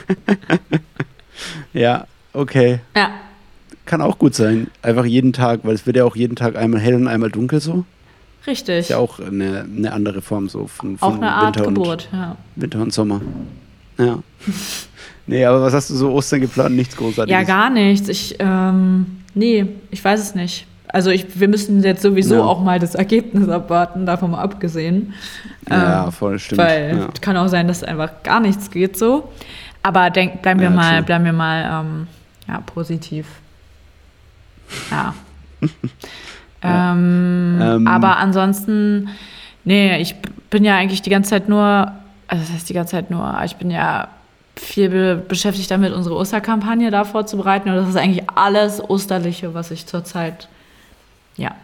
ja, 1.73 2.07
okay. 2.31 2.79
Ja. 2.95 3.11
Kann 3.85 4.01
auch 4.01 4.17
gut 4.17 4.35
sein. 4.35 4.67
Einfach 4.81 5.03
jeden 5.03 5.33
Tag, 5.33 5.61
weil 5.63 5.75
es 5.75 5.85
wird 5.85 5.97
ja 5.97 6.05
auch 6.05 6.15
jeden 6.15 6.37
Tag 6.37 6.55
einmal 6.55 6.79
hell 6.79 6.95
und 6.95 7.07
einmal 7.07 7.29
dunkel 7.29 7.59
so. 7.59 7.83
Richtig. 8.47 8.79
Ist 8.79 8.89
ja 8.89 8.97
auch 8.97 9.19
eine, 9.19 9.65
eine 9.65 9.91
andere 9.91 10.21
Form 10.21 10.47
so 10.47 10.67
von, 10.67 10.97
von 10.97 11.09
auch 11.09 11.15
eine 11.15 11.31
Art 11.31 11.57
Winter 11.57 11.71
Geburt, 11.71 12.09
und, 12.11 12.17
ja. 12.17 12.37
Winter 12.55 12.81
und 12.81 12.93
Sommer. 12.93 13.21
Ja. 13.97 14.19
nee, 15.27 15.43
aber 15.43 15.61
was 15.61 15.73
hast 15.73 15.89
du 15.89 15.95
so 15.95 16.11
Ostern 16.13 16.39
geplant? 16.39 16.75
Nichts 16.75 16.95
Großartiges? 16.95 17.37
Ja, 17.37 17.43
gar 17.43 17.69
nichts. 17.69 18.07
Ich, 18.07 18.37
ähm, 18.39 19.17
nee, 19.33 19.65
ich 19.91 20.03
weiß 20.03 20.21
es 20.21 20.35
nicht. 20.35 20.65
Also 20.91 21.11
ich, 21.11 21.39
wir 21.39 21.47
müssen 21.47 21.83
jetzt 21.83 22.01
sowieso 22.01 22.35
ja. 22.35 22.43
auch 22.43 22.61
mal 22.61 22.79
das 22.79 22.95
Ergebnis 22.95 23.47
abwarten, 23.47 24.07
davon 24.07 24.31
mal 24.31 24.41
abgesehen. 24.41 25.13
Ja, 25.69 26.05
ähm, 26.05 26.11
voll 26.11 26.39
stimmt. 26.39 26.59
Weil 26.59 26.97
ja. 26.97 27.07
kann 27.21 27.37
auch 27.37 27.47
sein, 27.47 27.67
dass 27.67 27.83
einfach 27.83 28.23
gar 28.23 28.39
nichts 28.39 28.71
geht 28.71 28.97
so. 28.97 29.31
Aber 29.83 30.09
denk, 30.09 30.41
bleiben 30.41 30.59
wir 30.59 30.69
ja, 30.69 30.75
mal, 30.75 31.03
bleiben 31.03 31.25
wir 31.25 31.33
mal 31.33 31.83
ähm, 31.85 32.07
ja, 32.47 32.61
positiv. 32.65 33.27
Ja. 34.89 35.13
ähm, 36.63 37.59
ähm, 37.61 37.87
aber 37.87 38.17
ansonsten, 38.17 39.09
nee, 39.63 40.01
ich 40.01 40.15
bin 40.49 40.63
ja 40.63 40.75
eigentlich 40.75 41.03
die 41.03 41.11
ganze 41.11 41.29
Zeit 41.29 41.49
nur, 41.49 41.91
also 42.27 42.43
das 42.43 42.51
heißt 42.51 42.67
die 42.67 42.73
ganze 42.73 42.91
Zeit 42.91 43.11
nur, 43.11 43.39
ich 43.45 43.57
bin 43.57 43.69
ja 43.69 44.07
viel 44.55 44.89
be 44.89 45.23
beschäftigt 45.27 45.69
damit, 45.69 45.93
unsere 45.93 46.15
Osterkampagne 46.15 46.89
da 46.89 47.05
vorzubereiten. 47.05 47.69
Und 47.69 47.75
das 47.75 47.89
ist 47.89 47.95
eigentlich 47.95 48.27
alles 48.33 48.81
Osterliche, 48.81 49.53
was 49.53 49.69
ich 49.69 49.85
zurzeit 49.85 50.49
ja, 51.39 51.55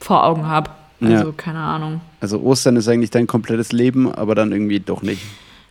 vor 0.00 0.24
Augen 0.24 0.46
habe. 0.46 0.70
Also 1.00 1.26
ja. 1.26 1.32
keine 1.36 1.60
Ahnung. 1.60 2.00
Also 2.20 2.40
Ostern 2.40 2.76
ist 2.76 2.88
eigentlich 2.88 3.10
dein 3.10 3.26
komplettes 3.28 3.70
Leben, 3.70 4.12
aber 4.12 4.34
dann 4.34 4.50
irgendwie 4.50 4.80
doch 4.80 5.02
nicht. 5.02 5.22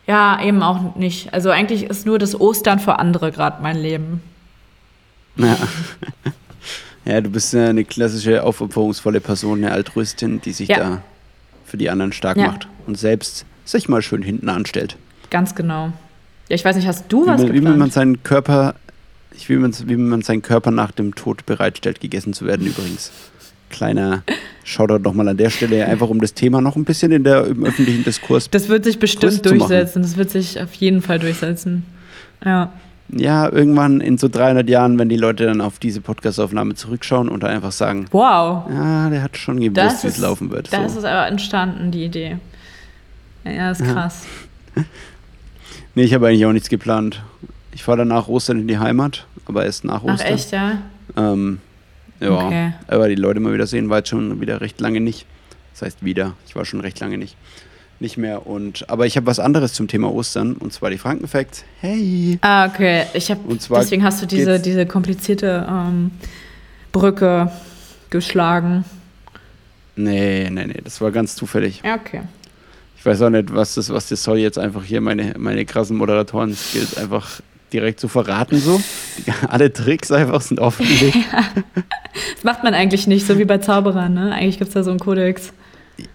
Ja, 0.06 0.42
eben 0.42 0.62
auch 0.62 0.96
nicht. 0.96 1.34
Also 1.34 1.50
eigentlich 1.50 1.84
ist 1.84 2.06
nur 2.06 2.18
das 2.18 2.38
Ostern 2.40 2.78
für 2.78 2.98
andere 2.98 3.30
gerade 3.30 3.62
mein 3.62 3.76
Leben. 3.76 4.22
Ja. 5.36 5.56
ja, 7.04 7.20
du 7.20 7.28
bist 7.28 7.54
eine 7.54 7.84
klassische 7.84 8.42
aufopferungsvolle 8.42 9.20
Person, 9.20 9.58
eine 9.58 9.72
Altruistin, 9.72 10.40
die 10.40 10.52
sich 10.52 10.68
ja. 10.68 10.78
da 10.78 11.02
für 11.66 11.76
die 11.76 11.90
anderen 11.90 12.12
stark 12.12 12.38
ja. 12.38 12.46
macht 12.46 12.68
und 12.86 12.96
selbst 12.96 13.44
sich 13.66 13.88
mal 13.88 14.00
schön 14.00 14.22
hinten 14.22 14.48
anstellt. 14.48 14.96
Ganz 15.30 15.54
genau. 15.54 15.92
Ja, 16.48 16.54
ich 16.54 16.64
weiß 16.64 16.76
nicht, 16.76 16.88
hast 16.88 17.04
du 17.10 17.26
was 17.26 17.42
wie, 17.42 17.46
geplant? 17.46 17.74
Wie 17.74 17.78
man 17.78 17.90
seinen 17.90 18.22
Körper, 18.22 18.74
wie 19.46 19.56
man, 19.56 19.74
wie 19.86 19.96
man 19.96 20.22
seinen 20.22 20.40
Körper 20.40 20.70
nach 20.70 20.90
dem 20.90 21.14
Tod 21.14 21.44
bereitstellt, 21.44 22.00
gegessen 22.00 22.32
zu 22.32 22.46
werden 22.46 22.66
übrigens. 22.66 23.12
Kleiner 23.70 24.22
Shoutout 24.64 24.98
nochmal 24.98 25.28
an 25.28 25.36
der 25.36 25.50
Stelle, 25.50 25.86
einfach 25.86 26.08
um 26.08 26.20
das 26.20 26.34
Thema 26.34 26.60
noch 26.60 26.76
ein 26.76 26.84
bisschen 26.84 27.10
in 27.12 27.24
der, 27.24 27.46
im 27.46 27.64
öffentlichen 27.64 28.04
Diskurs. 28.04 28.50
Das 28.50 28.68
wird 28.68 28.84
sich 28.84 28.98
bestimmt 28.98 29.44
durchsetzen. 29.44 30.02
Das 30.02 30.16
wird 30.16 30.30
sich 30.30 30.60
auf 30.60 30.74
jeden 30.74 31.00
Fall 31.00 31.18
durchsetzen. 31.18 31.84
Ja. 32.44 32.72
Ja, 33.10 33.50
irgendwann 33.50 34.02
in 34.02 34.18
so 34.18 34.28
300 34.28 34.68
Jahren, 34.68 34.98
wenn 34.98 35.08
die 35.08 35.16
Leute 35.16 35.46
dann 35.46 35.62
auf 35.62 35.78
diese 35.78 36.02
Podcastaufnahme 36.02 36.74
zurückschauen 36.74 37.30
und 37.30 37.42
dann 37.42 37.50
einfach 37.50 37.72
sagen: 37.72 38.04
Wow. 38.10 38.68
Ja, 38.70 39.08
der 39.08 39.22
hat 39.22 39.38
schon 39.38 39.58
gewusst, 39.60 40.04
wie 40.04 40.08
es 40.08 40.18
laufen 40.18 40.50
wird. 40.50 40.70
Da 40.72 40.86
so. 40.88 40.98
ist 40.98 41.04
aber 41.06 41.26
entstanden, 41.26 41.90
die 41.90 42.04
Idee. 42.04 42.36
Ja, 43.44 43.70
ist 43.70 43.82
krass. 43.82 44.26
Ja. 44.76 44.84
Nee, 45.94 46.04
ich 46.04 46.14
habe 46.14 46.28
eigentlich 46.28 46.46
auch 46.46 46.52
nichts 46.52 46.68
geplant. 46.68 47.24
Ich 47.72 47.82
fahre 47.82 47.98
dann 47.98 48.08
nach 48.08 48.28
Ostern 48.28 48.60
in 48.60 48.68
die 48.68 48.78
Heimat, 48.78 49.26
aber 49.46 49.64
erst 49.64 49.84
nach 49.84 50.04
Ostern. 50.04 50.28
Ach, 50.28 50.32
echt, 50.32 50.52
ja? 50.52 50.78
Ähm, 51.16 51.58
ja, 52.20 52.46
okay. 52.46 52.72
aber 52.86 53.08
die 53.08 53.14
Leute 53.14 53.40
mal 53.40 53.52
wieder 53.52 53.66
sehen, 53.66 53.90
war 53.90 53.98
jetzt 53.98 54.08
schon 54.08 54.40
wieder 54.40 54.60
recht 54.60 54.80
lange 54.80 55.00
nicht. 55.00 55.26
Das 55.72 55.82
heißt 55.82 56.04
wieder, 56.04 56.34
ich 56.46 56.56
war 56.56 56.64
schon 56.64 56.80
recht 56.80 56.98
lange 57.00 57.18
nicht. 57.18 57.36
Nicht 58.00 58.16
mehr. 58.16 58.46
Und, 58.46 58.88
aber 58.88 59.06
ich 59.06 59.16
habe 59.16 59.26
was 59.26 59.40
anderes 59.40 59.72
zum 59.72 59.88
Thema 59.88 60.12
Ostern 60.12 60.54
und 60.54 60.72
zwar 60.72 60.90
die 60.90 60.98
Frankenfacts. 60.98 61.64
Hey! 61.80 62.38
Ah, 62.42 62.66
okay. 62.66 63.06
Ich 63.14 63.30
hab, 63.30 63.38
deswegen 63.48 64.04
hast 64.04 64.22
du 64.22 64.26
diese, 64.26 64.60
diese 64.60 64.86
komplizierte 64.86 65.66
ähm, 65.68 66.12
Brücke 66.92 67.50
geschlagen. 68.10 68.84
Nee, 69.96 70.48
nee, 70.50 70.66
nee, 70.66 70.80
das 70.82 71.00
war 71.00 71.10
ganz 71.10 71.34
zufällig. 71.34 71.82
Okay 71.84 72.22
ich 72.98 73.06
weiß 73.06 73.22
auch 73.22 73.30
nicht, 73.30 73.54
was 73.54 73.74
das, 73.74 73.90
was 73.90 74.08
das 74.08 74.24
soll, 74.24 74.38
jetzt 74.38 74.58
einfach 74.58 74.82
hier 74.82 75.00
meine, 75.00 75.34
meine 75.38 75.64
krassen 75.64 75.96
Moderatoren-Skills 75.96 76.98
einfach 76.98 77.40
direkt 77.72 78.00
zu 78.00 78.08
verraten 78.08 78.58
so. 78.58 78.80
Alle 79.48 79.72
Tricks 79.72 80.10
einfach 80.10 80.40
sind 80.40 80.60
offengelegt. 80.60 81.16
Ja. 81.32 81.44
Das 82.34 82.42
macht 82.42 82.64
man 82.64 82.74
eigentlich 82.74 83.06
nicht, 83.06 83.26
so 83.26 83.38
wie 83.38 83.44
bei 83.44 83.58
Zauberern, 83.58 84.14
ne? 84.14 84.32
Eigentlich 84.32 84.58
gibt 84.58 84.68
es 84.68 84.74
da 84.74 84.82
so 84.82 84.90
einen 84.90 84.98
Kodex. 84.98 85.52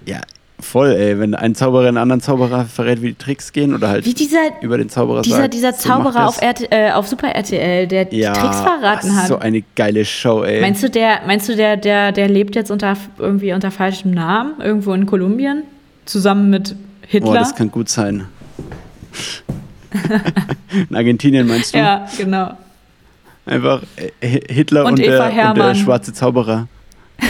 Ja, 0.06 0.22
voll, 0.60 0.92
ey. 0.92 1.20
Wenn 1.20 1.36
ein 1.36 1.56
Zauberer 1.56 1.88
einen 1.88 1.98
anderen 1.98 2.22
Zauberer 2.22 2.66
verrät, 2.66 3.02
wie 3.02 3.10
die 3.10 3.16
Tricks 3.16 3.54
gehen 3.54 3.74
oder 3.74 3.90
halt 3.90 4.06
wie 4.06 4.14
dieser, 4.14 4.40
über 4.62 4.78
den 4.78 4.90
Zauberer 4.90 5.22
dieser, 5.22 5.38
sagt. 5.38 5.54
Dieser 5.54 5.76
Zauberer 5.76 6.28
auf, 6.28 6.42
RT, 6.42 6.72
äh, 6.72 6.92
auf 6.92 7.08
Super 7.08 7.30
RTL, 7.30 7.88
der 7.88 8.14
ja, 8.14 8.34
Tricks 8.34 8.60
verraten 8.60 9.16
hat. 9.16 9.28
so 9.28 9.38
eine 9.38 9.64
geile 9.76 10.04
Show, 10.04 10.44
ey. 10.44 10.62
Meinst 10.62 10.84
du, 10.84 10.90
der, 10.90 11.22
meinst 11.26 11.48
du 11.48 11.56
der, 11.56 11.78
der, 11.78 12.12
der 12.12 12.28
lebt 12.28 12.56
jetzt 12.56 12.72
unter, 12.72 12.98
irgendwie 13.18 13.54
unter 13.54 13.72
falschem 13.72 14.12
Namen 14.12 14.60
irgendwo 14.60 14.94
in 14.94 15.06
Kolumbien? 15.06 15.64
Zusammen 16.06 16.50
mit 16.50 16.76
Hitler. 17.08 17.30
Oh, 17.30 17.34
das 17.34 17.56
kann 17.56 17.72
gut 17.72 17.88
sein. 17.88 18.28
In 20.90 20.96
Argentinien 20.96 21.48
meinst 21.48 21.74
du? 21.74 21.80
Ja, 21.80 22.08
genau. 22.18 22.58
Einfach 23.46 23.82
Hitler 24.22 24.86
und, 24.86 24.94
und, 24.94 25.00
der, 25.00 25.50
und, 25.50 25.58
der, 25.58 25.76
schwarze 25.76 26.14
Zauberer. 26.14 26.68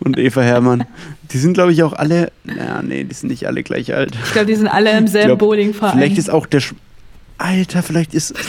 und 0.00 0.18
Eva 0.18 0.42
Hermann. 0.42 0.84
Die 1.32 1.38
sind, 1.38 1.54
glaube 1.54 1.72
ich, 1.72 1.82
auch 1.82 1.92
alle. 1.92 2.30
Naja, 2.44 2.80
nee, 2.82 3.02
die 3.02 3.14
sind 3.14 3.30
nicht 3.30 3.46
alle 3.46 3.64
gleich 3.64 3.92
alt. 3.92 4.16
Ich 4.24 4.32
glaube, 4.32 4.46
die 4.46 4.54
sind 4.54 4.68
alle 4.68 4.96
im 4.96 5.08
selben 5.08 5.38
Bowlingverein. 5.38 5.98
Vielleicht 5.98 6.18
ist 6.18 6.30
auch 6.30 6.46
der. 6.46 6.60
Sch 6.60 6.74
Alter, 7.36 7.82
vielleicht 7.82 8.14
ist. 8.14 8.32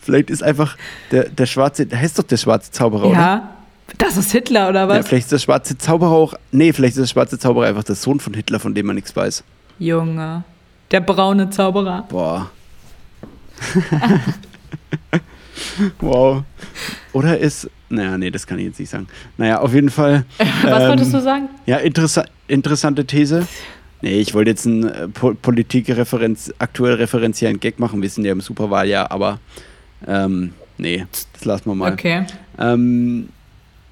vielleicht 0.00 0.30
ist 0.30 0.42
einfach 0.42 0.78
der, 1.10 1.28
der 1.28 1.44
schwarze. 1.44 1.84
Der 1.84 2.00
heißt 2.00 2.18
doch 2.18 2.24
der 2.24 2.38
schwarze 2.38 2.70
Zauberer, 2.70 3.04
ja. 3.04 3.10
oder? 3.10 3.48
Das 3.98 4.16
ist 4.16 4.32
Hitler, 4.32 4.70
oder 4.70 4.88
was? 4.88 4.96
Ja, 4.96 5.02
vielleicht 5.02 5.24
ist 5.24 5.32
der 5.32 5.38
schwarze 5.38 5.76
Zauberer 5.76 6.12
auch. 6.12 6.34
Nee, 6.50 6.72
vielleicht 6.72 6.96
ist 6.96 7.02
der 7.02 7.12
schwarze 7.12 7.38
Zauberer 7.38 7.66
einfach 7.66 7.84
der 7.84 7.94
Sohn 7.94 8.20
von 8.20 8.32
Hitler, 8.32 8.58
von 8.58 8.74
dem 8.74 8.86
man 8.86 8.96
nichts 8.96 9.14
weiß. 9.14 9.44
Junge. 9.82 10.44
Der 10.90 11.00
braune 11.00 11.50
Zauberer. 11.50 12.04
Boah. 12.08 12.50
wow. 16.00 16.44
Oder 17.12 17.38
ist. 17.38 17.68
Naja, 17.88 18.16
nee, 18.16 18.30
das 18.30 18.46
kann 18.46 18.58
ich 18.58 18.66
jetzt 18.66 18.78
nicht 18.78 18.90
sagen. 18.90 19.08
Naja, 19.36 19.60
auf 19.60 19.74
jeden 19.74 19.90
Fall. 19.90 20.24
Was 20.38 20.82
ähm, 20.82 20.88
wolltest 20.88 21.12
du 21.12 21.20
sagen? 21.20 21.48
Ja, 21.66 21.78
interessa 21.78 22.24
interessante 22.46 23.04
These. 23.04 23.46
Nee, 24.02 24.20
ich 24.20 24.34
wollte 24.34 24.50
jetzt 24.50 24.66
einen 24.66 24.84
äh, 24.84 25.08
po 25.08 25.34
Politikreferenz, 25.34 26.52
aktuell 26.58 26.94
referenziellen 26.94 27.60
Gag 27.60 27.78
machen. 27.78 28.02
Wir 28.02 28.08
sind 28.08 28.24
ja 28.24 28.32
im 28.32 28.40
Superwahljahr, 28.40 29.10
aber 29.10 29.40
ähm, 30.06 30.52
nee, 30.78 31.06
das 31.32 31.44
lassen 31.44 31.66
wir 31.66 31.74
mal. 31.74 31.92
Okay. 31.92 32.24
Ähm, 32.58 33.28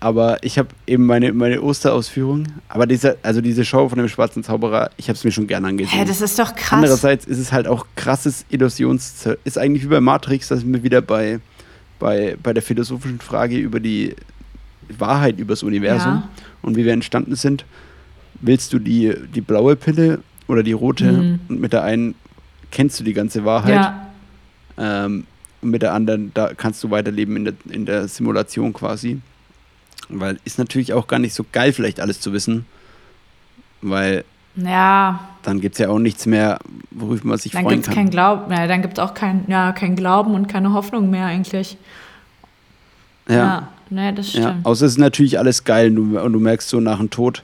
aber 0.01 0.43
ich 0.43 0.59
habe 0.59 0.71
eben 0.87 1.05
meine, 1.05 1.33
meine 1.33 1.63
Osterausführung, 1.63 2.47
aber 2.69 2.87
diese, 2.87 3.19
also 3.23 3.41
diese 3.43 3.65
Show 3.65 3.89
von 3.89 3.99
dem 3.99 4.09
schwarzen 4.09 4.43
Zauberer, 4.43 4.91
ich 4.97 5.09
habe 5.09 5.17
es 5.17 5.25
mir 5.25 5.31
schon 5.31 5.47
gern 5.47 5.65
angesehen. 5.67 5.99
Hä, 5.99 6.07
das 6.07 6.23
ist 6.23 6.39
doch 6.39 6.55
krass. 6.55 6.73
Andererseits 6.73 7.27
ist 7.27 7.39
es 7.39 7.53
halt 7.53 7.69
auch 7.69 7.87
krasses 7.97 8.47
Illusions... 8.49 9.29
Ist 9.45 9.59
eigentlich 9.59 9.85
wie 9.85 9.89
bei 9.89 10.01
Matrix, 10.01 10.49
dass 10.49 10.67
wir 10.67 10.83
wieder 10.83 11.03
bei, 11.03 11.41
bei, 11.99 12.37
bei 12.43 12.55
der 12.55 12.63
philosophischen 12.63 13.21
Frage 13.21 13.59
über 13.59 13.79
die 13.79 14.17
Wahrheit 14.99 15.39
über 15.39 15.53
das 15.53 15.63
Universum 15.63 16.13
ja. 16.13 16.29
und 16.63 16.77
wie 16.77 16.85
wir 16.85 16.93
entstanden 16.93 17.37
sind. 17.37 17.65
Willst 18.41 18.73
du 18.73 18.79
die, 18.79 19.15
die 19.35 19.41
blaue 19.41 19.77
Pille 19.77 20.21
oder 20.49 20.63
die 20.63 20.73
rote? 20.73 21.13
Mhm. 21.13 21.41
Und 21.49 21.61
mit 21.61 21.73
der 21.73 21.83
einen 21.85 22.15
kennst 22.71 22.99
du 22.99 23.05
die 23.05 23.13
ganze 23.13 23.45
Wahrheit. 23.45 23.75
Ja. 23.75 24.07
Ähm, 24.79 25.27
und 25.61 25.71
mit 25.71 25.83
der 25.83 25.93
anderen, 25.93 26.33
da 26.33 26.55
kannst 26.55 26.83
du 26.83 26.91
weiterleben 26.91 27.37
in 27.37 27.45
der, 27.45 27.55
in 27.69 27.87
der 27.87 28.09
Simulation 28.09 28.73
quasi. 28.73 29.21
Weil 30.09 30.39
ist 30.45 30.59
natürlich 30.59 30.93
auch 30.93 31.07
gar 31.07 31.19
nicht 31.19 31.35
so 31.35 31.45
geil, 31.53 31.73
vielleicht 31.73 32.01
alles 32.01 32.21
zu 32.21 32.33
wissen. 32.33 32.67
Weil 33.83 34.25
ja. 34.57 35.21
dann 35.43 35.61
gibt 35.61 35.75
es 35.75 35.79
ja 35.79 35.89
auch 35.89 35.99
nichts 35.99 36.27
mehr, 36.27 36.59
worüber 36.91 37.29
man 37.29 37.39
sich 37.39 37.53
dann 37.53 37.63
freuen 37.63 37.77
gibt's 37.77 37.89
kann. 37.89 37.97
Kein 37.97 38.11
Glauben, 38.11 38.53
ja, 38.53 38.67
dann 38.67 38.83
gibt 38.83 38.99
es 38.99 39.05
auch 39.05 39.15
kein, 39.15 39.45
ja, 39.49 39.73
kein 39.73 39.97
Glauben 39.97 40.35
und 40.35 40.49
keine 40.49 40.73
Hoffnung 40.73 41.11
mehr 41.11 41.27
eigentlich. 41.27 41.77
Ja. 43.29 43.35
ja 43.35 43.69
nee, 43.91 44.13
das 44.13 44.31
stimmt. 44.31 44.45
Ja. 44.45 44.57
Außer 44.65 44.87
es 44.87 44.93
ist 44.93 44.99
natürlich 44.99 45.39
alles 45.39 45.65
geil 45.65 45.91
und 45.91 46.13
du, 46.13 46.21
und 46.21 46.33
du 46.33 46.41
merkst 46.41 46.69
so 46.69 46.81
nach 46.81 46.99
dem 46.99 47.11
Tod, 47.11 47.43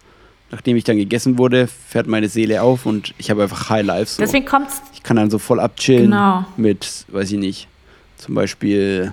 nachdem 0.50 0.76
ich 0.76 0.84
dann 0.84 0.96
gegessen 0.96 1.38
wurde, 1.38 1.66
fährt 1.66 2.06
meine 2.06 2.28
Seele 2.28 2.62
auf 2.62 2.86
und 2.86 3.14
ich 3.18 3.30
habe 3.30 3.42
einfach 3.42 3.70
High 3.70 3.86
Life. 3.86 4.12
So. 4.12 4.22
Deswegen 4.22 4.44
kommt's. 4.44 4.82
Ich 4.94 5.02
kann 5.02 5.16
dann 5.16 5.30
so 5.30 5.38
voll 5.38 5.60
abchillen 5.60 6.10
genau. 6.10 6.44
mit, 6.56 7.04
weiß 7.08 7.32
ich 7.32 7.38
nicht, 7.38 7.68
zum 8.16 8.34
Beispiel, 8.34 9.12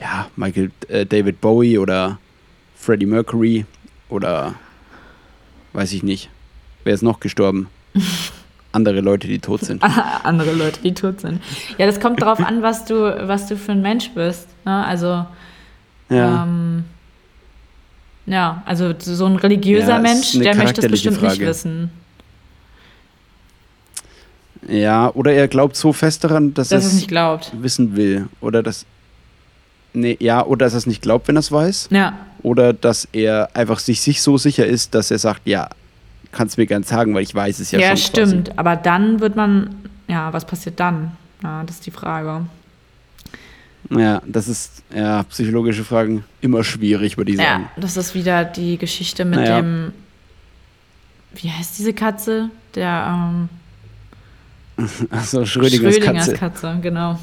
ja, 0.00 0.28
Michael, 0.36 0.70
äh, 0.88 1.04
David 1.04 1.40
Bowie 1.40 1.78
oder 1.78 2.18
Freddie 2.78 3.06
Mercury 3.06 3.66
oder 4.08 4.54
weiß 5.72 5.92
ich 5.92 6.02
nicht. 6.02 6.30
Wer 6.84 6.94
ist 6.94 7.02
noch 7.02 7.20
gestorben? 7.20 7.68
Andere 8.72 9.00
Leute, 9.00 9.26
die 9.26 9.38
tot 9.38 9.62
sind. 9.62 9.82
Andere 10.22 10.52
Leute, 10.52 10.80
die 10.82 10.94
tot 10.94 11.20
sind. 11.20 11.42
Ja, 11.78 11.86
das 11.86 12.00
kommt 12.00 12.22
darauf 12.22 12.40
an, 12.40 12.62
was 12.62 12.84
du, 12.84 12.94
was 13.26 13.46
du 13.46 13.56
für 13.56 13.72
ein 13.72 13.82
Mensch 13.82 14.10
bist. 14.10 14.48
Ne? 14.64 14.84
Also, 14.86 15.26
ja. 16.08 16.44
Ähm, 16.44 16.84
ja, 18.26 18.62
also 18.66 18.94
so 18.98 19.24
ein 19.24 19.36
religiöser 19.36 19.96
ja, 19.96 19.98
Mensch, 19.98 20.38
der 20.38 20.54
möchte 20.54 20.82
es 20.82 20.90
bestimmt 20.90 21.16
Frage. 21.16 21.32
nicht 21.32 21.40
wissen. 21.40 21.90
Ja, 24.68 25.10
oder 25.14 25.32
er 25.32 25.48
glaubt 25.48 25.76
so 25.76 25.94
fest 25.94 26.24
daran, 26.24 26.52
dass, 26.52 26.68
dass 26.68 26.84
er 26.84 26.88
es 26.88 26.94
nicht 26.94 27.08
glaubt. 27.08 27.52
wissen 27.58 27.96
will. 27.96 28.28
Oder 28.40 28.62
dass. 28.62 28.84
Nee, 29.94 30.18
ja, 30.20 30.44
oder 30.44 30.66
dass 30.66 30.74
er 30.74 30.78
es 30.78 30.86
nicht 30.86 31.00
glaubt, 31.00 31.26
wenn 31.28 31.36
er 31.36 31.40
es 31.40 31.50
weiß. 31.50 31.88
Ja. 31.90 32.27
Oder 32.42 32.72
dass 32.72 33.08
er 33.12 33.50
einfach 33.54 33.78
sich, 33.78 34.00
sich 34.00 34.22
so 34.22 34.38
sicher 34.38 34.66
ist, 34.66 34.94
dass 34.94 35.10
er 35.10 35.18
sagt, 35.18 35.42
ja, 35.46 35.68
kannst 36.32 36.58
mir 36.58 36.66
gern 36.66 36.82
sagen, 36.82 37.14
weil 37.14 37.22
ich 37.22 37.34
weiß 37.34 37.58
es 37.60 37.70
ja, 37.70 37.78
ja 37.78 37.88
schon. 37.88 37.96
Ja, 37.96 38.02
stimmt. 38.02 38.44
Quasi. 38.46 38.58
Aber 38.58 38.76
dann 38.76 39.20
wird 39.20 39.36
man, 39.36 39.74
ja, 40.06 40.32
was 40.32 40.44
passiert 40.44 40.78
dann? 40.80 41.12
Ja, 41.42 41.62
das 41.64 41.76
ist 41.76 41.86
die 41.86 41.90
Frage. 41.90 42.46
Ja, 43.90 44.20
das 44.26 44.48
ist, 44.48 44.82
ja, 44.94 45.22
psychologische 45.24 45.84
Fragen 45.84 46.24
immer 46.40 46.62
schwierig, 46.64 47.16
würde 47.16 47.32
ich 47.32 47.38
sagen. 47.38 47.68
Ja, 47.74 47.82
das 47.82 47.96
ist 47.96 48.14
wieder 48.14 48.44
die 48.44 48.76
Geschichte 48.76 49.24
mit 49.24 49.38
naja. 49.40 49.60
dem, 49.60 49.92
wie 51.34 51.50
heißt 51.50 51.78
diese 51.78 51.94
Katze? 51.94 52.50
Der, 52.74 53.30
ähm, 53.32 53.48
Achso, 55.10 55.44
Schrödingers, 55.44 55.94
Schrödingers 55.96 56.26
Katze. 56.34 56.70
Katze, 56.70 56.78
genau. 56.82 57.18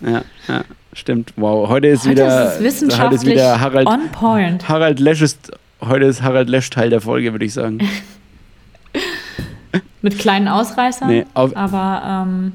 Ja, 0.00 0.22
ja, 0.48 0.64
stimmt. 0.92 1.32
Wow, 1.36 1.68
heute 1.68 1.88
ist 1.88 2.02
heute 2.02 2.10
wieder, 2.12 2.54
ist 2.54 2.62
wissenschaftlich 2.62 3.06
heute 3.06 3.14
ist 3.14 3.26
wieder 3.26 3.60
Harald, 3.60 3.86
on 3.86 4.08
point. 4.10 4.68
Harald 4.68 5.00
Lesch 5.00 5.22
ist, 5.22 5.50
heute 5.80 6.06
ist 6.06 6.22
Harald 6.22 6.48
Lesch 6.48 6.70
Teil 6.70 6.90
der 6.90 7.00
Folge, 7.00 7.32
würde 7.32 7.44
ich 7.44 7.52
sagen. 7.52 7.78
Mit 10.02 10.18
kleinen 10.18 10.48
Ausreißern, 10.48 11.08
nee, 11.08 11.24
aber 11.34 12.24
ähm, 12.26 12.52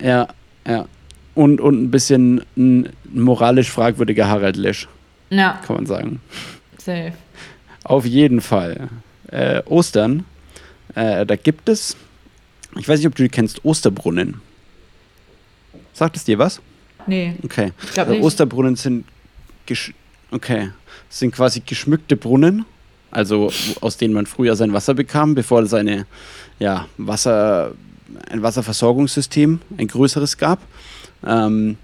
ja, 0.00 0.28
ja. 0.66 0.86
Und, 1.34 1.60
und 1.60 1.82
ein 1.82 1.90
bisschen 1.90 2.42
ein 2.56 2.88
moralisch 3.12 3.70
fragwürdiger 3.70 4.28
Harald 4.28 4.56
Lesch. 4.56 4.88
Ja. 5.30 5.60
Kann 5.66 5.76
man 5.76 5.86
sagen. 5.86 6.20
Safe. 6.78 7.12
Auf 7.84 8.04
jeden 8.04 8.40
Fall. 8.40 8.88
Äh, 9.28 9.62
Ostern, 9.66 10.24
äh, 10.94 11.24
da 11.24 11.36
gibt 11.36 11.68
es 11.68 11.96
ich 12.78 12.88
weiß 12.88 12.98
nicht, 12.98 13.06
ob 13.06 13.14
du 13.14 13.22
die 13.22 13.28
kennst, 13.28 13.64
Osterbrunnen. 13.64 14.40
Sagt 15.92 16.16
es 16.16 16.24
dir 16.24 16.38
was? 16.38 16.60
Nee. 17.06 17.34
Okay. 17.44 17.72
Ich 17.82 17.92
glaube 17.92 18.12
nicht. 18.12 18.22
Osterbrunnen 18.22 18.76
sind 18.76 19.04
okay, 20.30 20.70
sind 21.08 21.34
quasi 21.34 21.60
geschmückte 21.64 22.16
Brunnen, 22.16 22.64
also 23.10 23.50
aus 23.80 23.96
denen 23.96 24.14
man 24.14 24.26
früher 24.26 24.56
sein 24.56 24.72
Wasser 24.72 24.94
bekam, 24.94 25.34
bevor 25.34 25.62
es 25.62 25.72
eine 25.74 26.06
ja, 26.58 26.86
Wasser 26.98 27.72
ein 28.30 28.42
Wasserversorgungssystem, 28.42 29.60
ein 29.78 29.88
größeres 29.88 30.36
gab. 30.36 30.60
Ähm, 31.26 31.76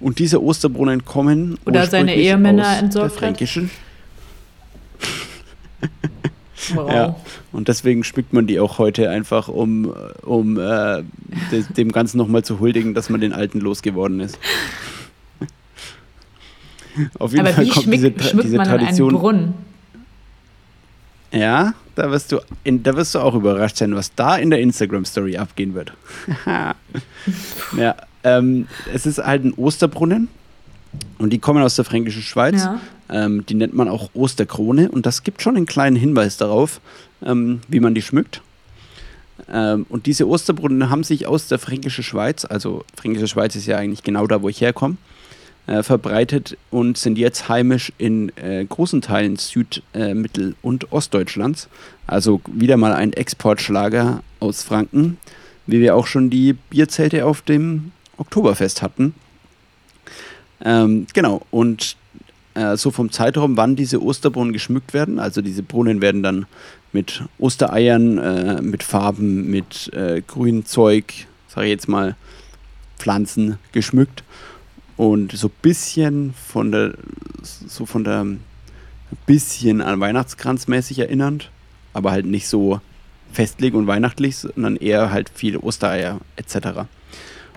und 0.00 0.18
diese 0.18 0.42
Osterbrunnen 0.42 1.04
kommen 1.04 1.58
oder 1.64 1.86
seine 1.86 2.14
Ehemänner 2.14 2.70
aus 2.70 2.78
entsorgt 2.78 3.12
der 3.12 3.18
fränkischen. 3.18 3.70
Wow. 6.74 6.90
Ja, 6.90 7.16
und 7.52 7.68
deswegen 7.68 8.02
schmückt 8.02 8.32
man 8.32 8.46
die 8.46 8.58
auch 8.60 8.78
heute 8.78 9.10
einfach, 9.10 9.48
um, 9.48 9.92
um 10.22 10.58
äh, 10.58 11.02
dem 11.76 11.92
Ganzen 11.92 12.16
nochmal 12.16 12.44
zu 12.44 12.60
huldigen, 12.60 12.94
dass 12.94 13.10
man 13.10 13.20
den 13.20 13.32
Alten 13.32 13.60
losgeworden 13.60 14.20
ist. 14.20 14.38
Auf 17.18 17.32
jeden 17.32 17.46
Aber 17.46 17.54
Fall 17.54 17.66
wie 17.66 17.68
kommt 17.68 17.92
diese, 17.92 18.06
schmückt 18.06 18.44
diese 18.44 18.56
man 18.56 18.66
Tradition. 18.66 19.10
Einen 19.10 19.18
Brunnen? 19.18 19.54
Ja, 21.30 21.74
da 21.94 22.10
wirst, 22.10 22.32
du 22.32 22.40
in, 22.64 22.82
da 22.82 22.96
wirst 22.96 23.14
du 23.14 23.18
auch 23.18 23.34
überrascht 23.34 23.76
sein, 23.76 23.94
was 23.94 24.14
da 24.14 24.36
in 24.36 24.48
der 24.48 24.60
Instagram-Story 24.60 25.36
abgehen 25.36 25.74
wird. 25.74 25.92
ja, 27.76 27.96
ähm, 28.24 28.66
es 28.92 29.04
ist 29.04 29.18
halt 29.18 29.44
ein 29.44 29.52
Osterbrunnen 29.54 30.28
und 31.18 31.30
die 31.32 31.38
kommen 31.38 31.62
aus 31.62 31.76
der 31.76 31.84
fränkischen 31.84 32.22
Schweiz. 32.22 32.64
Ja. 32.64 32.80
Ähm, 33.08 33.46
die 33.46 33.54
nennt 33.54 33.74
man 33.74 33.88
auch 33.88 34.10
Osterkrone 34.14 34.90
und 34.90 35.06
das 35.06 35.22
gibt 35.22 35.42
schon 35.42 35.56
einen 35.56 35.66
kleinen 35.66 35.96
Hinweis 35.96 36.36
darauf, 36.36 36.80
ähm, 37.24 37.60
wie 37.68 37.80
man 37.80 37.94
die 37.94 38.02
schmückt. 38.02 38.42
Ähm, 39.52 39.86
und 39.88 40.06
diese 40.06 40.28
Osterbrunnen 40.28 40.90
haben 40.90 41.04
sich 41.04 41.26
aus 41.26 41.48
der 41.48 41.58
fränkischen 41.58 42.02
Schweiz, 42.02 42.44
also 42.44 42.84
fränkische 42.96 43.28
Schweiz 43.28 43.54
ist 43.54 43.66
ja 43.66 43.76
eigentlich 43.76 44.02
genau 44.02 44.26
da, 44.26 44.42
wo 44.42 44.48
ich 44.48 44.60
herkomme, 44.60 44.96
äh, 45.66 45.82
verbreitet 45.82 46.56
und 46.70 46.98
sind 46.98 47.18
jetzt 47.18 47.48
heimisch 47.48 47.92
in 47.98 48.32
äh, 48.36 48.64
großen 48.64 49.02
Teilen 49.02 49.36
Süd-, 49.36 49.82
äh, 49.94 50.14
Mittel- 50.14 50.54
und 50.62 50.92
Ostdeutschlands. 50.92 51.68
Also 52.06 52.40
wieder 52.46 52.76
mal 52.76 52.92
ein 52.92 53.12
Exportschlager 53.12 54.22
aus 54.40 54.62
Franken, 54.62 55.18
wie 55.66 55.80
wir 55.80 55.96
auch 55.96 56.06
schon 56.06 56.30
die 56.30 56.52
Bierzelte 56.52 57.26
auf 57.26 57.42
dem 57.42 57.92
Oktoberfest 58.16 58.82
hatten. 58.82 59.14
Ähm, 60.66 61.06
genau, 61.14 61.42
und 61.52 61.96
äh, 62.54 62.76
so 62.76 62.90
vom 62.90 63.12
Zeitraum, 63.12 63.56
wann 63.56 63.76
diese 63.76 64.02
Osterbrunnen 64.02 64.52
geschmückt 64.52 64.94
werden. 64.94 65.20
Also 65.20 65.40
diese 65.40 65.62
Brunnen 65.62 66.00
werden 66.00 66.24
dann 66.24 66.46
mit 66.92 67.22
Ostereiern, 67.38 68.18
äh, 68.18 68.60
mit 68.62 68.82
Farben, 68.82 69.48
mit 69.48 69.92
äh, 69.94 70.22
Grünzeug, 70.26 71.26
sage 71.46 71.68
ich 71.68 71.70
jetzt 71.70 71.88
mal, 71.88 72.16
Pflanzen 72.98 73.58
geschmückt. 73.70 74.24
Und 74.96 75.32
so 75.32 75.48
ein 75.48 75.52
bisschen 75.62 76.34
von 76.34 76.72
der, 76.72 76.94
so 77.42 77.86
von 77.86 78.02
der, 78.02 78.24
ein 78.24 78.40
bisschen 79.24 79.80
an 79.80 80.00
Weihnachtskranz 80.00 80.66
mäßig 80.66 80.98
erinnernd, 80.98 81.50
aber 81.92 82.10
halt 82.10 82.26
nicht 82.26 82.48
so 82.48 82.80
festlich 83.30 83.72
und 83.74 83.86
weihnachtlich, 83.86 84.38
sondern 84.38 84.74
eher 84.74 85.12
halt 85.12 85.30
viele 85.32 85.60
Ostereier 85.60 86.18
etc. 86.34 86.88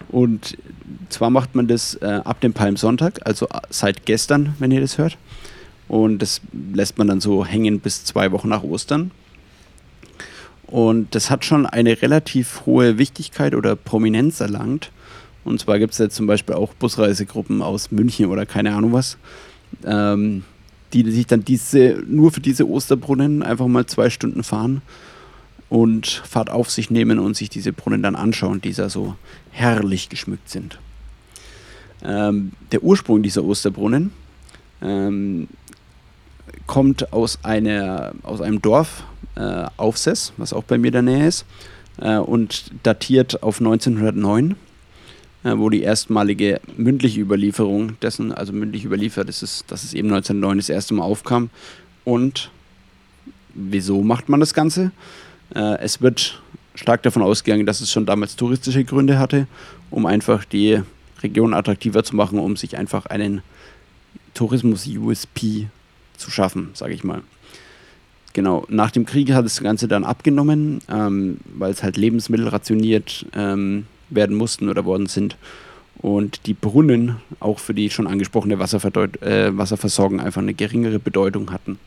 Und 0.08 0.58
zwar 1.10 1.30
macht 1.30 1.56
man 1.56 1.68
das 1.68 1.96
äh, 1.96 2.22
ab 2.24 2.42
dem 2.42 2.54
Palmsonntag, 2.54 3.20
also 3.26 3.48
äh, 3.48 3.60
seit 3.70 4.06
gestern, 4.06 4.56
wenn 4.60 4.72
ihr 4.72 4.82
das 4.82 4.98
hört. 4.98 5.18
Und 5.88 6.20
das 6.20 6.42
lässt 6.74 6.98
man 6.98 7.08
dann 7.08 7.20
so 7.20 7.46
hängen 7.46 7.80
bis 7.80 8.06
zwei 8.06 8.32
Wochen 8.32 8.50
nach 8.50 8.64
Ostern. 8.64 9.12
Und 10.68 11.16
das 11.16 11.32
hat 11.32 11.46
schon 11.46 11.66
eine 11.66 12.00
relativ 12.02 12.62
hohe 12.66 13.00
Wichtigkeit 13.00 13.56
oder 13.56 13.76
Prominenz 13.76 14.40
erlangt. 14.40 14.92
Und 15.44 15.60
zwar 15.60 15.80
gibt 15.80 15.94
es 15.94 16.00
jetzt 16.00 16.16
zum 16.16 16.28
Beispiel 16.28 16.54
auch 16.54 16.74
Busreisegruppen 16.76 17.64
aus 17.64 17.92
München 17.92 18.28
oder 18.28 18.46
keine 18.46 18.76
Ahnung 18.76 18.94
was, 18.94 19.18
ähm, 19.84 20.44
die 20.94 21.10
sich 21.10 21.26
dann 21.26 21.44
diese, 21.44 22.04
nur 22.08 22.32
für 22.32 22.42
diese 22.42 22.68
Osterbrunnen 22.68 23.42
einfach 23.42 23.68
mal 23.68 23.88
zwei 23.88 24.12
Stunden 24.12 24.44
fahren 24.44 24.84
und 25.70 26.08
Fahrt 26.08 26.50
auf 26.50 26.70
sich 26.70 26.90
nehmen 26.90 27.20
und 27.20 27.36
sich 27.36 27.50
diese 27.50 27.74
Brunnen 27.74 28.02
dann 28.02 28.16
anschauen, 28.16 28.62
die 28.62 28.74
da 28.74 28.90
so 28.90 29.16
herrlich 29.52 30.10
geschmückt 30.10 30.50
sind. 30.50 30.80
Ähm, 32.04 32.54
der 32.72 32.84
Ursprung 32.84 33.22
dieser 33.22 33.44
Osterbrunnen 33.44 34.12
ähm, 34.82 35.48
kommt 36.66 37.14
aus, 37.14 37.40
einer, 37.44 38.14
aus 38.24 38.42
einem 38.42 38.62
Dorf, 38.62 39.04
äh, 39.36 39.66
Aufsess, 39.78 40.34
was 40.38 40.54
auch 40.54 40.64
bei 40.64 40.78
mir 40.78 40.88
in 40.88 40.94
der 40.94 41.02
Nähe 41.02 41.28
ist, 41.28 41.46
äh, 42.00 42.18
und 42.18 42.72
datiert 42.84 43.44
auf 43.44 43.60
1909, 43.60 44.56
äh, 45.44 45.58
wo 45.58 45.70
die 45.70 45.82
erstmalige 45.82 46.62
mündliche 46.78 47.20
Überlieferung 47.20 48.00
dessen, 48.02 48.32
also 48.32 48.54
mündlich 48.54 48.86
überliefert 48.86 49.30
ist, 49.30 49.44
es, 49.44 49.66
dass 49.68 49.84
es 49.84 49.94
eben 49.94 50.10
1909 50.10 50.58
das 50.58 50.70
erste 50.70 50.94
Mal 50.94 51.04
aufkam. 51.04 51.50
Und 52.06 52.50
wieso 53.54 54.02
macht 54.02 54.30
man 54.30 54.40
das 54.40 54.54
Ganze? 54.54 54.92
Äh, 55.56 55.80
es 55.80 56.02
wird 56.02 56.42
stark 56.76 57.04
davon 57.04 57.22
ausgegangen, 57.22 57.66
dass 57.66 57.82
es 57.82 57.92
schon 57.92 58.06
damals 58.06 58.36
touristische 58.36 58.84
Gründe 58.84 59.20
hatte, 59.20 59.48
um 59.90 60.06
einfach 60.06 60.46
die 60.46 60.82
Region 61.22 61.54
attraktiver 61.54 62.04
zu 62.04 62.16
machen, 62.16 62.40
um 62.40 62.56
sich 62.56 62.78
einfach 62.78 63.06
einen 63.08 63.42
Tourismus-USP 64.34 65.68
zu 66.18 66.32
schaffen, 66.32 66.70
sage 66.74 66.94
ich 66.94 67.04
mal. 67.04 67.22
Genau, 68.34 68.66
nach 68.70 68.92
dem 68.92 69.06
Krieg 69.06 69.32
hat 69.34 69.46
das 69.46 69.62
Ganze 69.62 69.88
dann 69.88 70.04
abgenommen, 70.04 70.82
ähm, 70.90 71.38
weil 71.58 71.72
es 71.72 71.84
halt 71.84 71.98
Lebensmittel 71.98 72.48
rationiert 72.48 73.26
ähm, 73.36 73.86
werden 74.10 74.36
mussten 74.36 74.70
oder 74.70 74.86
worden 74.86 75.08
sind. 75.08 75.36
Und 75.98 76.46
die 76.46 76.54
Brunnen 76.54 77.18
auch 77.42 77.60
für 77.60 77.74
die 77.74 77.90
schon 77.90 78.08
angesprochene 78.08 78.54
äh, 78.54 79.58
Wasserversorgung 79.58 80.22
einfach 80.22 80.42
eine 80.42 80.54
geringere 80.54 81.00
Bedeutung 81.00 81.52
hatten. 81.52 81.78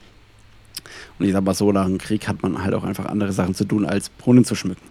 Und 1.23 1.29
ich 1.29 1.35
sag 1.35 1.45
mal 1.45 1.55
so, 1.55 1.71
nach 1.71 1.87
dem 1.87 1.99
Krieg 1.99 2.27
hat 2.27 2.43
man 2.43 2.65
halt 2.65 2.75
auch 2.75 2.83
einfach 2.83 3.07
andere 3.07 3.33
Sachen 3.33 3.55
zu 3.55 3.65
tun, 3.65 3.87
als 3.87 4.09
Brunnen 4.09 4.45
zu 4.45 4.57
schmücken. 4.57 4.83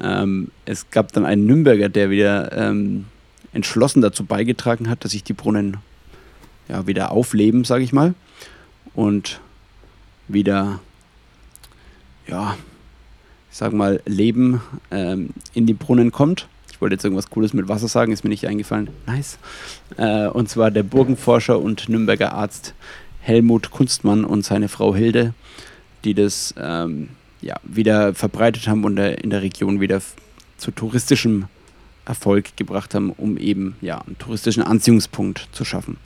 Ähm, 0.00 0.48
es 0.64 0.88
gab 0.88 1.12
dann 1.12 1.26
einen 1.26 1.44
Nürnberger, 1.44 1.90
der 1.90 2.08
wieder 2.08 2.50
ähm, 2.56 3.04
entschlossen 3.52 4.00
dazu 4.00 4.24
beigetragen 4.24 4.88
hat, 4.88 5.04
dass 5.04 5.10
sich 5.10 5.22
die 5.22 5.34
Brunnen 5.34 5.76
ja, 6.66 6.86
wieder 6.86 7.10
aufleben, 7.10 7.64
sage 7.64 7.84
ich 7.84 7.92
mal. 7.92 8.14
Und 8.94 9.42
wieder, 10.28 10.80
ja, 12.26 12.56
ich 13.50 13.58
sag 13.58 13.74
mal, 13.74 14.00
Leben 14.06 14.62
ähm, 14.90 15.28
in 15.52 15.66
die 15.66 15.74
Brunnen 15.74 16.10
kommt. 16.10 16.48
Ich 16.72 16.80
wollte 16.80 16.94
jetzt 16.94 17.04
irgendwas 17.04 17.28
Cooles 17.28 17.52
mit 17.52 17.68
Wasser 17.68 17.88
sagen, 17.88 18.12
ist 18.12 18.24
mir 18.24 18.30
nicht 18.30 18.46
eingefallen. 18.46 18.88
Nice. 19.06 19.36
Äh, 19.98 20.28
und 20.28 20.48
zwar 20.48 20.70
der 20.70 20.84
Burgenforscher 20.84 21.60
und 21.60 21.90
Nürnberger 21.90 22.32
Arzt 22.32 22.72
Helmut 23.20 23.70
Kunstmann 23.70 24.24
und 24.24 24.44
seine 24.44 24.68
Frau 24.68 24.94
Hilde, 24.94 25.34
die 26.04 26.14
das 26.14 26.54
ähm, 26.58 27.10
ja, 27.42 27.56
wieder 27.62 28.14
verbreitet 28.14 28.68
haben 28.68 28.84
und 28.84 28.98
in 28.98 29.30
der 29.30 29.42
Region 29.42 29.80
wieder 29.80 30.00
zu 30.56 30.70
touristischem 30.70 31.46
Erfolg 32.04 32.56
gebracht 32.56 32.94
haben, 32.94 33.10
um 33.10 33.36
eben 33.36 33.76
ja, 33.80 33.98
einen 34.00 34.18
touristischen 34.18 34.62
Anziehungspunkt 34.62 35.48
zu 35.52 35.64
schaffen. 35.64 35.96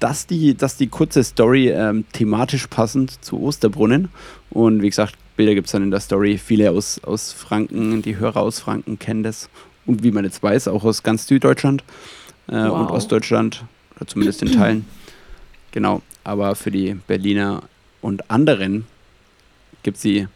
Dass 0.00 0.26
die, 0.26 0.54
dass 0.54 0.76
die 0.76 0.86
kurze 0.86 1.24
Story 1.24 1.70
ähm, 1.70 2.04
thematisch 2.12 2.68
passend 2.68 3.22
zu 3.24 3.40
Osterbrunnen 3.42 4.08
und 4.50 4.82
wie 4.82 4.88
gesagt, 4.88 5.16
Bilder 5.36 5.54
gibt 5.54 5.66
es 5.66 5.72
dann 5.72 5.84
in 5.84 5.90
der 5.92 6.00
Story. 6.00 6.36
Viele 6.36 6.72
aus, 6.72 7.00
aus 7.04 7.32
Franken, 7.32 8.02
die 8.02 8.16
Hörer 8.16 8.40
aus 8.40 8.58
Franken 8.58 8.98
kennen 8.98 9.22
das 9.22 9.48
und 9.86 10.02
wie 10.02 10.10
man 10.10 10.24
jetzt 10.24 10.42
weiß, 10.42 10.68
auch 10.68 10.84
aus 10.84 11.02
ganz 11.02 11.26
Süddeutschland 11.26 11.82
äh, 12.48 12.54
wow. 12.54 12.80
und 12.80 12.90
Ostdeutschland 12.90 13.64
oder 13.96 14.06
zumindest 14.06 14.42
in 14.42 14.52
Teilen. 14.52 14.84
Genau, 15.72 16.02
aber 16.24 16.54
für 16.54 16.70
die 16.70 16.94
Berliner 17.06 17.62
und 18.00 18.30
anderen 18.30 18.86
gibt 19.82 19.96
es 19.96 20.02
die 20.02 20.26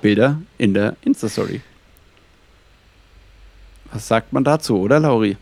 Bilder 0.00 0.40
in 0.58 0.74
der 0.74 0.96
Insta-Story. 1.02 1.60
Was 3.92 4.08
sagt 4.08 4.32
man 4.32 4.42
dazu, 4.42 4.78
oder 4.78 4.98
Lauri? 4.98 5.36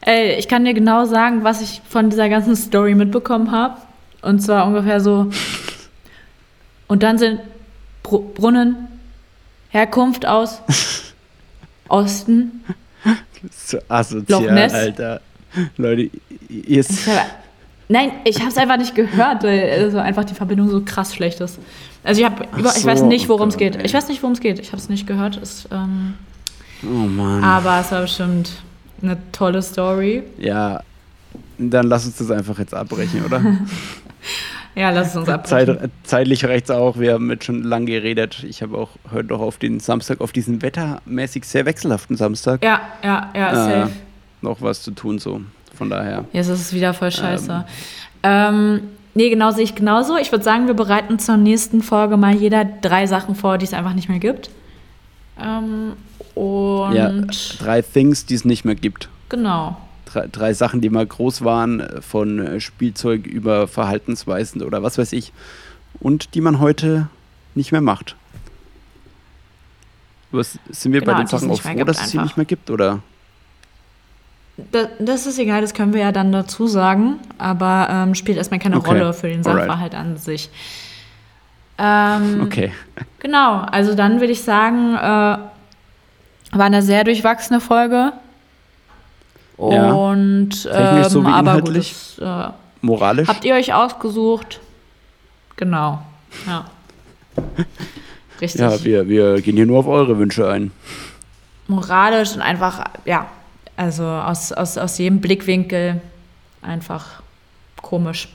Ey, 0.00 0.38
ich 0.38 0.48
kann 0.48 0.64
dir 0.64 0.72
genau 0.72 1.04
sagen, 1.04 1.44
was 1.44 1.60
ich 1.60 1.82
von 1.88 2.08
dieser 2.08 2.28
ganzen 2.30 2.56
Story 2.56 2.94
mitbekommen 2.94 3.50
habe. 3.50 3.76
Und 4.22 4.40
zwar 4.40 4.66
ungefähr 4.66 5.00
so. 5.00 5.30
Und 6.88 7.02
dann 7.02 7.18
sind 7.18 7.40
Br 8.02 8.18
Brunnen, 8.34 8.88
Herkunft 9.68 10.26
aus 10.26 10.62
Osten. 11.88 12.64
So 13.50 13.78
asozial, 13.88 14.42
Loch 14.42 14.50
Ness. 14.50 14.74
Alter. 14.74 15.20
Leute, 15.76 16.10
ihr, 16.48 16.84
Nein, 17.90 18.12
ich 18.22 18.38
habe 18.38 18.50
es 18.50 18.56
einfach 18.56 18.76
nicht 18.76 18.94
gehört, 18.94 19.42
weil 19.42 19.68
also 19.68 19.98
einfach 19.98 20.24
die 20.24 20.34
Verbindung 20.34 20.70
so 20.70 20.80
krass 20.80 21.12
schlecht 21.12 21.40
ist. 21.40 21.58
Also 22.04 22.20
ich 22.20 22.24
habe, 22.24 22.46
so, 22.56 22.70
ich 22.78 22.84
weiß 22.84 23.02
nicht, 23.02 23.28
worum 23.28 23.48
es 23.48 23.56
geht. 23.56 23.74
Ey. 23.74 23.84
Ich 23.84 23.92
weiß 23.92 24.06
nicht, 24.06 24.22
worum 24.22 24.34
es 24.34 24.40
geht. 24.40 24.60
Ich 24.60 24.68
habe 24.68 24.76
es 24.76 24.88
nicht 24.88 25.08
gehört. 25.08 25.36
Es, 25.42 25.68
ähm, 25.72 26.14
oh 26.84 26.86
Mann. 26.86 27.42
Aber 27.42 27.80
es 27.80 27.90
war 27.90 28.02
bestimmt 28.02 28.62
eine 29.02 29.18
tolle 29.32 29.60
Story. 29.60 30.22
Ja, 30.38 30.84
dann 31.58 31.88
lass 31.88 32.06
uns 32.06 32.16
das 32.16 32.30
einfach 32.30 32.60
jetzt 32.60 32.74
abbrechen, 32.74 33.24
oder? 33.24 33.42
ja, 34.76 34.90
lass 34.90 35.08
es 35.08 35.16
uns 35.16 35.28
abbrechen. 35.28 35.78
Zeit, 35.80 35.90
zeitlich 36.04 36.44
reicht 36.44 36.66
es 36.66 36.70
auch. 36.70 36.96
Wir 36.96 37.14
haben 37.14 37.28
jetzt 37.28 37.44
schon 37.44 37.64
lange 37.64 37.86
geredet. 37.86 38.44
Ich 38.48 38.62
habe 38.62 38.78
auch 38.78 38.90
heute 39.10 39.30
noch 39.30 39.40
auf 39.40 39.58
den 39.58 39.80
Samstag, 39.80 40.20
auf 40.20 40.30
diesen 40.30 40.62
wettermäßig 40.62 41.44
sehr 41.44 41.66
wechselhaften 41.66 42.16
Samstag. 42.16 42.62
Ja, 42.62 42.82
ja, 43.02 43.32
ja, 43.34 43.54
safe. 43.54 43.90
Äh, 43.90 43.94
noch 44.42 44.62
was 44.62 44.80
zu 44.82 44.92
tun 44.92 45.18
so. 45.18 45.40
Von 45.80 45.88
daher. 45.88 46.26
Jetzt 46.34 46.48
ist 46.48 46.60
es 46.60 46.74
wieder 46.74 46.92
voll 46.92 47.10
scheiße. 47.10 47.64
Ähm, 48.22 48.76
ähm, 48.82 48.82
nee, 49.14 49.30
genau 49.30 49.50
sehe 49.50 49.64
ich 49.64 49.74
genauso. 49.74 50.18
Ich 50.18 50.30
würde 50.30 50.44
sagen, 50.44 50.66
wir 50.66 50.74
bereiten 50.74 51.18
zur 51.18 51.38
nächsten 51.38 51.80
Folge 51.80 52.18
mal 52.18 52.34
jeder 52.34 52.66
drei 52.66 53.06
Sachen 53.06 53.34
vor, 53.34 53.56
die 53.56 53.64
es 53.64 53.72
einfach 53.72 53.94
nicht 53.94 54.10
mehr 54.10 54.18
gibt. 54.18 54.50
Ähm, 55.40 55.94
und 56.34 56.92
ja, 56.92 57.10
drei 57.58 57.80
Things, 57.80 58.26
die 58.26 58.34
es 58.34 58.44
nicht 58.44 58.66
mehr 58.66 58.74
gibt. 58.74 59.08
Genau. 59.30 59.80
Drei, 60.04 60.26
drei, 60.30 60.52
Sachen, 60.52 60.82
die 60.82 60.90
mal 60.90 61.06
groß 61.06 61.44
waren, 61.44 61.82
von 62.02 62.46
äh, 62.46 62.60
Spielzeug 62.60 63.26
über 63.26 63.66
Verhaltensweisen 63.66 64.60
oder 64.60 64.82
was 64.82 64.98
weiß 64.98 65.14
ich. 65.14 65.32
Und 65.98 66.34
die 66.34 66.42
man 66.42 66.60
heute 66.60 67.08
nicht 67.54 67.72
mehr 67.72 67.80
macht. 67.80 68.16
Was, 70.30 70.58
sind 70.68 70.92
wir 70.92 71.00
genau, 71.00 71.12
bei 71.14 71.18
den 71.20 71.26
Sachen 71.26 71.50
auch 71.50 71.58
froh, 71.58 71.84
dass 71.84 72.02
es 72.02 72.10
sie 72.10 72.18
nicht 72.18 72.36
mehr 72.36 72.44
gibt, 72.44 72.68
oder? 72.68 73.00
Das 74.98 75.26
ist 75.26 75.38
egal, 75.38 75.60
das 75.60 75.74
können 75.74 75.92
wir 75.92 76.00
ja 76.00 76.12
dann 76.12 76.32
dazu 76.32 76.66
sagen, 76.66 77.18
aber 77.38 77.88
ähm, 77.90 78.14
spielt 78.14 78.38
erstmal 78.38 78.60
keine 78.60 78.76
okay. 78.76 78.88
Rolle 78.90 79.12
für 79.12 79.28
den 79.28 79.42
Sachverhalt 79.42 79.94
an 79.94 80.16
sich. 80.16 80.50
Ähm, 81.78 82.40
okay. 82.44 82.72
Genau, 83.20 83.60
also 83.60 83.94
dann 83.94 84.20
würde 84.20 84.32
ich 84.32 84.42
sagen, 84.42 84.94
äh, 84.94 84.98
war 84.98 86.66
eine 86.66 86.82
sehr 86.82 87.04
durchwachsene 87.04 87.60
Folge. 87.60 88.12
Und 89.56 90.64
ja. 90.64 91.02
ähm, 91.02 91.08
so 91.08 91.22
aber 91.22 91.60
gut, 91.60 91.76
das, 91.76 92.18
äh, 92.18 92.50
moralisch. 92.80 93.28
Habt 93.28 93.44
ihr 93.44 93.54
euch 93.54 93.74
ausgesucht? 93.74 94.60
Genau. 95.56 96.02
Ja. 96.46 96.64
Richtig. 98.40 98.60
Ja, 98.60 98.82
wir, 98.82 99.08
wir 99.08 99.40
gehen 99.42 99.56
hier 99.56 99.66
nur 99.66 99.80
auf 99.80 99.86
eure 99.86 100.18
Wünsche 100.18 100.48
ein. 100.48 100.72
Moralisch 101.68 102.34
und 102.34 102.40
einfach, 102.40 102.84
ja, 103.04 103.26
also 103.80 104.04
aus, 104.04 104.52
aus, 104.52 104.76
aus 104.76 104.98
jedem 104.98 105.22
Blickwinkel 105.22 106.02
einfach 106.60 107.22
komisch. 107.80 108.28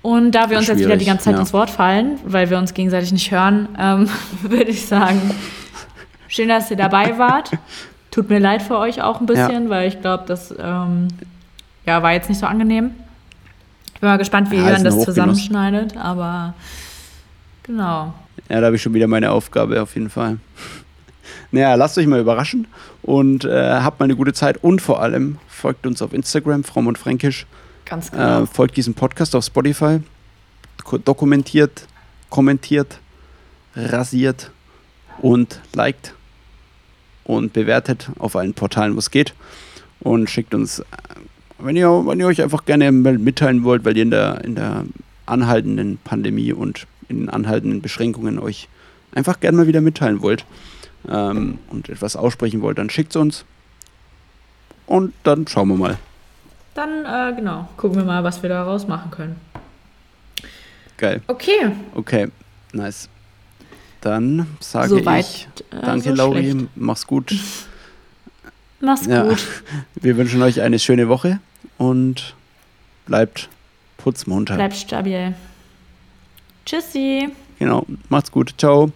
Und 0.00 0.30
da 0.30 0.48
wir 0.48 0.58
uns 0.58 0.68
jetzt 0.68 0.78
wieder 0.78 0.96
die 0.96 1.04
ganze 1.04 1.24
Zeit 1.24 1.34
ja. 1.34 1.40
ins 1.40 1.52
Wort 1.52 1.70
fallen, 1.70 2.20
weil 2.24 2.48
wir 2.48 2.56
uns 2.56 2.72
gegenseitig 2.72 3.10
nicht 3.10 3.32
hören, 3.32 3.68
ähm, 3.76 4.08
würde 4.42 4.70
ich 4.70 4.86
sagen, 4.86 5.20
schön, 6.28 6.48
dass 6.48 6.70
ihr 6.70 6.76
dabei 6.76 7.18
wart. 7.18 7.50
Tut 8.12 8.30
mir 8.30 8.38
leid 8.38 8.62
für 8.62 8.78
euch 8.78 9.02
auch 9.02 9.20
ein 9.20 9.26
bisschen, 9.26 9.64
ja. 9.64 9.70
weil 9.70 9.88
ich 9.88 10.00
glaube, 10.00 10.22
das 10.28 10.54
ähm, 10.56 11.08
ja, 11.84 12.00
war 12.04 12.12
jetzt 12.12 12.28
nicht 12.28 12.38
so 12.38 12.46
angenehm. 12.46 12.92
Ich 13.92 14.00
bin 14.00 14.08
mal 14.08 14.18
gespannt, 14.18 14.52
wie 14.52 14.56
ja, 14.56 14.70
ihr 14.70 14.84
das 14.84 15.02
zusammenschneidet, 15.02 15.96
aber 15.96 16.54
genau. 17.64 18.14
Ja, 18.48 18.60
da 18.60 18.66
habe 18.66 18.76
ich 18.76 18.82
schon 18.82 18.94
wieder 18.94 19.08
meine 19.08 19.32
Aufgabe 19.32 19.82
auf 19.82 19.96
jeden 19.96 20.10
Fall. 20.10 20.38
Naja, 21.50 21.74
lasst 21.76 21.96
euch 21.96 22.06
mal 22.06 22.20
überraschen 22.20 22.66
und 23.02 23.44
äh, 23.44 23.80
habt 23.80 24.00
mal 24.00 24.04
eine 24.04 24.16
gute 24.16 24.32
Zeit 24.32 24.62
und 24.62 24.82
vor 24.82 25.00
allem 25.00 25.38
folgt 25.48 25.86
uns 25.86 26.02
auf 26.02 26.12
Instagram, 26.12 26.62
Fromm 26.64 26.86
und 26.86 26.98
Fränkisch. 26.98 27.46
Ganz 27.86 28.10
genau. 28.10 28.42
Äh, 28.42 28.46
folgt 28.46 28.76
diesem 28.76 28.94
Podcast 28.94 29.34
auf 29.34 29.44
Spotify, 29.44 30.00
dokumentiert, 31.04 31.86
kommentiert, 32.28 32.98
rasiert 33.74 34.50
und 35.22 35.60
liked 35.74 36.14
und 37.24 37.52
bewertet 37.54 38.10
auf 38.18 38.36
allen 38.36 38.52
Portalen, 38.54 38.94
wo 38.94 38.98
es 38.98 39.10
geht. 39.10 39.34
Und 40.00 40.28
schickt 40.28 40.54
uns, 40.54 40.80
äh, 40.80 40.84
wenn 41.58 41.76
ihr, 41.76 41.88
wenn 41.88 42.20
ihr 42.20 42.26
euch 42.26 42.42
einfach 42.42 42.66
gerne 42.66 42.92
mitteilen 42.92 43.64
wollt, 43.64 43.84
weil 43.84 43.96
ihr 43.96 44.02
in 44.02 44.10
der, 44.10 44.44
in 44.44 44.54
der 44.54 44.84
anhaltenden 45.26 45.98
Pandemie 46.04 46.52
und 46.52 46.86
in 47.08 47.20
den 47.20 47.30
anhaltenden 47.30 47.80
Beschränkungen 47.80 48.38
euch 48.38 48.68
einfach 49.12 49.40
gerne 49.40 49.56
mal 49.56 49.66
wieder 49.66 49.80
mitteilen 49.80 50.20
wollt, 50.20 50.44
ähm, 51.08 51.58
und 51.70 51.88
etwas 51.88 52.16
aussprechen 52.16 52.62
wollt, 52.62 52.78
dann 52.78 52.88
schickt 52.90 53.10
es 53.12 53.16
uns. 53.16 53.44
Und 54.86 55.12
dann 55.22 55.46
schauen 55.46 55.68
wir 55.68 55.76
mal. 55.76 55.98
dann 56.74 57.04
äh, 57.04 57.34
genau, 57.36 57.68
gucken 57.76 57.98
wir 57.98 58.04
mal, 58.04 58.24
was 58.24 58.42
wir 58.42 58.48
daraus 58.48 58.86
machen 58.88 59.10
können. 59.10 59.36
Geil. 60.96 61.20
Okay. 61.26 61.70
Okay, 61.94 62.28
nice. 62.72 63.08
Dann 64.00 64.46
sage 64.60 64.88
Soweit, 64.88 65.24
ich 65.24 65.48
äh, 65.70 65.80
danke, 65.84 66.10
so 66.10 66.14
Lauri. 66.14 66.50
schlecht. 66.52 66.68
Mach's 66.76 67.06
gut. 67.06 67.34
Mach's 68.80 69.06
Ja. 69.06 69.24
gut. 69.24 69.44
Wir 69.96 70.16
wünschen 70.16 70.40
euch 70.42 70.60
eine 70.60 70.78
schöne 70.78 71.08
Woche 71.08 71.40
und 71.78 72.34
bleibt 73.06 73.48
putzmunter. 73.96 74.54
Bleib 74.54 74.72
stabil. 74.74 75.34
Tschüssi. 76.64 77.28
Genau. 77.58 77.84
Macht's 78.08 78.30
gut. 78.30 78.54
Ciao. 78.58 78.90